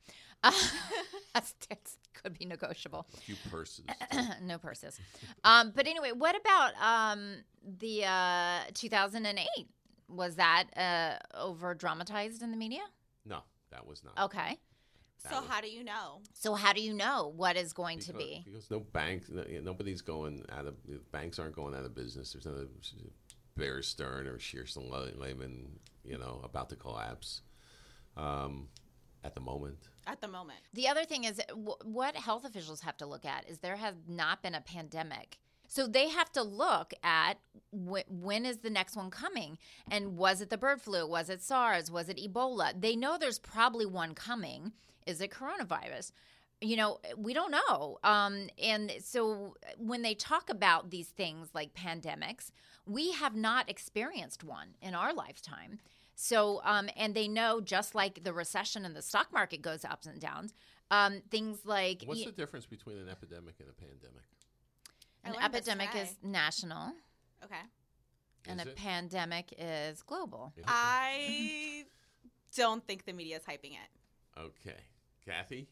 Uh, 0.44 0.52
that's, 1.34 1.54
that's 1.70 1.98
could 2.14 2.38
be 2.38 2.46
negotiable. 2.46 3.06
A 3.14 3.18
few 3.18 3.36
purses. 3.50 3.86
no 4.42 4.58
purses. 4.58 5.00
Um, 5.44 5.72
but 5.76 5.88
anyway, 5.88 6.12
what 6.12 6.36
about 6.36 6.72
um, 6.82 7.36
the 7.80 8.06
uh, 8.06 8.60
2008? 8.74 9.48
Was 10.10 10.36
that 10.36 10.66
uh, 10.76 11.38
over 11.38 11.74
dramatized 11.74 12.44
in 12.44 12.52
the 12.52 12.58
media? 12.58 12.82
no, 13.26 13.40
that 13.72 13.86
was 13.88 14.04
not. 14.04 14.26
Okay. 14.26 14.60
So 15.30 15.42
how 15.48 15.62
do 15.62 15.70
you 15.70 15.86
know? 15.86 16.20
So 16.34 16.54
how 16.54 16.74
do 16.74 16.82
you 16.82 16.94
know 16.94 17.32
what 17.36 17.56
is 17.56 17.72
going 17.72 18.00
to 18.00 18.14
be? 18.14 18.42
because 18.44 18.70
no 18.70 18.82
bank, 18.82 19.24
no, 19.30 19.44
nobody's 19.62 20.02
going 20.02 20.44
out 20.52 20.66
of 20.66 20.76
banks 21.14 21.40
aren't 21.40 21.56
going 21.56 21.74
out 21.74 21.86
of 21.86 21.96
business. 21.96 22.34
There's 22.34 22.46
no 22.46 22.68
Bear 23.56 23.82
Stern 23.82 24.28
or 24.28 24.38
Shearson 24.38 24.90
Lehman, 25.18 25.80
you 26.04 26.18
know, 26.18 26.42
about 26.44 26.70
to 26.70 26.76
collapse 26.76 27.42
um, 28.18 28.68
at 29.24 29.36
the 29.36 29.42
moment. 29.42 29.78
At 30.08 30.22
the 30.22 30.28
moment. 30.28 30.60
The 30.74 30.88
other 30.88 31.06
thing 31.06 31.24
is 31.24 31.40
w- 31.48 31.76
what 31.84 32.16
health 32.16 32.46
officials 32.46 32.82
have 32.82 32.98
to 32.98 33.06
look 33.06 33.26
at 33.26 33.50
is 33.50 33.60
there 33.60 33.78
has 33.78 33.96
not 34.08 34.42
been 34.42 34.56
a 34.56 34.62
pandemic. 34.62 35.38
So 35.68 35.88
they 35.88 36.10
have 36.10 36.32
to 36.34 36.44
look 36.44 36.94
at 37.04 37.40
wh- 37.72 38.10
when 38.10 38.46
is 38.46 38.58
the 38.58 38.70
next 38.70 38.96
one 38.96 39.10
coming 39.10 39.58
and 39.90 40.18
was 40.18 40.42
it 40.42 40.50
the 40.50 40.58
bird 40.58 40.82
flu, 40.82 41.08
was 41.08 41.30
it 41.30 41.42
SARS, 41.42 41.90
was 41.90 42.10
it 42.10 42.18
Ebola? 42.18 42.80
They 42.80 42.96
know 42.96 43.18
there's 43.18 43.40
probably 43.40 43.86
one 43.86 44.14
coming. 44.14 44.74
Is 45.08 45.22
it 45.22 45.32
coronavirus? 45.32 46.12
You 46.62 46.78
know, 46.78 47.00
we 47.18 47.34
don't 47.34 47.52
know. 47.52 47.98
Um, 48.04 48.50
and 48.62 48.92
so 49.00 49.56
when 49.78 50.02
they 50.02 50.14
talk 50.14 50.50
about 50.50 50.92
these 50.92 51.08
things 51.08 51.50
like 51.54 51.74
pandemics, 51.74 52.52
we 52.86 53.12
have 53.14 53.36
not 53.36 53.70
experienced 53.70 54.44
one 54.44 54.70
in 54.82 54.94
our 54.94 55.14
lifetime. 55.14 55.80
So, 56.16 56.62
um, 56.64 56.90
and 56.96 57.16
they 57.16 57.28
know 57.28 57.60
just 57.62 57.96
like 57.96 58.24
the 58.24 58.34
recession 58.34 58.86
and 58.86 58.96
the 58.96 59.02
stock 59.02 59.32
market 59.34 59.62
goes 59.62 59.84
ups 59.84 60.06
and 60.06 60.20
downs, 60.20 60.54
um, 60.92 61.22
things 61.32 61.66
like 61.66 62.04
What's 62.06 62.20
y- 62.22 62.26
the 62.28 62.32
difference 62.32 62.66
between 62.66 62.98
an 62.98 63.10
epidemic 63.10 63.56
and 63.60 63.70
a 63.70 63.74
pandemic? 63.74 64.24
I 65.26 65.30
an 65.30 65.36
epidemic 65.44 65.90
is 65.96 66.16
national 66.22 66.94
Okay. 67.44 67.56
and 68.48 68.60
Is 68.60 68.68
a 68.68 68.70
it? 68.72 68.76
pandemic 68.76 69.54
is 69.58 70.02
global. 70.04 70.54
Yeah. 70.56 70.66
I 70.68 71.86
don't 72.56 72.86
think 72.86 73.06
the 73.06 73.14
media 73.14 73.38
is 73.38 73.44
hyping 73.44 73.72
it. 73.72 74.40
Okay, 74.40 74.78
Kathy. 75.26 75.68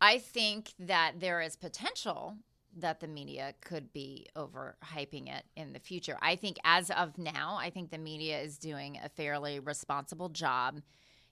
I 0.00 0.18
think 0.18 0.72
that 0.78 1.20
there 1.20 1.40
is 1.40 1.56
potential 1.56 2.36
that 2.76 3.00
the 3.00 3.08
media 3.08 3.54
could 3.60 3.92
be 3.92 4.26
overhyping 4.36 5.28
it 5.28 5.44
in 5.56 5.72
the 5.72 5.78
future. 5.78 6.16
I 6.20 6.36
think 6.36 6.56
as 6.64 6.90
of 6.90 7.18
now, 7.18 7.56
I 7.60 7.70
think 7.70 7.90
the 7.90 7.98
media 7.98 8.40
is 8.40 8.58
doing 8.58 8.98
a 9.02 9.08
fairly 9.08 9.60
responsible 9.60 10.28
job 10.28 10.80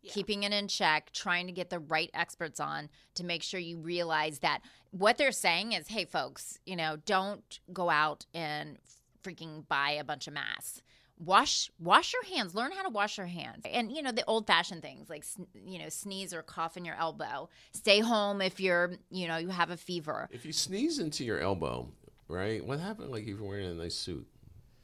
keeping 0.08 0.42
it 0.42 0.52
in 0.52 0.68
check, 0.68 1.12
trying 1.12 1.46
to 1.46 1.52
get 1.52 1.70
the 1.70 1.78
right 1.78 2.10
experts 2.14 2.60
on 2.60 2.88
to 3.14 3.24
make 3.24 3.42
sure 3.42 3.60
you 3.60 3.78
realize 3.78 4.40
that 4.40 4.60
what 4.90 5.16
they're 5.16 5.32
saying 5.32 5.72
is, 5.72 5.88
hey 5.88 6.04
folks, 6.04 6.58
you 6.66 6.76
know, 6.76 6.96
don't 7.06 7.60
go 7.72 7.88
out 7.88 8.26
and 8.34 8.78
freaking 9.22 9.66
buy 9.68 9.90
a 9.92 10.04
bunch 10.04 10.26
of 10.26 10.34
masks. 10.34 10.82
Wash 11.24 11.70
wash 11.78 12.12
your 12.12 12.24
hands 12.24 12.54
learn 12.54 12.72
how 12.72 12.82
to 12.82 12.88
wash 12.88 13.16
your 13.18 13.26
hands 13.26 13.64
and 13.70 13.92
you 13.92 14.02
know 14.02 14.10
the 14.12 14.24
old 14.26 14.46
fashioned 14.46 14.82
things 14.82 15.08
like 15.08 15.22
sn- 15.24 15.46
you 15.64 15.78
know 15.78 15.88
sneeze 15.88 16.34
or 16.34 16.42
cough 16.42 16.76
in 16.76 16.84
your 16.84 16.96
elbow 16.96 17.48
stay 17.72 18.00
home 18.00 18.40
if 18.40 18.58
you're 18.58 18.92
you 19.10 19.28
know 19.28 19.36
you 19.36 19.48
have 19.48 19.70
a 19.70 19.76
fever 19.76 20.28
If 20.32 20.44
you 20.44 20.52
sneeze 20.52 20.98
into 20.98 21.24
your 21.24 21.38
elbow, 21.38 21.88
right? 22.28 22.64
What 22.64 22.80
happened? 22.80 23.10
Like 23.10 23.22
if 23.22 23.28
you're 23.38 23.44
wearing 23.48 23.66
a 23.70 23.74
nice 23.74 23.94
suit, 23.94 24.26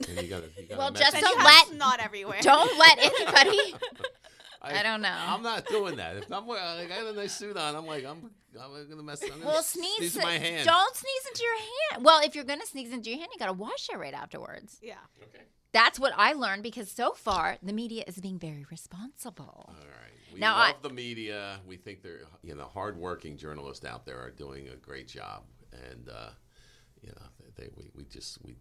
and 0.09 0.17
you 0.23 0.29
got 0.29 0.43
you 0.57 0.67
got 0.69 0.79
well 0.79 0.89
a 0.89 0.93
just 0.93 1.17
don't 1.19 1.39
let 1.39 1.55
have 1.67 1.69
snot 1.69 2.01
everywhere. 2.01 2.39
don't 2.43 2.79
let 2.79 2.99
anybody 3.11 3.75
I 4.63 4.83
don't 4.83 5.03
know. 5.03 5.15
I'm 5.17 5.43
not 5.43 5.67
doing 5.67 5.97
that. 5.97 6.17
If 6.17 6.33
I'm 6.33 6.45
wearing, 6.45 6.65
like, 6.81 6.91
I 6.91 6.95
have 6.97 7.07
a 7.07 7.13
nice 7.13 7.33
suit 7.33 7.57
on, 7.57 7.77
I'm 7.77 7.87
like, 7.87 8.05
I'm, 8.05 8.29
I'm 8.61 8.89
gonna 8.91 9.05
mess. 9.05 9.23
I'm 9.23 9.29
gonna 9.31 9.47
well 9.47 9.63
sneeze, 9.63 9.97
sneeze 9.99 10.17
in 10.17 10.23
my 10.25 10.33
hand. 10.37 10.67
don't 10.67 10.97
sneeze 10.97 11.27
into 11.29 11.43
your 11.45 11.55
hand 11.59 12.05
well 12.05 12.21
if 12.25 12.35
you're 12.35 12.45
gonna 12.45 12.67
sneeze 12.67 12.93
into 12.93 13.09
your 13.11 13.19
hand 13.19 13.31
you 13.33 13.39
gotta 13.39 13.53
wash 13.53 13.89
it 13.93 13.97
right 13.99 14.15
afterwards 14.15 14.79
Yeah. 14.83 14.95
Okay. 15.23 15.45
That's 15.73 15.99
what 16.01 16.13
i 16.17 16.33
learned 16.33 16.63
because 16.63 16.91
so 16.91 17.13
far 17.13 17.57
the 17.63 17.73
media 17.73 18.03
is 18.07 18.17
being 18.21 18.39
very 18.39 18.65
responsible 18.71 19.67
All 19.69 19.75
right. 19.75 20.15
We 20.33 20.41
Now, 20.41 20.57
love 20.57 20.75
I- 20.85 20.89
the 20.89 20.95
media. 20.95 21.59
We 21.67 21.77
think 21.79 22.03
they're, 22.03 22.21
you 22.43 22.55
know, 22.55 22.67
hardworking 22.73 23.37
journalists 23.39 23.85
out 23.85 24.05
there 24.05 24.19
are 24.21 24.31
doing 24.31 24.69
a 24.69 24.77
great 24.77 25.09
job, 25.09 25.43
and 25.73 26.09
uh, 26.09 26.31
you 27.03 27.09
know, 27.09 27.27
they, 27.57 27.69
we, 27.77 27.91
we 27.97 28.05
just 28.05 28.39
we, 28.45 28.55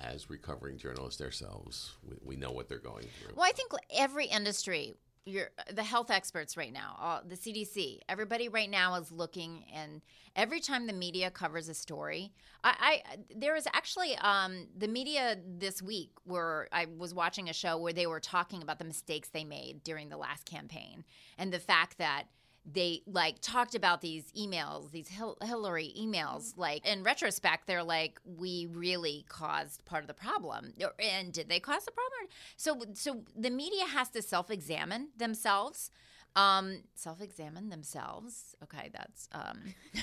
as 0.00 0.28
recovering 0.28 0.76
journalists 0.76 1.20
ourselves, 1.22 1.94
we, 2.06 2.16
we 2.24 2.36
know 2.36 2.50
what 2.50 2.68
they're 2.68 2.78
going 2.78 3.06
through. 3.20 3.34
Well, 3.36 3.46
I 3.48 3.52
think 3.52 3.70
every 3.96 4.26
industry, 4.26 4.94
you're, 5.28 5.50
the 5.72 5.82
health 5.82 6.10
experts 6.10 6.56
right 6.56 6.72
now, 6.72 6.96
all, 6.98 7.22
the 7.26 7.36
CDC, 7.36 8.00
everybody 8.08 8.48
right 8.48 8.70
now 8.70 8.94
is 8.94 9.12
looking, 9.12 9.64
and 9.74 10.00
every 10.34 10.60
time 10.60 10.86
the 10.86 10.92
media 10.92 11.30
covers 11.30 11.68
a 11.68 11.74
story, 11.74 12.32
I, 12.64 12.74
I 12.80 13.16
there 13.36 13.54
was 13.54 13.66
actually 13.72 14.16
um, 14.16 14.68
the 14.76 14.88
media 14.88 15.36
this 15.46 15.82
week 15.82 16.10
where 16.24 16.68
I 16.72 16.86
was 16.96 17.14
watching 17.14 17.48
a 17.48 17.52
show 17.52 17.78
where 17.78 17.92
they 17.92 18.06
were 18.06 18.20
talking 18.20 18.62
about 18.62 18.78
the 18.78 18.84
mistakes 18.84 19.28
they 19.28 19.44
made 19.44 19.84
during 19.84 20.08
the 20.08 20.16
last 20.16 20.44
campaign 20.44 21.04
and 21.36 21.52
the 21.52 21.58
fact 21.58 21.98
that 21.98 22.24
they 22.70 23.02
like 23.06 23.36
talked 23.40 23.74
about 23.74 24.00
these 24.00 24.30
emails, 24.32 24.90
these 24.90 25.08
Hil- 25.08 25.38
Hillary 25.42 25.92
emails. 25.98 26.52
Mm-hmm. 26.52 26.60
Like 26.60 26.86
in 26.86 27.02
retrospect, 27.02 27.66
they're 27.66 27.82
like, 27.82 28.20
we 28.24 28.66
really 28.66 29.24
caused 29.28 29.84
part 29.84 30.02
of 30.02 30.08
the 30.08 30.14
problem, 30.14 30.74
and 30.98 31.32
did 31.32 31.48
they 31.48 31.60
cause 31.60 31.84
the 31.84 31.92
problem? 31.92 32.30
So, 32.56 32.82
so 32.94 33.22
the 33.36 33.50
media 33.50 33.86
has 33.86 34.08
to 34.10 34.22
self-examine 34.22 35.08
themselves, 35.16 35.90
um, 36.36 36.82
self-examine 36.94 37.68
themselves. 37.70 38.54
Okay, 38.62 38.90
that's 38.92 39.28
um, 39.32 39.60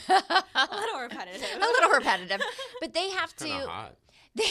A 0.10 0.76
little 0.76 1.00
repetitive. 1.02 1.42
a 1.56 1.60
little 1.60 1.90
repetitive, 1.92 2.42
but 2.82 2.94
they 2.94 3.10
have 3.12 3.36
Kind 3.36 3.54
of 3.54 3.62
to. 3.62 3.68
hot. 3.68 3.96
They, 4.38 4.44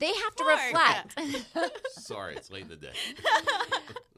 they 0.00 0.12
have 0.12 0.36
to 0.36 0.44
reflect. 0.44 1.18
Sorry, 1.92 2.36
it's 2.36 2.50
late 2.50 2.64
in 2.64 2.68
the 2.68 2.76
day. 2.76 2.92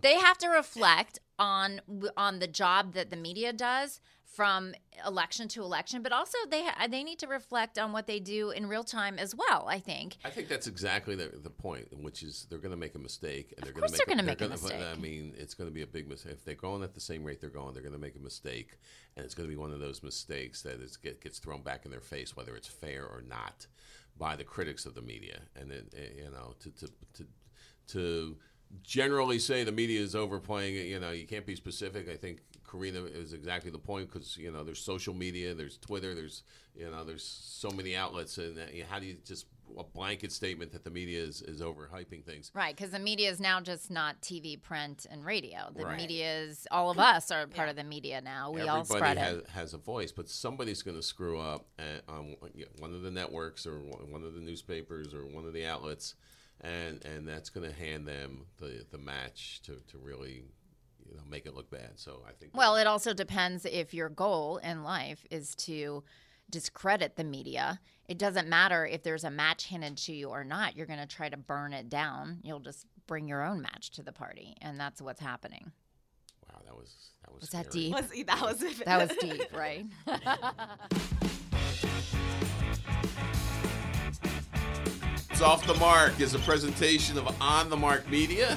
they 0.03 0.15
have 0.19 0.37
to 0.39 0.49
reflect 0.49 1.21
on 1.39 1.81
on 2.17 2.41
the 2.41 2.49
job 2.49 2.95
that 2.95 3.11
the 3.11 3.17
media 3.17 3.53
does 3.53 4.01
from 4.37 4.75
election 5.07 5.49
to 5.49 5.63
election, 5.63 6.03
but 6.03 6.13
also 6.13 6.37
they 6.51 6.63
ha- 6.65 6.87
they 6.91 7.03
need 7.03 7.19
to 7.21 7.27
reflect 7.27 7.79
on 7.79 7.93
what 7.93 8.07
they 8.07 8.21
do 8.21 8.51
in 8.51 8.67
real 8.67 8.85
time 8.85 9.19
as 9.19 9.35
well. 9.35 9.67
I 9.69 9.79
think. 9.79 10.17
I 10.25 10.31
think 10.31 10.49
that's 10.49 10.67
exactly 10.67 11.17
the, 11.17 11.31
the 11.43 11.51
point, 11.51 11.87
which 12.03 12.23
is 12.23 12.47
they're 12.51 12.59
going 12.59 12.71
to 12.73 12.77
make 12.77 12.95
a 12.95 12.99
mistake. 12.99 13.55
And 13.57 13.65
they're 13.65 13.73
course 13.73 13.93
gonna 13.93 13.97
they're 14.07 14.17
make 14.25 14.39
gonna 14.39 14.51
make 14.51 14.63
a 14.63 14.69
gonna- 14.69 14.79
mistake. 14.81 14.97
I 14.97 15.01
mean, 15.01 15.33
it's 15.39 15.55
going 15.55 15.71
to 15.71 15.75
be 15.75 15.83
a 15.83 15.87
big 15.87 16.07
mistake. 16.09 16.33
If 16.35 16.45
they're 16.45 16.55
going 16.55 16.83
at 16.83 16.95
the 16.95 17.01
same 17.01 17.25
rate 17.25 17.41
they're 17.41 17.51
going, 17.51 17.73
they're 17.73 17.83
going 17.83 17.95
to 17.95 17.99
make 18.01 18.17
a 18.17 18.21
mistake, 18.21 18.79
and 19.17 19.25
it's 19.25 19.35
going 19.35 19.49
to 19.49 19.53
be 19.55 19.59
one 19.61 19.73
of 19.73 19.81
those 19.81 20.03
mistakes 20.03 20.61
that 20.63 20.81
is, 20.81 20.97
get, 20.99 21.23
gets 21.23 21.39
thrown 21.39 21.63
back 21.63 21.85
in 21.87 21.91
their 21.91 22.01
face, 22.01 22.37
whether 22.37 22.55
it's 22.55 22.69
fair 22.69 23.05
or 23.07 23.23
not, 23.27 23.67
by 24.19 24.37
the 24.37 24.45
critics 24.45 24.85
of 24.87 24.95
the 24.95 25.03
media. 25.03 25.41
And 25.59 25.73
it, 25.73 25.93
it- 25.95 26.17
you 26.25 26.31
know, 26.31 26.55
to 26.61 26.71
to 26.71 26.87
to 27.15 27.27
to 27.89 28.37
generally 28.83 29.39
say 29.39 29.65
the 29.65 29.73
media 29.73 30.01
is 30.01 30.15
overplaying 30.15 30.75
it, 30.77 30.87
you 30.87 30.99
know, 31.01 31.13
you 31.13 31.27
can't 31.27 31.47
be 31.47 31.55
specific. 31.57 32.09
I 32.09 32.17
think 32.17 32.41
Karina 32.71 33.05
is 33.05 33.33
exactly 33.33 33.71
the 33.71 33.79
point 33.79 34.13
because 34.13 34.37
you 34.37 34.51
know 34.51 34.65
there's 34.65 34.81
social 34.81 35.15
media, 35.15 35.55
there's 35.55 35.79
Twitter, 35.79 36.15
there's 36.15 36.43
you 36.75 36.91
know 36.91 37.05
there's 37.05 37.25
so 37.25 37.71
many 37.71 37.97
outlets, 37.97 38.39
and 38.39 38.57
you 38.73 38.83
know, 38.83 38.87
how 38.89 38.99
do 38.99 39.07
you 39.07 39.17
just 39.25 39.47
a 39.79 39.85
blanket 39.85 40.33
statement 40.33 40.73
that 40.73 40.85
the 40.85 40.91
media 40.91 41.21
is 41.23 41.43
is 41.43 41.61
overhyping 41.61 42.25
things? 42.25 42.51
Right, 42.55 42.75
because 42.75 42.93
the 42.93 42.99
media 42.99 43.31
is 43.31 43.41
now 43.41 43.61
just 43.61 43.91
not 43.91 44.21
TV, 44.21 44.61
print, 44.61 45.07
and 45.11 45.25
radio. 45.25 45.71
The 45.75 45.85
Right. 45.85 45.97
media 45.97 46.41
is 46.43 46.67
all 46.71 46.91
of 46.91 46.99
us 46.99 47.31
are 47.31 47.47
part 47.47 47.69
of 47.69 47.77
the 47.77 47.85
media 47.85 48.21
now. 48.21 48.51
We 48.51 48.63
all 48.63 48.81
Everybody 48.81 48.99
spread 48.99 49.19
has, 49.19 49.37
it. 49.39 49.49
has 49.49 49.75
a 49.75 49.79
voice, 49.79 50.13
but 50.13 50.29
somebody's 50.29 50.83
going 50.83 50.97
to 50.97 51.03
screw 51.03 51.39
up 51.39 51.67
at, 51.79 52.03
on 52.09 52.37
um, 52.43 52.53
one 52.79 52.93
of 52.95 53.03
the 53.03 53.11
networks 53.11 53.67
or 53.67 53.79
one 53.81 54.23
of 54.23 54.35
the 54.35 54.41
newspapers 54.41 55.15
or 55.15 55.27
one 55.27 55.45
of 55.45 55.53
the 55.53 55.67
outlets, 55.67 56.15
and 56.61 57.05
and 57.05 57.27
that's 57.27 57.51
going 57.51 57.69
to 57.69 57.77
hand 57.77 58.07
them 58.07 58.47
the 58.59 58.85
the 58.91 58.99
match 58.99 59.61
to, 59.65 59.81
to 59.89 59.99
really 59.99 60.45
you 61.09 61.17
know 61.17 61.23
make 61.29 61.47
it 61.47 61.55
look 61.55 61.71
bad. 61.71 61.93
So 61.97 62.23
I 62.29 62.33
think 62.33 62.53
Well, 62.57 62.77
it 62.77 62.87
also 62.87 63.13
depends 63.15 63.65
if 63.65 63.93
your 63.95 64.09
goal 64.09 64.59
in 64.59 64.83
life 64.85 65.25
is 65.31 65.55
to 65.57 66.03
discredit 66.51 67.17
the 67.17 67.25
media. 67.25 67.81
It 68.09 68.19
doesn't 68.19 68.49
matter 68.49 68.87
if 68.87 69.03
there's 69.03 69.25
a 69.25 69.31
match 69.31 69.67
handed 69.67 69.97
to 69.99 70.13
you 70.13 70.29
or 70.29 70.45
not. 70.45 70.77
You're 70.77 70.87
going 70.87 71.01
to 71.01 71.07
try 71.07 71.29
to 71.29 71.37
burn 71.37 71.73
it 71.73 71.89
down. 71.89 72.39
You'll 72.45 72.61
just 72.61 72.87
bring 73.09 73.27
your 73.27 73.45
own 73.45 73.61
match 73.63 73.91
to 73.93 74.03
the 74.03 74.13
party, 74.13 74.55
and 74.61 74.79
that's 74.79 75.03
what's 75.03 75.21
happening. 75.21 75.73
wow, 76.49 76.61
that 76.65 76.77
was 76.77 76.95
that 77.25 77.33
was 77.35 77.41
Was 77.43 77.51
that 77.51 77.73
scary. 77.73 77.85
deep? 77.87 77.95
Was, 77.95 78.25
that 78.27 78.41
was 78.43 78.79
That 78.85 79.09
was 79.09 79.17
deep, 79.19 79.53
right? 79.57 79.85
It's 85.31 85.41
Off 85.43 85.67
the 85.67 85.75
Marc 85.75 86.19
is 86.21 86.35
a 86.35 86.39
presentation 86.41 87.19
of 87.19 87.43
On 87.43 87.69
the 87.69 87.77
Marc 87.77 88.09
Media. 88.09 88.57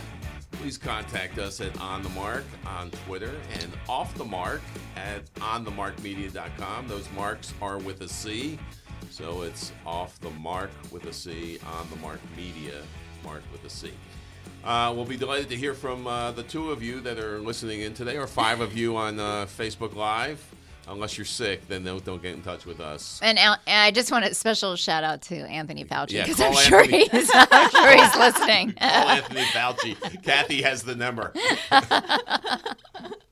Please 0.51 0.77
contact 0.77 1.39
us 1.39 1.61
at 1.61 1.79
On 1.79 2.03
the 2.03 2.09
Marc 2.09 2.43
on 2.65 2.91
Twitter 3.05 3.33
and 3.53 3.71
Off 3.87 4.13
the 4.15 4.25
Marc 4.25 4.61
at 4.95 5.25
onthemarcmedia.com. 5.35 6.87
Those 6.87 7.07
marks 7.15 7.53
are 7.61 7.77
with 7.77 8.01
a 8.01 8.07
C, 8.07 8.59
so 9.09 9.43
it's 9.43 9.71
Off 9.85 10.19
the 10.19 10.31
Marc 10.31 10.71
with 10.91 11.05
a 11.05 11.13
C, 11.13 11.59
On 11.65 11.89
the 11.89 11.95
Marc 11.97 12.19
Media, 12.35 12.81
Marc 13.23 13.43
with 13.51 13.63
a 13.63 13.69
C. 13.69 13.91
Uh, 14.63 14.91
we'll 14.93 15.05
be 15.05 15.15
delighted 15.15 15.49
to 15.49 15.55
hear 15.55 15.73
from 15.73 16.05
uh, 16.05 16.31
the 16.31 16.43
two 16.43 16.71
of 16.71 16.83
you 16.83 16.99
that 17.01 17.17
are 17.17 17.39
listening 17.39 17.81
in 17.81 17.93
today, 17.93 18.17
or 18.17 18.27
five 18.27 18.59
of 18.59 18.75
you 18.75 18.97
on 18.97 19.19
uh, 19.19 19.45
Facebook 19.45 19.95
Live. 19.95 20.43
Unless 20.89 21.17
you're 21.19 21.25
sick, 21.25 21.67
then 21.67 21.83
don't, 21.83 22.03
don't 22.03 22.21
get 22.21 22.33
in 22.33 22.41
touch 22.41 22.65
with 22.65 22.79
us. 22.79 23.19
And, 23.21 23.37
Al- 23.37 23.59
and 23.67 23.81
I 23.81 23.91
just 23.91 24.11
want 24.11 24.25
a 24.25 24.33
special 24.33 24.75
shout 24.75 25.03
out 25.03 25.21
to 25.23 25.35
Anthony 25.35 25.85
Fauci 25.85 26.13
because 26.23 26.37
call 26.37 26.47
I'm 26.57 26.65
sure 26.65 26.79
Anthony. 26.81 27.07
he's 27.07 27.29
I'm 27.33 27.69
sure 27.69 27.91
he's 27.91 28.15
listening. 28.15 28.73
Call 28.79 29.09
Anthony 29.09 29.41
Fauci. 29.41 30.23
Kathy 30.23 30.63
has 30.63 30.81
the 30.83 30.95
number. 30.95 31.31